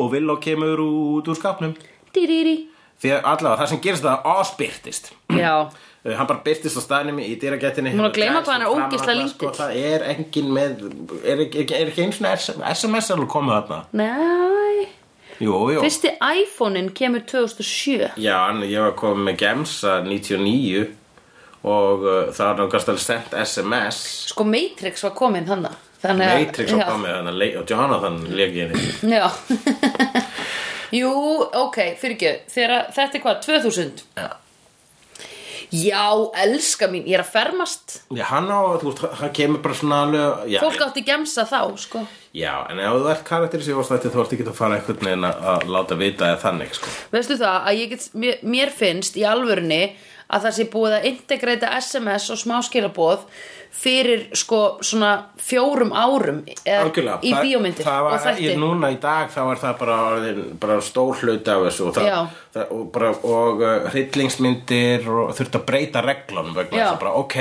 Og 0.00 0.12
Villó 0.12 0.36
kemur 0.42 0.80
út 0.84 1.28
úr 1.30 1.38
skapnum 1.38 1.74
Dýrýri 2.14 2.56
því 3.02 3.10
að 3.16 3.26
allavega 3.32 3.60
það 3.62 3.70
sem 3.72 3.82
gerist 3.84 4.06
það 4.06 4.30
áspyrtist 4.36 5.12
Já, 5.34 5.54
Uh, 6.04 6.12
hann 6.18 6.28
bara 6.28 6.42
byrtist 6.44 6.76
á 6.76 6.82
staðnum 6.84 7.16
í 7.24 7.30
dýragettinni 7.40 7.94
er 7.94 7.96
að 8.10 8.16
gleyma 8.18 8.42
hvað 8.44 8.52
hann 8.52 8.64
er 8.66 8.72
þarna, 9.06 9.28
sko, 9.32 9.46
lítill. 9.48 9.52
það 9.56 9.78
er 9.88 10.02
engin 10.12 10.50
með 10.52 10.82
er, 11.24 11.40
ekki- 11.46 11.62
er, 11.64 11.78
er 11.78 11.92
ekki 11.92 12.04
eins 12.04 12.18
og 12.52 12.60
SMS 12.74 13.08
alveg 13.14 13.30
komið 13.32 13.54
þarna? 13.56 13.78
Nei. 13.96 14.84
Jú, 15.42 15.54
jú. 15.72 15.80
Fyrsti 15.82 16.12
iPhone-in 16.42 16.90
kemur 16.94 17.24
2007 17.26 18.20
já, 18.20 18.36
en 18.52 18.60
ég 18.68 18.84
var 18.84 18.92
komið 19.00 19.24
með 19.30 19.40
Gemsa 19.40 19.96
99 20.04 20.84
og 21.64 22.04
uh, 22.04 22.20
það 22.36 22.44
var 22.50 22.60
náttúrulega 22.60 23.04
sendt 23.08 23.34
SMS 23.40 24.02
Sko 24.34 24.44
Matrix 24.44 25.02
var 25.08 25.16
hann 25.24 25.48
Þannig 25.48 25.72
að 25.72 25.83
Matrix 26.12 26.72
var 26.76 26.88
komið 26.92 27.16
þannig 27.18 27.58
og 27.60 27.70
Jonathan 27.70 28.18
í 28.60 28.64
henni. 28.64 29.16
Já. 29.16 29.26
Jú, 31.00 31.10
ok, 31.64 31.78
fyrir 31.98 32.14
ekki. 32.16 32.32
Þegar 32.54 32.88
þetta 32.94 33.18
er 33.18 33.22
hvað, 33.24 33.38
2000 33.48 34.02
já. 34.20 34.28
Já, 35.74 36.04
elska 36.44 36.86
mín, 36.86 37.02
ég 37.08 37.16
er 37.18 37.22
að 37.24 37.30
fermast. 37.34 37.96
Já, 38.14 38.22
hann 38.28 38.46
á, 38.46 38.62
þú 38.78 38.90
veist, 38.92 39.00
hann 39.18 39.32
kemur 39.34 39.62
bara 39.64 39.74
svona 39.74 39.96
alveg 40.04 40.52
já, 40.52 40.58
Fólk 40.62 40.84
átti 40.86 41.02
gemsa 41.06 41.42
þá, 41.50 41.58
sko. 41.82 42.02
Já, 42.36 42.52
en 42.70 42.78
ef 42.78 42.94
þú 43.00 43.08
ert 43.10 43.24
karakter 43.26 43.62
í 43.62 43.66
sig 43.66 43.74
þú 43.74 44.22
ert 44.22 44.34
ekki 44.36 44.46
að 44.46 44.54
fara 44.54 44.78
einhvern 44.78 45.02
veginn 45.08 45.26
að- 45.26 45.66
láta 45.74 45.98
vita 45.98 46.28
eða 46.30 46.42
þannig, 46.44 46.76
sko. 46.78 46.92
Veistu 47.10 47.38
það 47.40 47.66
að 47.70 47.80
ég 47.80 47.90
get, 47.94 48.06
mér, 48.14 48.38
mér 48.54 48.70
finnst 48.70 49.16
í 49.18 49.24
alvörunni 49.26 49.82
að 50.30 50.46
það 50.46 50.54
sé 50.60 50.68
búið 50.70 50.96
að 51.00 51.08
integrata 51.10 51.72
SMS 51.80 52.30
og 52.30 52.38
smáskilaboð 52.44 53.26
fyrir 53.74 54.28
sko 54.38 54.60
svona 54.84 55.10
fjórum 55.42 55.90
árum 55.92 56.40
Algjörlega, 56.64 57.18
í 57.26 57.32
það- 57.34 57.44
bíómyndir 57.44 57.84
það 57.84 58.06
og 58.06 58.14
var, 58.24 58.40
ég, 58.40 58.58
núna 58.60 58.90
í 58.94 58.98
dag 59.02 59.30
þá 59.34 59.40
er 59.50 59.60
það 59.60 59.78
bara, 59.82 59.98
bara 60.62 60.80
stór 60.80 61.20
hluti 61.20 61.50
af 61.52 61.64
þessu 61.66 61.88
og, 61.88 61.94
það, 61.98 62.28
það, 62.54 62.72
og, 62.78 62.84
bara, 62.94 63.10
og 63.34 63.62
uh, 63.64 63.88
hryllingsmyndir 63.92 65.08
og 65.10 65.34
þurft 65.36 65.58
að 65.58 65.64
breyta 65.68 66.04
reglunum 66.06 66.54
vegna 66.56 66.78
Já. 66.78 66.84
þess 66.84 66.94
að 66.96 67.00
bara 67.04 67.14
ok. 67.20 67.38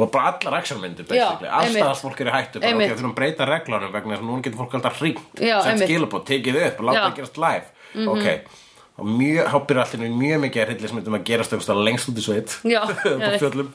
Og 0.00 0.10
bara 0.10 0.32
allar 0.32 0.56
actionmyndir 0.60 1.04
Já, 1.08 1.26
basically, 1.30 1.48
allstað 1.50 1.66
einmitt. 1.66 1.86
að 1.86 2.02
fólk 2.04 2.20
er 2.20 2.30
í 2.30 2.34
hættu 2.36 2.60
bara, 2.60 2.76
ok, 2.76 2.94
þurfum 2.94 3.10
að 3.12 3.18
breyta 3.20 3.48
reglunum 3.50 3.92
vegna 3.94 4.14
þess 4.16 4.24
að 4.24 4.28
núna 4.30 4.44
getur 4.46 4.60
fólk 4.64 4.76
alltaf 4.78 5.00
hringt. 5.00 5.26
Einmitt. 5.40 5.86
skilabóð, 5.86 6.24
tekið 6.30 6.60
upp 6.66 6.80
og 6.80 6.88
láta 6.90 7.06
það 7.06 7.16
gerast 7.20 7.40
live. 7.46 7.66
Ok. 8.10 8.58
Og 9.00 9.08
mjög, 9.08 9.46
hápir 9.48 9.78
allir 9.80 10.10
mjög 10.12 10.40
mikið 10.44 10.62
að 10.62 10.70
hryllingsmyndum 10.70 11.16
að 11.16 11.26
gerast 11.30 11.54
lengst 11.80 12.10
út 12.10 12.18
í 12.20 12.24
sveit. 12.24 12.56
Já. 12.68 12.82
fjöllum 13.40 13.70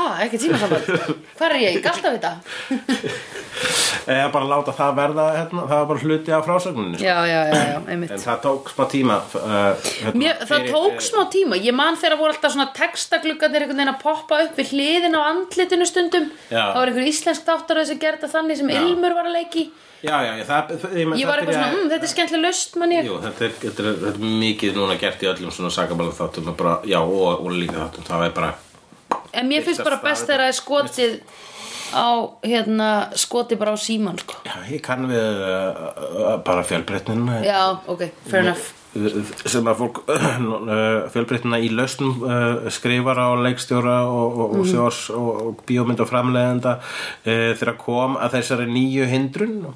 ah, 0.00 0.18
ekki 0.24 0.40
tímasamband. 0.42 0.88
Hvað 1.38 1.46
er 1.50 1.56
ég, 1.62 1.78
galt 1.84 2.04
af 2.04 2.16
þetta 2.18 2.32
eða 4.04 4.26
bara 4.34 4.48
láta 4.50 4.72
það 4.76 4.96
verða 4.98 5.24
hérna, 5.38 5.62
það 5.70 5.78
var 5.78 5.86
bara 5.90 6.02
hluti 6.04 6.32
af 6.36 6.42
frásögninni 6.48 6.98
sko. 6.98 7.06
já, 7.06 7.16
já, 7.30 7.38
já, 7.48 7.60
já, 7.70 7.78
einmitt. 7.94 8.10
En 8.12 8.20
það 8.24 8.40
tók 8.44 8.72
smá 8.74 8.84
tíma 8.92 9.16
uh, 9.38 9.86
hérna, 10.02 10.18
Mér, 10.20 10.42
það 10.42 10.50
fyrir- 10.66 10.74
tók 10.74 11.06
smá 11.06 11.22
tíma, 11.32 11.60
ég 11.64 11.76
man 11.78 11.96
þegar 12.00 12.20
voru 12.20 12.34
alltaf 12.34 12.52
svona 12.56 12.68
textagluggarnir 12.76 13.64
einhvern 13.64 13.80
veginn 13.80 13.94
að 13.94 14.02
poppa 14.02 14.42
upp 14.44 14.60
við 14.60 14.74
hliðin 14.74 15.16
á 15.16 15.20
andlitinu 15.30 15.88
stundum. 15.88 16.28
Já. 16.50 16.60
það 16.74 16.80
var 16.82 16.92
einhver 16.92 17.08
íslensk 17.14 17.48
þáttaröð 17.48 17.90
sem 17.92 18.02
gerði 18.04 18.26
það 18.26 18.36
þannig 18.36 18.60
sem. 18.60 18.74
Ilmur 18.84 19.16
var 19.16 19.30
að 19.30 19.38
leiki 19.38 19.64
Já, 20.04 20.18
já, 20.20 20.34
já, 20.36 20.44
það, 20.44 20.72
ég, 20.92 21.12
ég 21.16 21.28
var 21.28 21.40
eitthvað 21.40 21.54
svona, 21.56 21.68
mm, 21.72 21.86
þetta 21.94 22.04
er 22.04 22.10
skemmtileg 22.12 22.42
löst 22.44 22.74
man 22.76 22.90
ég. 22.92 23.06
Jú, 23.08 23.14
þetta 23.22 23.46
er, 23.46 23.52
þetta, 23.62 23.84
er, 23.88 23.94
þetta 24.02 24.10
er 24.10 24.34
mikið 24.42 24.74
núna 24.76 24.96
gert 25.00 25.22
í 25.24 25.28
öllum 25.30 25.54
svona 25.54 25.70
sakabalum 25.72 26.12
þáttum 26.12 26.50
að 26.52 26.58
bara, 26.60 26.74
Já, 26.90 26.98
og, 27.00 27.40
og 27.40 27.54
líka 27.54 27.78
þáttum. 27.78 28.04
Það 28.10 28.24
er 28.26 28.34
bara 28.36 28.50
En 29.32 29.48
mér 29.50 29.62
finnst 29.66 29.84
bara 29.84 30.00
best 30.02 30.26
þegar 30.28 30.44
það 30.44 30.52
er 30.52 30.58
skotið 30.60 31.18
á, 31.94 32.06
hérna, 32.42 32.88
skotið 33.14 33.58
bara 33.60 33.74
á 33.74 33.78
síman, 33.78 34.16
sko. 34.18 34.34
Já, 34.48 34.54
ég 34.72 34.80
kann 34.82 35.04
við 35.10 35.42
uh, 35.44 35.84
uh, 36.24 36.38
bara 36.46 36.64
fjölbreytnin 36.66 37.28
Já, 37.44 37.60
ok, 37.86 38.08
fair 38.30 38.42
enough. 38.48 38.72
sem 39.50 39.66
að 39.66 39.78
fólk 39.82 40.00
uh, 40.06 41.06
fjölbreytnina 41.10 41.58
í 41.62 41.70
lausnum 41.74 42.20
uh, 42.26 42.68
skrifar 42.70 43.18
á 43.18 43.28
leikstjóra 43.46 43.96
og, 44.06 44.38
og, 44.44 44.56
Mhm. 44.64 44.78
og 44.78 44.98
og, 45.18 45.30
og 45.46 45.64
bíómynd 45.66 46.00
og 46.02 46.10
framleiðenda 46.10 46.76
uh, 46.78 47.50
þegar 47.58 47.76
kom 47.82 48.16
að 48.18 48.36
þessari 48.38 48.68
nýju 48.70 49.08
hindrun 49.10 49.74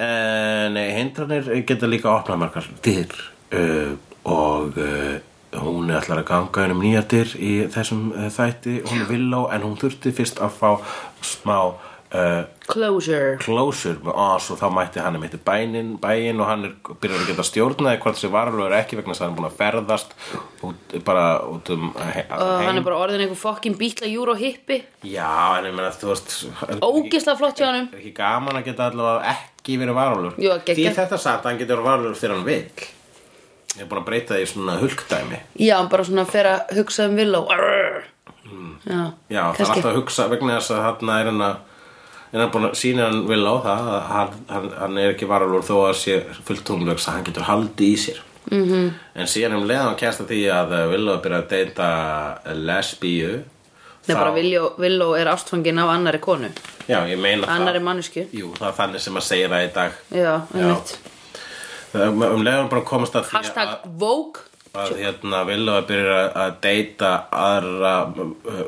en 0.00 0.76
hindranir 0.76 1.48
geta 1.66 1.88
líka 1.90 2.12
opnað 2.12 2.38
margar 2.44 2.68
dyr 2.84 3.10
uh, 3.52 3.96
og 4.24 4.76
uh, 4.78 5.16
hún 5.58 5.90
er 5.90 6.00
allar 6.00 6.22
að 6.22 6.28
ganga 6.30 6.66
um 6.74 6.82
nýja 6.84 7.02
dyr 7.10 7.36
í 7.36 7.52
þessum 7.74 8.10
uh, 8.14 8.28
þætti 8.30 8.80
hún 8.86 9.04
er 9.04 9.08
villó 9.10 9.46
en 9.50 9.64
hún 9.66 9.78
þurfti 9.80 10.12
fyrst 10.14 10.42
að 10.42 10.58
fá 10.60 10.70
smá 11.26 11.56
uh, 12.14 12.44
Closure. 12.70 13.36
closure 13.42 13.98
og 14.14 14.58
þá 14.60 14.66
mætti 14.74 15.02
hann 15.02 15.18
mitt 15.18 15.34
í 15.34 15.40
bænin, 15.42 15.96
bæin 16.02 16.38
og 16.38 16.46
hann 16.46 16.68
er 16.68 16.74
byrjar 17.02 17.24
að 17.24 17.32
geta 17.32 17.46
stjórnaði 17.46 17.98
hvort 18.04 18.18
þessi 18.18 18.30
varulur 18.30 18.68
er 18.68 18.76
ekki 18.78 19.00
vegna 19.00 19.14
þess 19.14 19.24
að 19.24 19.26
hann 19.26 19.34
er 19.34 19.40
búin 19.40 19.48
að 19.48 19.58
ferðast 19.58 20.14
út, 20.68 20.94
bara 21.06 21.24
út 21.50 21.72
um 21.74 21.90
he, 21.98 22.24
Og 22.36 22.64
hann 22.68 22.78
er 22.78 22.86
bara 22.86 23.00
orðin 23.06 23.24
einhver 23.26 23.40
fokkin 23.40 23.74
bítla 23.80 24.10
júr 24.10 24.30
og 24.34 24.38
hippi. 24.38 24.80
Já, 25.02 25.58
en 25.58 25.66
ég 25.66 25.74
meina 25.74 25.90
þú 25.96 26.12
veist 26.12 26.36
Ógislega 26.78 27.38
flott 27.40 27.58
hjá 27.58 27.70
honum. 27.72 27.90
Er 27.90 28.04
ekki 28.04 28.14
gaman 28.20 28.60
að 28.60 28.70
geta 28.70 28.86
allavega 28.90 29.34
ekki 29.34 29.80
verið 29.82 29.98
varulur 29.98 30.38
Því 30.70 30.88
þetta 30.94 31.18
satt 31.18 31.42
að 31.42 31.50
hann 31.50 31.62
getur 31.64 31.84
varulur 31.84 32.18
þegar 32.18 32.38
hann 32.38 32.46
vill 32.46 32.90
Ég 33.80 33.86
er 33.86 33.88
búin 33.88 34.02
að 34.02 34.08
breyta 34.10 34.36
því 34.36 34.46
svona 34.50 34.76
hulkdæmi 34.76 35.38
Já, 35.56 35.76
bara 35.88 36.04
svona 36.04 36.26
fer 36.28 36.48
að 36.50 36.74
hugsa 36.76 37.06
um. 37.08 37.18
Arr. 37.48 38.02
Já, 38.04 38.16
Mm. 38.50 39.12
Já, 39.30 39.52
það 39.54 39.60
er 39.60 39.70
alltaf 39.70 39.90
að 39.90 39.96
hugsa 40.00 40.24
vegna 40.28 40.56
þess 40.58 40.72
að 40.74 40.80
hann 40.82 41.10
er 41.14 41.28
hann 41.28 41.42
að 41.44 41.56
en 42.32 42.40
hann 42.40 42.50
búin 42.50 42.66
að 42.66 42.74
sína 42.80 43.06
hann 43.06 43.20
vil 43.28 43.44
á 43.46 43.54
það 43.62 43.88
að 43.90 44.08
hann, 44.10 44.32
hann, 44.48 44.66
hann 44.80 44.98
er 44.98 45.12
ekki 45.14 45.28
varalur 45.30 45.62
þó 45.62 45.76
að 45.84 45.94
sé 46.00 46.16
fullt 46.48 46.64
tunglegs 46.66 47.06
að 47.06 47.14
hann 47.14 47.28
getur 47.28 47.46
haldið 47.46 47.86
í 47.86 47.96
sér 48.04 48.20
-hmm. 48.50 48.64
Mhm. 48.64 48.90
en 49.14 49.26
síðan 49.26 49.56
um 49.56 49.68
leiðan 49.68 49.96
kæst 49.96 50.20
að 50.20 50.32
því 50.32 50.40
að 50.58 50.74
Willow 50.90 51.22
byrja 51.22 51.38
að 51.38 51.48
deyta 51.48 51.88
lesbíu 52.54 53.42
Nei, 54.08 54.16
bara 54.16 54.32
Willow, 54.32 54.74
Willow 54.78 55.14
er 55.14 55.28
ástfangin 55.28 55.78
af 55.78 55.88
annari 55.92 56.18
konu. 56.18 56.48
Já, 56.88 57.04
ég 57.06 57.18
meina 57.20 57.46
Annari 57.46 57.78
það 57.78 57.82
mannesku. 57.84 58.26
Jú, 58.32 58.54
það 58.56 58.68
er 58.68 58.76
þannig 58.78 59.00
sem 59.04 59.18
að 59.20 59.26
segja 59.26 59.48
það 59.48 59.64
í 59.66 59.72
dag 59.74 59.92
Já, 60.10 60.32
einmitt. 60.54 60.98
Það- 61.92 62.24
um 62.34 62.44
leiðan 62.46 62.68
bara 62.70 62.82
komast 62.86 63.14
að 63.18 63.24
því 63.28 63.36
Hashtag 63.38 63.68
að, 63.74 63.86
Vogue. 63.98 64.42
að 64.74 64.90
hérna 65.02 65.44
Willow 65.48 65.80
að 65.80 65.86
byrja 65.88 66.18
að 66.44 66.52
deyta 66.62 67.12
aðra 67.34 67.94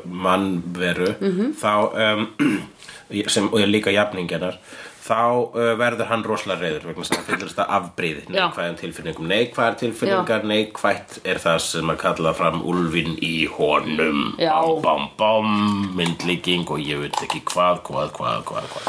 mannveru 0.05 1.13
Mhm. 1.21 1.53
þá 1.55 1.73
um, 1.95 2.27
sem, 3.27 3.47
og 3.53 3.59
líka 3.69 3.91
jafninginnar 3.93 4.57
þá 5.03 5.17
uh, 5.51 5.73
verður 5.79 6.07
hann 6.07 6.23
rosalega 6.23 6.63
reyður 6.63 6.85
vegna 6.87 7.03
að 7.03 7.09
það 7.17 7.25
fyllist 7.29 7.57
að 7.59 7.71
afbríði 7.77 8.21
Já. 8.31 8.45
neikvæðum 8.47 8.77
tilfinningum 8.79 9.27
neikvæðar 9.31 9.75
tilfinningar, 9.81 10.45
neikvætt 10.47 11.17
er 11.27 11.41
það 11.43 11.57
sem 11.65 11.91
að 11.91 11.97
kalla 12.05 12.31
fram 12.37 12.61
úlfin 12.63 13.17
í 13.19 13.33
honum 13.57 14.21
Já. 14.39 14.53
bam, 14.81 14.81
bam, 14.83 15.09
bam, 15.19 15.89
myndlíking 15.99 16.63
og 16.71 16.79
ég 16.79 17.03
veit 17.03 17.19
ekki 17.25 17.43
hvað, 17.51 17.81
hvað, 17.87 18.13
hvað, 18.15 18.43
hvað, 18.47 18.71
hvað 18.75 18.87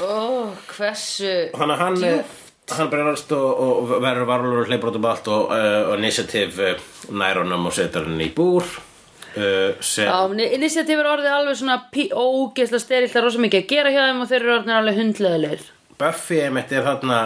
Ó, 0.00 0.54
hversu... 0.70 1.50
Djúpt. 1.50 2.39
Hann 2.78 2.90
brennast 2.92 3.32
og, 3.36 3.64
og 3.64 3.90
verður 4.02 4.28
varulur 4.28 4.62
og 4.62 4.70
hleypur 4.70 4.92
út 4.92 5.00
um 5.00 5.08
allt 5.10 5.32
og, 5.32 5.50
uh, 5.54 5.90
og 5.90 5.98
initiativ 5.98 6.60
uh, 6.60 6.86
nær 7.10 7.42
honum 7.42 7.68
og 7.70 7.74
setur 7.76 8.06
hann 8.08 8.22
í 8.22 8.30
búr 8.36 8.64
uh, 8.66 9.74
sem 9.80 10.08
Já, 10.08 10.46
initiativ 10.58 11.02
er 11.02 11.10
orðið 11.14 11.34
alveg 11.34 11.60
svona 11.60 11.80
ógeðslega 11.90 12.84
sterilt, 12.84 13.12
það 13.12 13.20
er 13.22 13.28
rosa 13.28 13.44
mikið 13.44 13.62
að 13.62 13.68
gera 13.74 13.92
hjá 13.94 14.00
þeim 14.06 14.24
og 14.24 14.32
þeir 14.32 14.40
eru 14.40 14.56
orðin 14.58 14.74
alveg 14.78 14.98
hundleðilegir. 15.02 15.68
Buffy 16.00 16.38
einmitt 16.40 16.70
er 16.72 16.86
þarna 16.86 17.16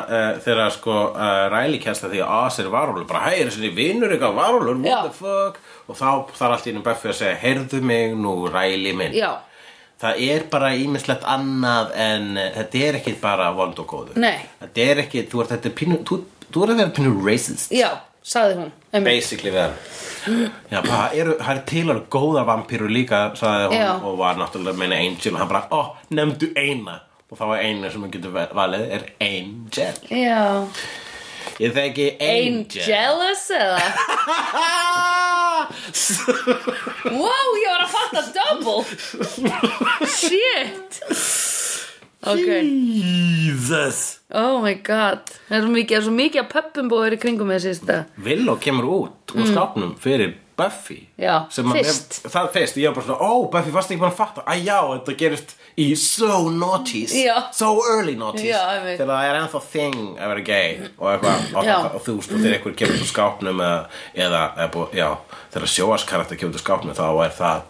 þegar 0.42 0.72
sko 0.74 0.94
Riley 1.52 1.78
kæst 1.78 2.08
að 2.08 2.16
því 2.16 2.22
að 2.24 2.32
Oz 2.40 2.56
er 2.58 2.70
varulur 2.72 3.04
bara 3.06 3.28
hæ, 3.28 3.36
er 3.36 3.52
þessi 3.52 3.70
vinur 3.70 4.10
eitthvað 4.10 4.34
varulur 4.40 4.80
what 4.82 4.90
Já. 4.90 4.96
the 5.04 5.12
fuck 5.14 5.60
og 5.86 5.98
þá 6.00 6.08
þarf 6.34 6.56
allt 6.56 6.66
í 6.66 6.72
einu 6.74 6.82
Buffy 6.82 7.12
að 7.12 7.20
segja 7.20 7.36
heyrðu 7.38 7.80
mig 7.86 8.16
nú 8.18 8.32
Riley 8.48 8.96
minn 8.98 9.14
Já, 9.14 9.30
það 10.02 10.22
er 10.28 10.46
bara 10.50 10.72
ímislegt 10.76 11.24
annað 11.28 11.92
en 12.06 12.26
uh, 12.36 12.48
þetta 12.58 12.82
er 12.88 12.98
ekki 13.00 13.14
bara 13.22 13.52
vond 13.56 13.78
og 13.78 13.86
góður 13.90 14.18
Nei. 14.20 14.38
þetta 14.62 14.88
er 14.90 15.04
ekki, 15.04 15.26
þú 15.30 15.44
ert 15.44 15.54
þetta 15.54 15.70
er 15.70 15.76
pínu 15.82 16.00
þú, 16.08 16.18
þú 16.50 16.64
ert 16.66 16.74
að 16.74 16.82
vera 16.82 16.94
pínu 16.98 17.14
racist 17.26 17.72
já, 17.74 17.88
sagði 18.24 18.58
hún. 18.62 18.72
Einmitt. 18.92 19.10
basically 19.12 19.54
verð 19.54 20.02
Já, 20.24 20.78
bara, 20.80 20.88
það 20.96 21.14
eru, 21.20 21.32
það 21.36 21.50
eru 21.52 21.62
til 21.68 21.82
alveg 21.84 22.04
góða 22.14 22.42
vampíru 22.48 22.86
líka, 22.88 23.18
sagði 23.36 23.66
hún 23.74 23.82
Já. 23.82 23.90
og 24.08 24.14
var 24.22 24.38
náttúrulega 24.40 24.80
meina 24.80 24.96
Angel 25.04 25.34
og 25.34 25.42
hann 25.42 25.50
bara, 25.50 25.66
ó, 25.68 25.80
nefndu 26.16 26.48
eina 26.56 26.94
og 27.28 27.36
þá 27.40 27.44
er 27.58 27.64
eina 27.66 27.90
sem 27.92 28.04
hún 28.06 28.12
getur 28.14 28.32
valið 28.56 28.86
er 28.96 29.04
Angel 29.20 29.98
Já, 30.08 30.64
Ég 31.62 31.74
þekki 31.76 32.06
Angel. 32.20 32.82
Angelus 32.84 33.44
eða? 33.54 33.82
Wow, 37.14 37.48
ég 37.60 37.68
var 37.70 37.84
að 37.84 37.92
fatta 37.94 38.22
double. 38.34 38.82
Shit. 40.10 40.98
Ok. 42.24 42.48
Jesus. 42.64 44.00
Oh 44.34 44.60
my 44.64 44.74
god. 44.84 45.28
Það 45.48 45.56
er 45.58 45.64
svo 45.66 45.72
mikið, 45.74 45.92
það 45.94 46.00
er 46.00 46.06
svo 46.08 46.14
mikið 46.16 46.40
að 46.42 46.48
pöppum 46.54 46.88
búið 46.92 47.16
í 47.16 47.20
kringum 47.22 47.50
með 47.52 47.60
sérsta 47.66 47.98
Willow 48.24 48.56
kemur 48.64 48.88
út 48.88 49.34
úr 49.36 49.50
skápnum 49.50 49.92
fyrir 50.00 50.32
Buffy. 50.56 51.00
Mm. 51.04 51.22
Já, 51.24 51.34
Sem 51.50 51.66
að 51.70 51.80
fyrst. 51.80 52.18
Það 52.30 52.48
fyrst, 52.54 52.76
ég 52.80 52.86
var 52.90 52.96
bara 53.00 53.06
svona 53.08 53.26
Ó, 53.26 53.32
Buffy, 53.52 53.74
varst 53.74 53.90
ekki 53.92 54.02
bara 54.04 54.14
að 54.14 54.20
fatta? 54.20 54.44
Æ, 54.46 54.54
já, 54.62 54.78
þetta 54.94 55.16
gerist 55.20 55.54
í 55.80 55.86
so 55.98 56.50
naughties 56.54 57.14
Já. 57.18 57.48
So 57.56 57.72
early 57.90 58.14
naughties 58.18 58.50
Já, 58.52 58.60
einmitt. 58.76 58.98
Þegar 59.00 59.10
það 59.10 59.28
er 59.28 59.38
ennþá 59.40 59.62
thing 59.72 59.96
að 60.14 60.32
vera 60.32 60.44
gay 60.46 60.68
Og 60.98 61.08
eitthvað, 61.12 61.46
og, 61.54 61.68
Já. 61.68 61.76
og, 61.88 61.96
þú 62.04 62.16
veist, 62.18 62.34
og 62.34 62.42
þegar 62.44 62.58
einhver 62.58 62.76
kemur 62.82 63.00
úr 63.02 63.10
skápnum 63.10 63.64
Eða, 63.64 63.80
eða, 64.26 64.42
eða 64.58 64.68
búið, 64.76 64.94
já 65.00 65.08
Þegar 65.54 65.72
sjóaskarakter 65.74 66.40
kemur 66.40 66.58
úr 66.60 66.64
skápnum 66.64 66.98
Þá 66.98 67.08
er 67.24 67.34
það 67.40 67.64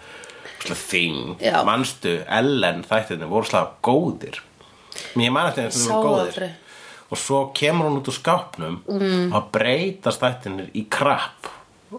svona 0.64 0.80
thing 0.82 1.40
Já. 1.40 1.56
Manstu, 1.68 2.18
Ellen 2.40 2.84
þættinni 2.88 3.30
voru 3.30 3.48
slag 3.48 3.78
góðir 3.84 4.42
Mér 5.18 5.32
man 5.34 5.48
eftir 5.50 5.66
þeim 5.68 5.74
Sá 5.74 5.80
sem 5.80 5.96
voru 5.96 6.12
góðir 6.12 6.28
aldrei. 6.28 6.52
og 7.14 7.20
svo 7.20 7.40
kemur 7.54 7.88
hún 7.88 7.98
út 8.00 8.08
úr 8.10 8.16
skápnum 8.16 8.78
mm. 8.88 9.26
og 9.36 9.50
breytast 9.54 10.22
þættinir 10.22 10.70
í 10.74 10.86
krapp 10.90 11.50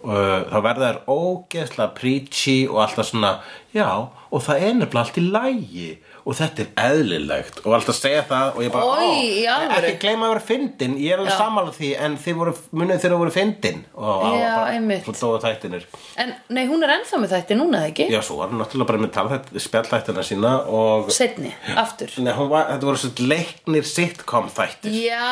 uh, 0.02 0.44
þá 0.50 0.58
verða 0.66 0.90
þær 0.90 1.00
ógeðslega 1.12 1.94
preachy 1.96 2.56
og 2.68 2.82
alltaf 2.84 3.10
svona 3.12 3.32
já, 3.76 3.88
og 4.36 4.42
það 4.44 4.64
er 4.68 4.74
nefnilega 4.76 5.02
allt 5.06 5.18
í 5.22 5.24
lægi 5.32 5.86
og 6.26 6.34
þetta 6.36 6.64
er 6.64 6.70
eðlilegt 6.90 7.60
og 7.64 7.76
alltaf 7.78 7.96
segja 7.96 8.24
það 8.28 8.56
og 8.58 8.64
ég 8.66 8.72
bara, 8.74 8.86
Oj, 8.98 9.06
ó, 9.06 9.20
í 9.22 9.44
alvöru? 9.54 9.76
ekki 9.92 10.00
gleyma 10.02 10.26
að 10.26 10.32
vera 10.34 10.44
fyndin 10.50 10.96
ég 11.00 11.14
er 11.14 11.22
alveg 11.22 11.32
Já. 11.32 11.38
sammála 11.40 11.74
því, 11.78 11.90
en 12.08 12.18
þið 12.24 12.36
voru 12.40 12.54
munið 12.82 13.04
þegar 13.06 13.20
voru 13.22 13.34
fyndin 13.36 13.80
og 13.94 14.26
á- 14.26 14.34
Já, 14.36 14.50
bara- 14.56 14.72
einmitt. 14.74 15.06
svo 15.06 15.14
dóðu 15.22 15.42
þættinir 15.46 15.86
En 16.26 16.34
nei, 16.50 16.66
hún 16.68 16.84
er 16.84 16.94
ennþá 16.98 17.22
með 17.24 17.36
þætti 17.36 17.60
núna, 17.62 17.78
eða 17.86 17.92
ekki? 17.94 18.10
já, 18.12 18.20
svo 18.26 18.38
var 18.42 18.50
hún 18.50 18.60
náttúrulega 18.64 18.90
bara 18.92 19.04
með 19.06 19.14
talþætt 19.20 19.62
spjallþættina 19.68 20.26
sína 20.32 20.54
og 20.68 21.12
Setni, 21.12 21.54
aftur 21.78 22.10
Nei, 22.26 22.34
hún 22.34 22.50
var, 22.50 22.66
þetta 22.74 22.90
voru 22.90 22.98
svo 23.06 23.14
leiknir 23.32 23.86
sitcom 23.86 24.50
þættir 24.50 24.92
Já, 25.06 25.24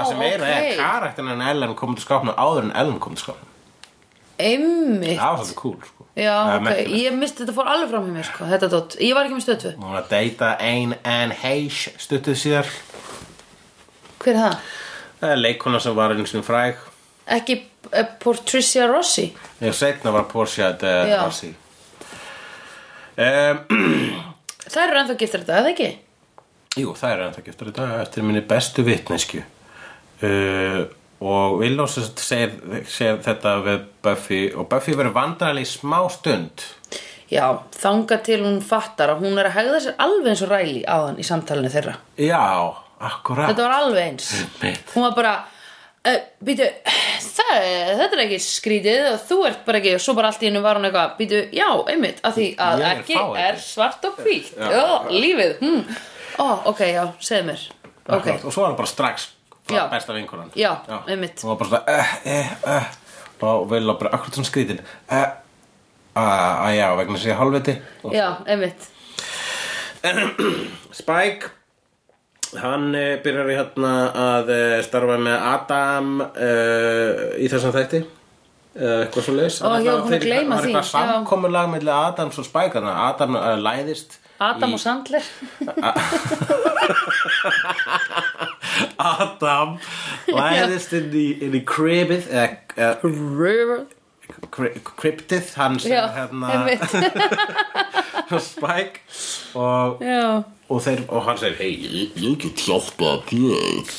Það 0.00 0.08
sem 0.08 0.18
meira 0.18 0.48
er 0.48 0.72
ok 0.72 0.76
karakterinn 0.82 1.36
en 1.36 1.46
Ellen 1.52 1.74
kom 1.76 1.94
til 1.94 2.04
skápnu 2.08 2.34
áður 2.34 2.64
en 2.70 2.72
Ellen 2.74 2.98
kom 2.98 3.14
til 3.14 3.26
skápnu 3.28 3.48
Einmitt 4.42 5.18
Það 5.20 5.36
var 5.36 5.44
svolítið 5.44 5.54
cool 5.60 5.76
sko. 5.84 5.91
Já, 6.12 6.34
ok, 6.58 6.66
ég 6.92 7.14
misti 7.16 7.40
þetta 7.40 7.54
fór 7.56 7.68
alveg 7.72 7.88
fram 7.88 8.04
hjá 8.04 8.12
mér, 8.12 8.26
sko 8.28 8.46
Þetta 8.50 8.68
dótt, 8.68 8.96
ég 9.00 9.14
var 9.16 9.24
ekki 9.24 9.36
með 9.38 9.44
stöðtu 9.46 9.70
Hún 9.78 9.94
var 9.94 10.02
að 10.02 10.10
deyta 10.10 10.50
ein 10.60 10.92
Anne 11.08 11.36
Heche 11.40 11.94
stuttuð 12.02 12.36
síðar. 12.36 12.68
Hver 14.20 14.34
er 14.34 14.40
það? 14.42 14.74
Það 15.22 15.32
er 15.32 15.40
leikona 15.40 15.80
sem 15.80 15.96
var 15.96 16.12
einu 16.12 16.26
sinni 16.28 16.44
fræg. 16.44 16.84
Ekki 17.38 17.56
uh, 17.88 18.04
Patricia 18.20 18.86
Rossi? 18.90 19.28
Ég 19.62 19.76
setna 19.78 20.12
var 20.12 20.28
Portia 20.28 20.72
de 20.76 20.92
Já. 21.08 21.18
Rossi. 21.24 21.52
Um, 23.16 23.64
Það 24.72 24.82
eru 24.86 25.00
ennþá 25.02 25.16
giftir 25.20 25.42
þetta, 25.42 25.58
eða 25.62 25.72
ekki? 25.72 25.90
Jú, 26.80 26.92
það 26.96 27.14
er 27.14 27.22
ennþá 27.26 27.42
giftur 27.46 27.72
þetta 27.72 27.88
eftir 28.02 28.24
minni 28.24 28.40
bestu 28.52 28.84
vitnesku 28.86 29.40
uh, 29.42 30.78
og 31.22 31.58
Willow 31.62 31.86
segir, 31.88 32.52
segir 32.90 33.20
þetta 33.24 33.56
við 33.66 33.82
Buffy 34.04 34.40
og 34.58 34.66
Buffy 34.72 34.94
verður 34.98 35.14
vandræðilega 35.20 35.68
í 35.68 35.72
smá 35.72 35.98
stund 36.10 36.66
Já, 37.32 37.46
þanga 37.80 38.18
til 38.26 38.42
hún 38.44 38.58
fattar 38.60 39.14
að 39.14 39.22
hún 39.24 39.38
er 39.40 39.46
að 39.48 39.54
hegða 39.56 39.78
sér 39.86 39.94
alveg 40.04 40.32
eins 40.34 40.42
og 40.44 40.50
ræli 40.52 40.82
áðan 40.84 41.20
í 41.22 41.24
samtalinu 41.24 41.70
þeirra 41.72 41.94
Já, 42.20 42.42
akkurat 43.08 43.48
Þetta 43.52 43.64
var 43.68 43.74
alveg 43.78 44.02
eins 44.10 44.26
Einmitt. 44.42 44.90
Hún 44.92 45.06
var 45.06 45.14
bara 45.16 45.32
uh, 45.40 46.18
Býtu, 46.44 46.66
það, 47.24 47.52
þetta 48.02 48.18
er 48.18 48.24
ekki 48.26 48.40
skrítið 48.44 49.06
og 49.14 49.20
þú 49.30 49.38
ert 49.48 49.62
bara 49.68 49.80
ekki 49.80 49.94
og 49.96 50.02
svo 50.04 50.16
bara 50.18 50.32
allt 50.32 50.44
í 50.44 50.50
hennu 50.50 50.64
var 50.66 50.80
hún 50.80 50.88
eitthvað 50.90 51.14
Býtu, 51.22 51.40
já, 51.56 51.68
einmitt, 51.94 52.20
að 52.26 52.36
því 52.40 52.48
að 52.66 52.82
er 52.90 53.00
ekki 53.00 53.16
fáið. 53.16 53.38
er 53.46 53.62
svart 53.64 54.08
og 54.10 54.20
hvítt 54.26 54.52
lífið 55.14 55.54
hm. 55.62 55.80
Ó, 56.40 56.46
ok, 56.72 56.82
já, 56.90 57.04
segðu 57.22 57.48
mér 57.52 57.64
Ok, 58.02 58.16
Akkurat. 58.18 58.44
og 58.44 58.52
svo 58.52 58.64
var 58.66 58.72
það 58.74 58.80
bara 58.82 58.90
strax 58.92 59.26
Já. 59.70 59.84
frá 59.86 59.90
besta 59.94 60.12
vinkonan. 60.16 60.50
Já, 60.58 60.72
einmitt. 61.06 61.44
og 61.44 61.48
var 61.52 61.56
bara 61.60 61.68
svona 61.68 61.82
uh, 61.86 62.06
uh, 62.26 62.50
uh, 62.74 62.84
og 63.52 63.70
Willow 63.70 63.98
bara 63.98 64.10
akkurat 64.16 64.34
svona 64.34 64.48
skrítin? 64.48 64.80
Uh, 65.10 65.28
að 66.18 66.74
já, 66.76 66.86
vegna 66.98 67.18
sér 67.18 67.38
halvviti 67.38 67.74
og 68.02 68.12
já, 68.14 68.28
einmitt. 68.46 68.88
Spike 71.02 71.50
hann 72.58 72.90
uh, 72.94 73.14
byrjar 73.24 73.48
í 73.52 73.54
hérna 73.60 73.92
að 74.24 74.50
uh, 74.52 74.82
starfa 74.84 75.16
með 75.22 75.46
Adam 75.54 76.10
uh, 76.20 77.38
í 77.38 77.46
þessum 77.52 77.72
þætti. 77.78 78.02
Uh, 78.72 79.02
eitthvað 79.04 79.24
svo 79.26 79.32
leis 79.36 79.56
Ó, 79.60 79.68
ég 79.84 79.84
var 79.92 80.00
búin 80.06 80.14
að 80.16 80.22
gleyma 80.24 80.56
það 80.56 80.56
var 80.56 80.64
því, 80.64 80.70
eitthvað 80.72 80.86
já. 80.88 81.12
samkomulag 81.12 81.66
milli 81.74 81.92
Adams 81.92 82.38
og 82.40 82.46
Spike 82.46 82.72
þannig 82.78 82.92
að 82.94 83.00
Adam 83.10 83.36
uh, 83.36 83.56
læðist 83.60 84.14
Adam 84.40 84.72
í, 84.72 84.78
og 84.78 84.80
Sandler 84.80 85.24
Adam 88.98 89.76
læðist 90.30 90.94
inn 90.96 91.10
í, 91.16 91.26
inn 91.44 91.58
í 91.58 91.64
cribið 91.68 92.30
eða 92.32 93.00
uh, 93.00 93.82
cryptið 94.50 95.52
hans 95.56 95.84
Já, 95.86 96.06
hérna. 96.14 96.68
Spike. 98.52 99.02
Og, 99.58 100.00
og, 100.68 100.78
þeir, 100.84 101.04
og 101.08 101.26
hann 101.26 101.40
segir 101.40 101.58
hei, 101.60 101.72
ég, 101.82 102.16
ég 102.22 102.38
get 102.40 102.64
hjálpað 102.64 103.26
þér. 103.28 103.92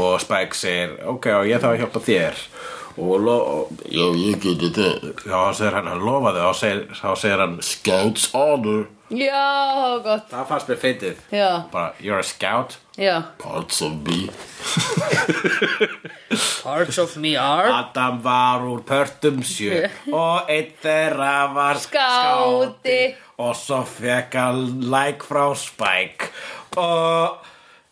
Og 0.00 0.16
Spike 0.22 0.56
segir 0.56 0.96
ok, 1.04 1.30
og 1.40 1.50
ég 1.50 1.60
þarf 1.62 1.74
að 1.74 1.82
hjálpa 1.84 2.04
þér. 2.06 2.42
Og 2.96 3.20
lo, 3.20 3.36
og, 3.36 3.84
ég 3.92 4.40
geti 4.40 4.72
þér 4.72 5.10
já, 5.26 5.36
þá 5.36 5.58
segir 5.58 5.76
hann, 5.76 5.90
hann 5.92 6.04
lofaði 6.06 6.44
og 6.46 6.56
segir, 6.56 6.84
þá 6.96 7.08
segir 7.20 7.44
hann 7.44 7.58
scouts 7.64 8.30
honor. 8.32 8.86
Já, 9.12 10.00
gott. 10.02 10.26
Það 10.32 10.48
fannst 10.48 10.72
mér 10.72 11.20
Já, 11.30 11.50
bara, 11.70 11.92
you're 12.00 12.18
a 12.18 12.26
scout 12.26 12.80
já. 12.96 13.22
Parts 13.38 13.82
of 13.82 13.92
me. 14.04 14.26
Parts 16.62 16.98
of 16.98 17.16
me 17.16 17.36
are? 17.36 17.70
Adam 17.72 18.22
var 18.22 18.60
úr 18.66 18.82
pörtum 18.84 19.42
sjö 19.44 19.86
og 20.12 20.48
einn 20.50 20.72
þeirra 20.82 21.52
var 21.54 21.76
Skáti. 21.80 23.14
og 23.38 23.54
svo 23.56 23.82
fekk 23.84 24.34
hann 24.40 24.80
like 24.90 25.24
frá 25.26 25.54
Spike. 25.54 26.30
Og 26.76 27.38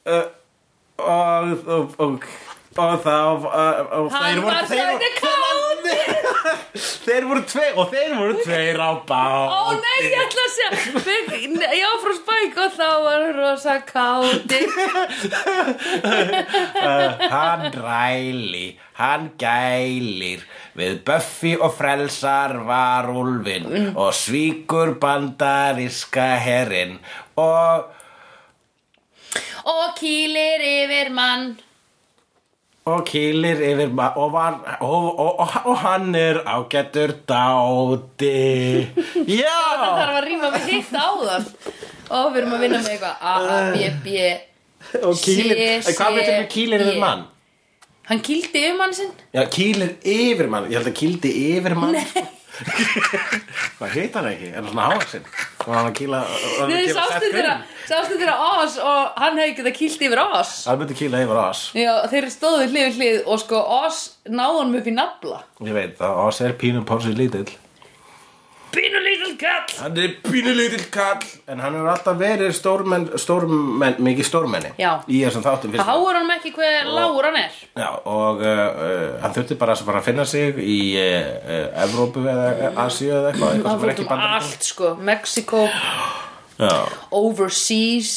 og 0.04 0.24
og, 1.66 1.94
og, 1.98 2.24
og 2.78 3.44
uh, 3.46 3.50
og 3.98 4.08
þeir 4.12 4.38
voru 4.42 4.50
var 4.50 4.64
þeir, 7.04 7.24
voru 7.28 7.42
tveir 7.46 7.76
og 7.78 7.90
þeir 7.92 8.12
voru 8.18 8.34
tveir 8.42 8.78
á 8.80 8.90
báti 9.06 9.54
Ó 9.54 9.72
nei, 9.78 9.98
ég 10.08 10.16
ætla 10.24 10.42
að 10.44 10.52
segja 10.56 10.70
Já, 11.78 11.90
frá 12.02 12.12
Spike 12.18 12.58
og 12.64 12.72
þá 12.74 12.88
var 13.04 13.20
rosa 13.36 13.76
káti 13.86 14.60
uh, 16.04 17.10
hann 17.34 17.62
ræli 17.74 18.66
hann 18.94 19.24
gælir. 19.40 20.44
Við 20.78 21.00
Buffy 21.06 21.56
og 21.58 21.72
frelsar 21.74 22.52
varúlfin 22.68 23.64
Mm. 23.64 23.96
og 23.98 24.12
svíkur 24.14 24.92
bandaríska 25.02 26.36
herinn. 26.38 26.98
Og 27.36 27.90
Og 29.66 29.96
kýlir 29.98 30.60
yfir 30.62 31.10
mann 31.10 31.56
og 32.84 33.04
kýlir 33.08 33.60
yfir 33.64 33.92
og, 33.96 34.32
var, 34.32 34.58
og, 34.84 35.18
og, 35.18 35.38
og, 35.64 35.76
hann 35.80 36.14
er 36.14 36.42
ágættur 36.44 37.14
dáti. 37.28 38.32
Það 39.14 39.30
já 39.38 39.60
þarf 39.80 40.16
að 40.18 40.24
rýma 40.26 40.50
við 40.52 40.66
hitt 40.68 40.92
áðan 40.92 41.46
Og 42.14 42.26
við 42.34 42.42
erum 42.42 42.52
að 42.52 42.64
vinna 42.66 42.80
með 42.82 42.90
eitthvað. 42.92 43.14
A, 43.20 43.34
A, 43.40 43.62
B, 43.72 43.88
B 44.04 44.18
og 45.00 45.16
kýlir, 45.16 45.60
hvað 45.80 46.18
veitum 46.18 46.36
við 46.36 46.48
kýlir 46.52 46.84
yfir 46.84 47.00
mann? 47.00 47.24
Hann 48.04 48.20
kýldi 48.20 48.60
yfir 48.60 48.76
mann 48.76 48.92
sinn? 48.94 49.12
Já, 49.32 49.42
kýlir 49.48 49.94
yfir 50.04 50.50
mann, 50.52 50.68
ég 50.68 50.76
held 50.76 50.90
að 50.90 50.98
kýldi 51.00 51.32
yfir 51.54 51.76
mann 51.78 51.96
sko. 52.04 52.24
hvað 53.78 53.94
heit 53.96 54.16
hann 54.18 54.28
ekki, 54.30 54.50
er 54.52 54.60
hann 54.60 54.68
svona 54.70 54.86
hávaxinn? 54.90 55.24
Og 55.64 55.70
hann 55.72 55.88
að 55.88 55.96
kýla 55.98 56.20
var 56.28 56.44
hann 56.60 56.70
Nei, 56.70 56.84
sástu 56.92 57.30
þeirra? 57.32 57.56
Sástu 57.88 58.18
þeirra 58.20 58.36
Oz 58.60 58.76
og 58.78 59.18
hann 59.22 59.40
hefði 59.40 59.56
getað 59.58 59.76
kýlt 59.80 60.06
yfir 60.08 60.22
Oz? 60.22 60.52
Hann 60.68 60.80
myndi 60.82 60.98
kýla 61.00 61.24
yfir 61.24 61.40
oss 61.42 61.64
Já, 61.78 61.92
þeir 62.12 62.28
stóðu 62.34 62.68
hlið 62.68 62.78
við 62.78 63.00
hlið 63.00 63.18
og 63.26 63.42
sko 63.42 63.64
Oz 63.80 64.00
náði 64.30 64.60
honum 64.60 64.78
upp 64.78 64.88
í 64.88 64.94
nafla. 64.94 65.42
Ég 65.66 65.76
veit 65.76 65.98
það, 65.98 66.22
Oss 66.28 66.42
er 66.44 66.56
pínum 66.60 66.86
pórsið 66.88 67.18
lítill 67.20 67.48
Pínu 68.74 69.00
lítil 69.04 69.34
kall. 69.38 69.74
Hann 69.80 69.98
er 70.02 70.14
pínu 70.24 70.52
lítill 70.56 70.84
kall 70.94 71.22
En 71.50 71.60
hann 71.62 71.76
hefur 71.76 71.90
alltaf 71.92 72.18
verið 72.20 72.52
stórmenn, 72.56 73.06
stórmenn 73.20 73.98
mikið 74.02 74.28
stórmenni 74.28 74.72
Já. 74.80 74.90
Í 75.06 75.20
þessum 75.24 75.44
þáttum 75.46 75.72
Það 75.72 75.78
fyrst 75.78 75.90
háur 75.92 76.08
honum 76.18 76.32
ekki 76.36 76.52
hver 76.56 76.90
lágur 76.90 77.28
hann 77.28 77.38
er. 77.44 77.58
Já, 77.78 77.88
og 78.10 78.42
uh, 78.42 78.50
uh, 78.50 79.08
hann 79.22 79.34
þurfti 79.36 79.58
bara 79.60 79.76
að 79.78 79.84
fara 79.88 80.02
að 80.02 80.08
finna 80.10 80.26
sig 80.28 80.58
í 80.64 80.78
uh, 80.98 81.84
Evrópu 81.86 82.24
eða 82.26 82.72
Asíu 82.86 83.12
eða 83.14 83.32
eitthvað, 83.32 83.56
eitthvað 83.56 83.70
Hann 83.70 83.80
sem 83.80 83.88
er 83.88 83.94
ekki 83.94 84.08
bandaríkjum. 84.10 84.38
allt 84.54 84.70
sko. 84.70 84.94
Mexico, 85.12 85.66
Já, 86.58 86.74
overseas. 87.14 88.14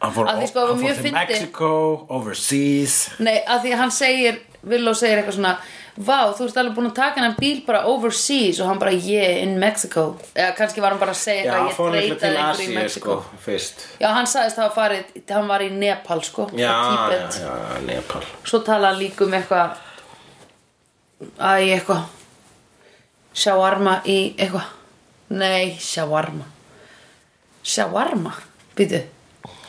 Hann 0.00 0.14
fór, 0.16 0.28
Að 0.32 0.38
því 0.40 0.46
sko, 0.48 0.60
það 0.60 0.70
hann 0.70 0.78
fór 0.78 0.84
mjög 0.84 0.94
til 0.96 1.04
fyndið. 1.04 1.34
Mexico, 1.34 1.72
overseas. 2.16 2.94
Nei, 3.20 3.36
að 3.44 3.66
því 3.66 3.72
hann 3.82 3.92
segir 3.92 4.38
Villó 4.60 4.92
segir 4.96 5.20
eitthvað 5.20 5.36
svona 5.38 5.54
Vá, 6.00 6.30
þú 6.32 6.46
ert 6.46 6.58
alveg 6.60 6.76
búin 6.78 6.88
að 6.88 6.94
taka 6.96 7.20
hennar 7.20 7.34
bíl 7.36 7.58
bara 7.66 7.82
overseas 7.90 8.60
og 8.62 8.70
hann 8.70 8.78
bara, 8.80 8.92
yeah, 8.94 9.42
in 9.42 9.58
Mexico. 9.60 10.04
Eða 10.32 10.54
kannski 10.56 10.80
var 10.80 10.94
hann 10.94 11.02
bara 11.02 11.12
að 11.12 11.20
segja 11.20 11.58
fór 11.76 11.96
ég 11.98 12.14
treytaði 12.14 12.38
einhverju 12.40 12.70
í 12.70 12.76
Mexico 12.78 13.18
sko, 13.20 13.58
Já, 14.00 14.08
hann 14.16 14.30
sagðist 14.30 14.62
hafa 14.62 14.72
farið, 14.78 15.10
hann 15.28 15.50
var 15.50 15.64
í 15.66 15.68
Nepal 15.74 16.22
sko, 16.24 16.48
Já, 16.56 16.72
já, 17.12 17.20
já, 17.42 17.52
Nepal. 17.84 18.24
Svo 18.48 18.62
tala 18.64 18.94
hann 18.94 19.02
líka 19.02 19.26
um 19.26 19.36
eitthvað 19.36 19.76
Æ, 21.36 21.76
eitthvað 21.76 22.08
Shawarma 23.36 24.00
í 24.10 24.34
eitthvað. 24.34 24.70
Nei, 25.38 25.76
shawarma. 25.78 26.46
Shawarma, 27.62 28.32
býtu? 28.76 29.04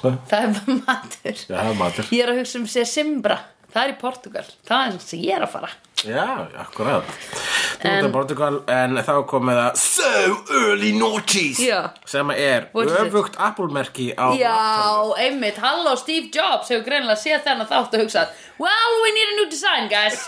Það 0.01 0.37
er 0.37 0.53
bara 0.55 0.77
matur. 0.79 1.41
Er 1.53 1.75
matur. 1.77 2.07
Ég 2.09 2.23
er 2.23 2.31
að 2.31 2.39
hugsa 2.41 2.57
um 2.57 2.65
sér 2.71 2.87
Simbra 2.89 3.37
Það 3.71 3.83
er 3.87 3.93
í 3.93 3.99
Portugal 4.01 4.45
Það 4.67 4.85
er 4.95 4.99
sem 5.05 5.19
ég 5.23 5.37
er 5.39 5.47
að 5.47 5.55
fara 5.57 5.71
Já, 6.01 6.23
akkurat 6.57 7.05
Þú 7.81 7.89
ert 7.91 8.05
að 8.07 8.13
Portugal 8.15 8.55
en 8.73 8.95
þá 9.05 9.11
komið 9.29 9.59
það 9.59 9.75
So 9.77 10.37
early 10.57 10.91
noughties 10.97 11.59
Já. 11.61 11.91
sem 12.09 12.31
er 12.33 12.65
What 12.73 12.89
is 12.89 12.95
it? 12.95 13.03
öfugt 13.05 13.37
Apple-merki 13.37 14.07
á 14.17 14.33
Já, 14.33 14.55
einmitt, 15.21 15.59
halló 15.61 15.93
Steve 16.01 16.31
Jobs 16.33 16.71
hefur 16.73 16.87
greinilega 16.87 17.19
séð 17.21 17.43
þennan 17.45 17.69
þátt 17.69 17.93
og 17.93 18.01
hugsað 18.05 18.33
Well, 18.61 18.91
we 19.03 19.11
need 19.13 19.29
a 19.29 19.35
new 19.41 19.47
design, 19.49 19.87
guys 19.93 20.25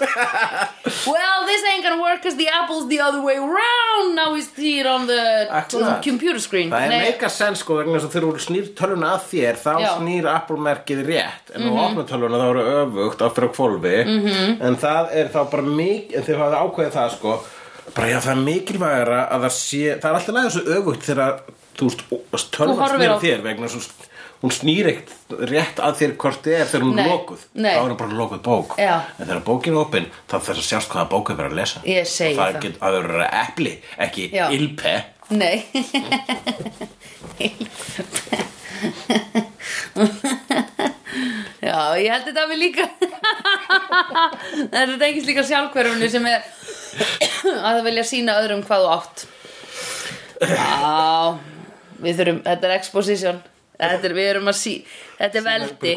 Well, 1.09 1.45
this 1.49 1.61
ain't 1.69 1.83
gonna 1.83 2.01
work 2.01 2.21
cause 2.23 2.37
the 2.37 2.49
apple's 2.49 2.87
the 2.89 2.99
other 3.01 3.21
way 3.21 3.37
around 3.37 4.15
Now 4.15 4.33
we 4.33 4.41
see 4.41 4.79
it 4.79 4.85
on 4.85 5.07
the 5.07 5.47
Akkurat. 5.49 6.01
computer 6.03 6.39
screen 6.39 6.69
Það 6.69 6.85
er 6.85 6.93
Nei, 6.93 7.01
meika 7.09 7.29
sens 7.33 7.61
sko 7.65 7.79
vegna 7.81 7.97
þess 7.97 8.09
að 8.11 8.15
þegar 8.19 8.29
þú 8.37 8.45
snýr 8.47 8.69
tölvuna 8.77 9.11
að 9.17 9.25
þér 9.33 9.59
þá 9.65 9.71
Já. 9.73 9.89
Mhm. 9.89 9.97
snýr 10.05 10.29
Apple-merkið 10.37 11.03
rétt 11.09 11.53
en 11.57 11.65
þú 11.67 11.73
opnar 11.87 12.09
tölvuna 12.13 12.41
þá 12.41 12.47
eru 12.53 12.65
öfugt 12.77 13.25
á 13.25 13.27
fyrir 13.35 13.51
kvolfi 13.57 13.97
-hmm. 14.03 14.55
en 14.67 14.75
það 14.77 15.11
er 15.19 15.27
þá 15.33 15.41
bara 15.51 15.63
mikið 15.81 16.15
en 16.17 16.23
þið 16.23 16.37
hafið 16.43 16.61
ákveðið 16.63 16.93
það 16.97 17.11
sko 17.17 17.35
bara 17.95 18.07
já 18.07 18.19
það 18.19 18.31
er 18.37 18.41
mikilvægara 18.47 19.19
að 19.29 19.41
það 19.43 19.53
sé 19.59 19.83
það 19.99 20.09
er 20.09 20.15
alltaf 20.15 20.35
lægið 20.35 20.51
svo 20.55 20.63
öfugt 20.77 21.03
þegar 21.09 21.31
þú 21.77 21.83
veist 21.89 22.01
á- 22.59 22.65
að 23.13 23.23
þér 23.23 23.41
vegna 23.43 23.67
svo 23.67 23.81
hún 24.43 24.51
snýr 24.51 24.87
eitt 24.91 25.11
rétt 25.47 25.77
að 25.79 25.93
þér 26.01 26.11
hvort 26.19 26.41
þið 26.43 26.55
er 26.59 26.65
þegar 26.67 26.83
hún 26.83 26.99
er 26.99 27.07
lokuð 27.07 27.41
nei. 27.53 27.71
þá 27.75 27.79
er 27.79 27.89
hún 27.89 27.97
bara 28.01 28.17
lokuð 28.19 28.41
bók 28.43 28.75
Já. 28.77 28.95
en 29.19 29.25
þegar 29.27 29.43
bókin 29.47 29.73
er 29.73 29.79
opin 29.79 30.05
þá 30.27 30.35
þarf 30.35 30.57
að 30.57 30.67
sjást 30.67 30.91
hvaða 30.91 31.09
bók 31.13 31.29
er 31.31 31.35
verið 31.39 31.51
að 31.51 31.59
lesa 31.61 31.79
Og 31.79 31.85
það 31.87 32.35
það. 32.35 32.61
get, 32.61 32.75
að 32.81 32.89
það 32.91 32.99
eru 33.03 33.23
epli, 33.43 33.73
ekki 33.97 34.23
Já. 34.33 34.45
ilpe 34.51 34.93
Nei 35.29 35.63
Já, 41.63 41.77
ég 42.01 42.09
held 42.11 42.25
þetta 42.27 42.43
við 42.49 42.59
líka 42.59 42.87
Þetta 44.73 44.97
tengist 44.99 45.29
líka 45.29 45.45
sjálfhverfunu 45.47 46.09
sem 46.11 46.27
er 46.27 46.43
að 47.65 47.69
það 47.69 47.81
vilja 47.87 48.03
sína 48.09 48.35
öðrum 48.41 48.65
hvað 48.67 48.83
þú 48.83 48.91
átt. 48.97 49.25
Já 50.43 51.39
Við 52.03 52.19
þurfum, 52.19 52.39
þetta 52.43 52.67
er 52.67 52.75
exposition. 52.75 53.41
Þetta 53.73 54.05
er, 54.09 54.13
við 54.13 54.27
erum 54.29 54.49
að 54.51 54.57
sí 54.59 54.73
Þetta 55.17 55.39
er 55.39 55.45
veldi? 55.47 55.93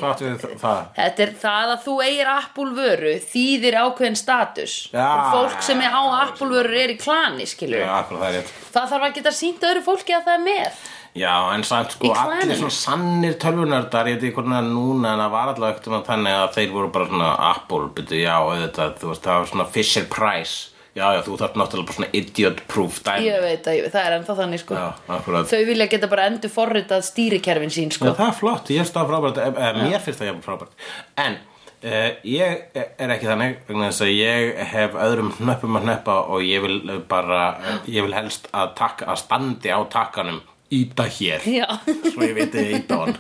Þetta 0.97 1.25
er 1.25 1.33
það 1.41 1.73
að 1.73 1.81
þú 1.85 1.95
eigir 2.05 2.31
Apple 2.31 2.69
vöru 2.77 3.13
þýðir 3.27 3.77
ákveðin 3.83 4.19
status. 4.19 4.77
Og 4.95 5.25
fólk 5.35 5.65
sem 5.67 5.83
er 5.85 5.97
á 5.97 6.03
Apple 6.23 6.49
vörur 6.53 6.79
er 6.79 6.95
í 6.95 6.99
klani 7.01 7.47
skilur 7.49 7.83
Já, 7.83 7.89
akkur 7.99 8.23
það 8.23 8.37
rétt. 8.39 8.53
Það 8.77 8.93
þarf 8.93 9.09
að 9.09 9.17
geta 9.19 9.35
sínt 9.35 9.67
öðru 9.71 9.83
fólki 9.87 10.17
að 10.17 10.29
það 10.29 10.39
er 10.39 10.45
með 10.47 10.81
Já, 11.17 11.33
en 11.55 11.65
samt 11.67 11.97
sko 11.97 12.13
allir 12.13 12.59
svona 12.59 12.77
sannir 12.77 13.37
tölvunördar 13.41 14.11
ég 14.11 14.19
veit 14.19 14.29
ekki 14.29 14.39
hvernig 14.39 14.57
það 14.57 14.63
er 14.63 14.71
núna 14.75 15.13
en 15.15 15.23
það 15.25 15.35
var 15.35 15.53
allavega 15.53 15.75
ekkert 15.75 15.91
um 15.91 16.07
þannig 16.07 16.39
að 16.39 16.49
þeir 16.59 16.73
voru 16.77 16.93
bara 16.95 17.11
svona 17.11 17.31
Apple, 17.51 17.91
byrju, 17.97 18.23
já, 18.23 18.35
auðvitað 18.37 18.97
þú 19.01 19.13
veist, 19.13 19.25
það 19.27 19.41
var 19.41 19.51
svona 19.53 19.69
Fisher 19.77 20.09
Price. 20.13 20.57
Já, 20.97 21.11
já, 21.13 21.19
þú 21.27 21.35
þarf 21.43 21.59
náttúrulega 21.61 21.89
bara 21.91 21.99
svona 21.99 22.13
idiot 22.17 22.63
proof 22.73 23.03
dæmi. 23.05 23.27
Ég 23.27 23.43
veit 23.45 23.67
að 23.69 23.83
það 23.93 24.07
er 24.07 24.15
ennþá 24.17 24.37
þannig 24.39 24.63
sko. 24.63 24.79
Já, 24.79 24.87
akkurat. 25.19 25.51
Þau 25.51 25.67
vilja 25.69 25.89
geta 25.93 26.09
bara 26.09 26.31
endur 26.31 26.53
forritað 26.55 27.05
stýrikerfin 27.05 27.75
sín 27.75 27.93
Já, 27.93 27.99
sko 27.99 28.15
það 28.17 28.31
er 28.31 28.39
flott, 28.39 28.73
ég 28.73 28.81
finnst 28.81 28.97
það 28.97 29.13
frábært 29.13 29.43
eh, 29.43 29.61
eh, 29.67 29.83
Mér 29.83 30.01
finnst 30.07 30.23
það 30.23 30.31
jafn 30.31 30.47
frábært. 30.47 30.89
En 31.21 31.37
uh, 31.85 32.11
ég 32.27 32.65
er 32.75 33.13
ekki 33.15 33.29
þannig 33.29 33.57
vegna 33.69 33.91
þess 33.91 34.05
að 34.07 34.13
ég 34.15 34.61
hef 34.73 34.99
öðrum 35.07 35.33
hnöppum 35.39 35.79
að 35.79 35.87
hneppa 35.87 36.19
og 36.33 36.45
ég 36.47 36.65
vil 36.65 36.79
eh, 36.81 37.01
bara 37.09 37.41
eh, 37.61 37.81
ég 37.97 38.07
vil 38.07 38.17
helst 38.17 38.49
að, 38.53 38.73
taka, 38.79 39.11
að 39.13 39.23
standi 39.25 39.73
á 39.73 39.81
takkanum 39.93 40.41
Íta 40.75 41.05
hér. 41.07 41.41
Já, 41.47 41.67
Svo 42.11 42.27
ég 42.27 42.35
veit 42.35 42.55
ég 42.59 42.73
íta 42.81 42.97
hann. 43.05 43.15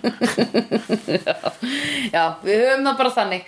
Já, 2.10 2.24
við 2.42 2.56
höfum 2.64 2.82
það 2.88 2.96
bara 3.02 3.12
þannig. 3.20 3.42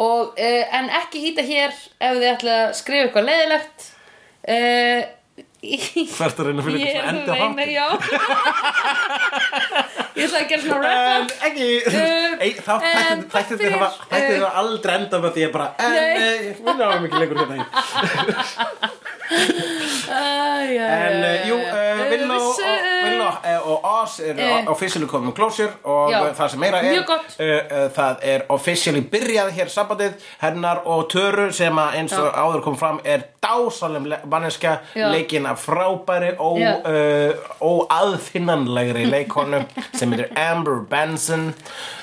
Og, 0.00 0.32
uh, 0.40 0.64
en 0.78 0.86
ekki 1.02 1.18
íta 1.30 1.42
hér 1.44 1.70
ef 1.76 2.12
þið 2.16 2.28
ætla 2.30 2.52
að 2.62 2.72
skrifa 2.78 3.04
eitthvað 3.08 3.28
leiðilegt. 3.28 3.78
Uh, 4.42 5.00
Hvert 5.62 6.34
að 6.42 6.46
reyna 6.48 6.58
að 6.58 6.66
finna 6.66 6.82
eitthvað 6.82 7.10
endi 7.12 7.30
á 7.30 7.38
já. 7.70 7.86
Ég 10.18 10.24
ætla 10.26 10.38
að 10.40 10.48
gera 10.50 10.62
svona 10.64 10.82
wrap 10.82 10.98
En 10.98 11.22
up 11.22 11.30
ekki. 11.46 11.68
Um, 11.86 12.34
Ei, 12.42 12.50
Þá 12.56 12.74
takk 12.82 13.30
þetta 13.36 13.54
fyrir, 13.60 13.78
hafa 13.78 14.50
aldrei 14.58 14.94
enda 14.96 15.16
með 15.22 15.30
því 15.36 15.42
að 15.46 15.52
bara 15.54 15.68
Nei. 15.78 16.02
eh, 16.02 16.58
við 16.58 16.74
náum 16.82 17.06
ekki 17.06 17.14
lengur 17.22 17.38
hérna 17.44 17.54
já, 17.60 17.64
En 20.12 21.22
uh, 21.24 21.48
jú, 21.48 21.56
uh, 21.56 22.00
Villó 22.10 22.36
og, 22.36 22.58
Villó, 23.04 23.28
uh, 23.28 23.68
og 23.70 23.84
Oz 24.02 24.18
er 24.20 24.34
Eh. 24.42 24.66
officially 24.70 25.06
komið 25.08 25.30
með 25.30 25.34
closure 25.38 25.70
og 25.84 26.10
Já. 26.12 26.18
það 26.36 26.48
sem 26.50 26.60
meira 26.60 26.80
er 26.82 26.88
Mjög 26.96 27.06
gott. 27.06 27.36
uh, 27.40 27.88
það 27.96 28.16
er 28.22 28.42
officially 28.52 29.00
byrjað 29.12 29.50
hér 29.56 29.70
sambandið 29.72 30.12
hennar 30.42 30.82
og 30.84 31.08
Töru 31.12 31.50
sem 31.52 31.76
að 31.78 31.94
eins 32.00 32.12
og 32.18 32.32
áður 32.34 32.62
kom 32.62 32.76
fram 32.76 33.00
er 33.04 33.24
dásalem 33.42 34.10
manneskja 34.28 34.78
Já. 34.94 35.08
leikinn 35.12 35.46
af 35.46 35.64
frábæri 35.66 36.34
ó, 36.38 36.50
Já. 36.58 36.74
uh, 36.84 37.32
óaðfinnanlegri 37.60 39.06
leikonu 39.10 39.64
sem 39.98 40.12
heitir 40.12 40.28
Amber 40.36 40.80
Benson 40.90 41.54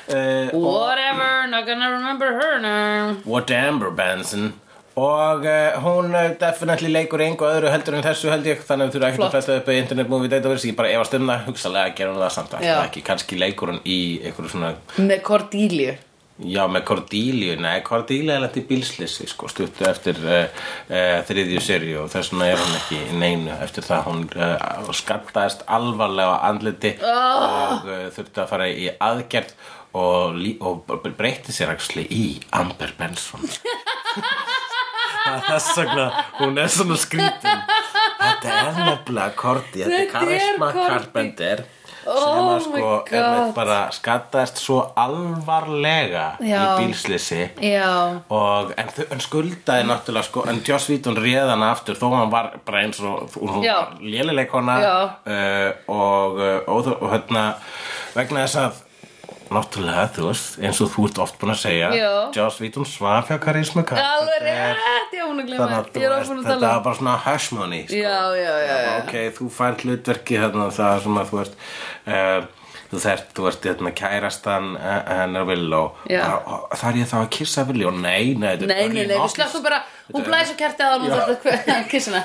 uh, 0.10 0.50
Whatever, 0.54 1.48
not 1.48 1.66
gonna 1.66 1.92
remember 1.92 2.34
her 2.40 2.60
now 2.60 3.16
What 3.26 3.52
Amber 3.52 3.92
Benson 3.92 4.54
og 5.00 5.48
uh, 5.48 5.78
hún 5.84 6.12
uh, 6.16 6.34
definitely 6.42 6.92
leikur 6.92 7.24
engu 7.24 7.48
öðru 7.48 7.72
heldur 7.72 7.98
en 7.98 8.06
þessu 8.06 8.32
held 8.34 8.50
ég 8.50 8.66
þannig 8.68 8.90
að 8.90 8.98
þú 8.98 9.06
ekki 9.08 9.22
Flott. 9.22 9.30
að 9.30 9.38
fletta 9.38 9.58
upp 9.62 9.72
í 9.72 9.80
Internet 9.84 10.12
Movie 10.12 10.34
Database 10.34 10.70
ég 10.70 10.78
bara 10.80 10.92
efast 10.96 11.16
um 11.18 11.32
það, 11.32 11.48
hugsalega 11.48 11.96
gerir 11.96 12.14
hún 12.14 12.22
það 12.26 12.36
samt 12.36 12.60
alltaf 12.60 12.84
ekki, 12.90 13.08
kannski 13.08 13.40
leikur 13.40 13.74
hún 13.74 13.82
í 13.86 14.00
einhverju 14.26 14.54
svona, 14.56 14.76
Með 15.00 15.26
Cordelia. 15.30 15.98
Já 16.40 16.62
með 16.72 16.86
Cordelia 16.88 17.56
nei, 17.60 17.82
Cordelia 17.84 18.38
er 18.38 18.46
lent 18.46 18.60
í 18.60 18.64
bílslissi 18.68 19.26
sko, 19.28 19.50
stuttu 19.52 19.88
eftir 19.90 20.20
uh, 20.24 20.46
uh, 20.88 21.18
þriðju 21.28 21.64
seri 21.64 21.96
og 22.00 22.08
þess 22.14 22.32
vegna 22.32 22.52
er 22.54 22.62
hún 22.62 22.78
ekki 22.78 23.02
neinu 23.20 23.58
eftir 23.60 23.84
það. 23.84 24.08
Hún 24.08 24.96
skattaðist 24.96 25.66
alvarlega 25.68 26.40
andliti 26.48 26.96
og 27.04 27.84
uh, 27.92 28.08
þurfti 28.16 28.46
að 28.46 28.50
fara 28.54 28.72
í 28.72 28.88
aðgerð 29.10 29.52
og, 30.00 30.40
og 30.62 31.10
breytti 31.18 31.54
sér 31.56 31.76
í 32.08 32.40
Amber 32.52 32.94
Benson 32.98 33.42
þess 35.48 35.82
vegna 35.82 36.06
hún 36.40 36.62
er 36.64 36.72
svona 36.76 37.00
skrítin 37.00 37.66
Þetta 38.20 38.56
er 38.56 38.80
nefnilega 38.84 39.36
Korti 39.40 39.84
Þetta 39.84 40.00
er 40.04 40.10
Karisma. 40.14 40.72
Carpenter 40.76 41.68
Oh 42.10 42.16
sem 42.16 42.48
að 42.48 42.68
my 42.72 42.80
sko 42.80 43.18
er 43.20 43.52
bara 43.54 43.78
skattaðist 43.94 44.62
svo 44.64 44.78
alvarlega 44.98 46.26
Já. 46.42 46.62
í 46.80 46.86
bílslisi 46.86 47.42
og 48.34 48.72
en, 48.80 48.92
en 49.12 49.22
skuldaði 49.22 49.86
náttúrulega 49.90 50.26
sko, 50.30 50.46
en 50.50 50.62
Joss 50.66 50.88
Whedon 50.90 51.20
réð 51.20 51.52
hana 51.52 51.72
aftur 51.76 52.00
þó 52.00 52.08
hann 52.16 52.32
var 52.34 52.54
bara 52.66 52.86
eins 52.86 53.02
og 53.04 53.36
lélileikona 54.02 54.78
uh, 54.80 55.70
og, 55.92 56.40
uh, 56.40 56.60
og, 56.72 56.94
og 56.98 57.10
hérna 57.14 57.44
vegna 58.16 58.46
þess 58.48 58.62
að 58.64 58.86
náttúrulega 59.54 60.06
þú 60.16 60.28
veist 60.28 60.60
eins 60.62 60.82
og 60.84 60.92
þú 60.94 61.06
ert 61.10 61.22
oft 61.26 61.40
búin 61.42 61.54
að 61.54 61.62
segja 61.64 61.90
Já. 61.98 62.12
Joss 62.36 62.60
Whedon 62.62 62.88
svaf 62.90 63.32
hjá 63.32 63.40
karisma 63.42 63.86
alveg 63.90 64.46
rétt, 64.46 65.16
ég 65.18 65.26
hún 65.26 65.42
er 65.44 65.50
veist, 65.50 66.34
að 66.36 66.46
þetta 66.46 66.62
var 66.66 66.84
bara 66.86 67.00
svona 67.00 67.18
hush 67.26 67.56
money 67.58 67.84
sko. 67.88 68.00
Já, 68.00 68.20
já, 68.38 68.54
já, 68.68 68.78
já. 68.86 68.94
ok, 69.02 69.16
þú 69.40 69.50
fær 69.58 69.82
hlutverki 69.84 70.40
þarna 70.44 70.70
það 70.78 71.04
sem 71.06 71.20
að 71.24 71.34
þú 71.34 71.42
ert 71.46 71.60
uh, 71.60 72.59
þú 72.90 73.02
þert, 73.04 73.30
þú 73.38 73.48
ert 73.50 73.66
hérna 73.70 73.92
kærastan 73.96 74.72
uh, 74.78 74.98
hennar 75.22 75.48
Villó 75.50 75.82
er 76.10 76.98
ég 76.98 77.10
þá 77.10 77.18
að 77.22 77.30
kissa 77.36 77.66
Villó 77.68 77.92
nei, 77.94 78.34
nei, 78.34 78.56
þetta 78.56 78.66
er 78.66 78.72
Nei, 78.72 78.88
nei, 78.94 79.06
nei, 79.12 79.16
við 79.16 79.34
slökkum 79.36 79.66
bara 79.66 79.82
Hún 80.10 80.26
blæs 80.26 80.50
og 80.50 80.58
kerti 80.58 80.86
að 80.86 81.04
hún 81.04 81.12
þetta 81.44 81.76
kissina 81.92 82.24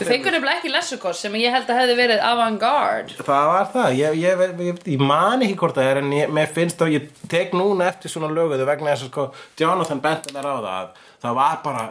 Við 0.00 0.10
fengum 0.10 0.34
nefnilega 0.36 0.58
ekki 0.58 0.72
lessukos 0.72 1.22
sem 1.24 1.38
ég 1.40 1.54
held 1.54 1.70
að 1.70 1.80
hefði 1.80 1.96
verið 1.96 2.24
avant-garde. 2.28 3.16
Það 3.24 3.46
var 3.52 3.70
það, 3.72 3.94
ég, 3.98 4.18
ég, 4.20 4.42
ég, 4.66 4.82
ég, 4.92 5.04
man 5.12 5.44
ekki 5.44 5.56
hvort 5.62 5.78
það 5.78 5.88
er 5.90 6.02
en 6.02 6.12
mér 6.36 6.52
finnst 6.52 6.84
að 6.84 6.96
ég 6.98 7.08
tek 7.32 7.54
núna 7.56 7.88
eftir 7.88 8.12
svona 8.12 8.28
löguðu 8.32 8.68
vegna 8.68 8.92
þess 8.92 9.06
að 9.06 9.12
sko 9.12 9.26
Jonathan 9.62 10.02
benti 10.04 10.34
þar 10.34 10.50
á 10.50 10.52
það 10.52 10.68
að 10.74 11.00
það 11.24 11.38
var 11.40 11.56
bara 11.64 11.86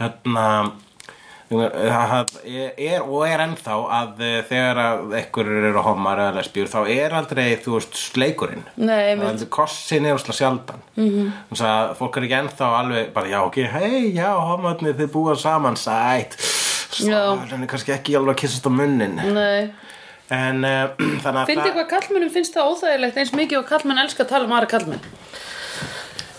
hérna 0.00 0.46
það 1.50 2.34
er 2.46 3.04
og 3.04 3.26
er 3.28 3.42
ennþá 3.44 3.76
að 3.98 4.22
eh, 4.24 4.38
þegar 4.48 4.80
að 4.80 5.14
ekkur 5.20 5.50
eru 5.70 5.84
homar 5.84 6.22
eða 6.22 6.36
lesbjur 6.38 6.70
þá 6.72 6.78
er 6.94 7.16
aldrei, 7.18 7.46
þú 7.62 7.76
veist, 7.76 7.98
sleikurinn. 8.00 8.64
Er 8.80 9.46
kossin 9.52 10.08
er 10.08 10.16
úrslega 10.16 10.38
sjaldan. 10.40 10.84
Mhm. 10.96 11.32
-hmm. 11.50 11.64
að 11.68 11.94
fólk 12.00 12.16
er 12.16 12.28
ekki 12.28 12.40
ennþá 12.40 12.70
alveg 12.80 13.12
bara 13.12 13.28
já, 13.28 13.40
ok, 13.44 13.56
hei, 13.76 14.12
já, 14.16 14.30
homarnir 14.34 14.94
þið 14.94 15.12
búa 15.12 15.36
saman, 15.36 15.76
sætt 15.76 16.38
er 17.62 17.66
kannski 17.66 17.92
ekki 17.92 18.16
alveg 18.16 18.36
að 18.36 18.40
kissast 18.40 18.66
á 18.66 18.72
munnin. 18.72 19.16
Nei. 19.16 19.70
En 20.32 20.64
uh, 20.64 20.88
þannig 21.24 21.40
að 21.40 21.50
Fyndi 21.50 21.72
hvað 21.74 21.88
kallmennum 21.90 22.32
finnst 22.32 22.54
það 22.56 22.70
óþægilegt 22.70 23.18
eins 23.20 23.32
mikið 23.36 23.58
og 23.60 23.66
kallmenn 23.68 24.00
elska 24.04 24.24
að 24.24 24.30
tala 24.32 24.48
um 24.48 24.54
aðra 24.56 24.70
kallmenn 24.70 25.02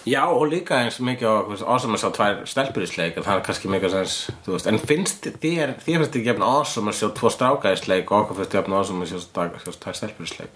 Já, 0.06 0.22
og 0.30 0.52
líka 0.52 0.84
eins 0.84 1.00
mikið 1.02 1.26
á 1.26 1.66
awesome 1.66 1.98
að 1.98 2.04
sjá 2.04 2.10
tvær 2.14 2.42
stelpur 2.46 2.84
í 2.86 2.88
sleik 2.90 3.16
en 3.18 3.26
það 3.26 3.40
er 3.40 3.46
kannski 3.48 3.72
mikið 3.74 3.90
sens, 3.96 4.18
þú 4.46 4.52
veist 4.54 4.68
en 4.70 4.78
finnst 4.78 5.26
þér, 5.42 5.72
þér 5.82 5.98
finnst 6.04 6.18
ekki 6.20 6.30
jafn 6.30 6.46
awesome 6.46 6.92
að 6.92 7.00
sjá 7.00 7.08
tvo 7.18 7.32
stráka 7.34 7.72
í 7.74 7.80
sleik 7.80 8.14
og 8.14 8.20
okkur 8.20 8.38
finnst 8.38 8.54
jafn 8.54 8.76
awesome 8.78 9.02
að 9.02 9.10
sjá, 9.16 9.74
tvær 9.82 9.98
stelpur 9.98 10.28
í 10.28 10.30
sleik 10.30 10.54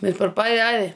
Mér 0.00 0.14
er 0.14 0.18
bara 0.22 0.32
bæði 0.40 0.64
æði 0.64 0.88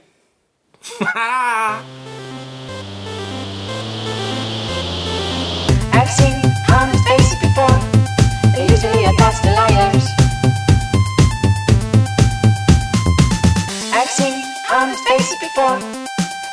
I've 5.92 6.08
seen 6.08 6.40
honest 6.72 7.04
faces 7.06 7.36
before. 7.44 7.78
They're 8.56 8.70
usually 8.70 9.04
a 9.04 9.12
pass 9.20 9.40
to 9.44 9.50
liars. 9.52 10.06
I've 13.92 14.08
seen 14.08 14.40
honest 14.72 15.04
faces 15.06 15.36
before. 15.38 16.01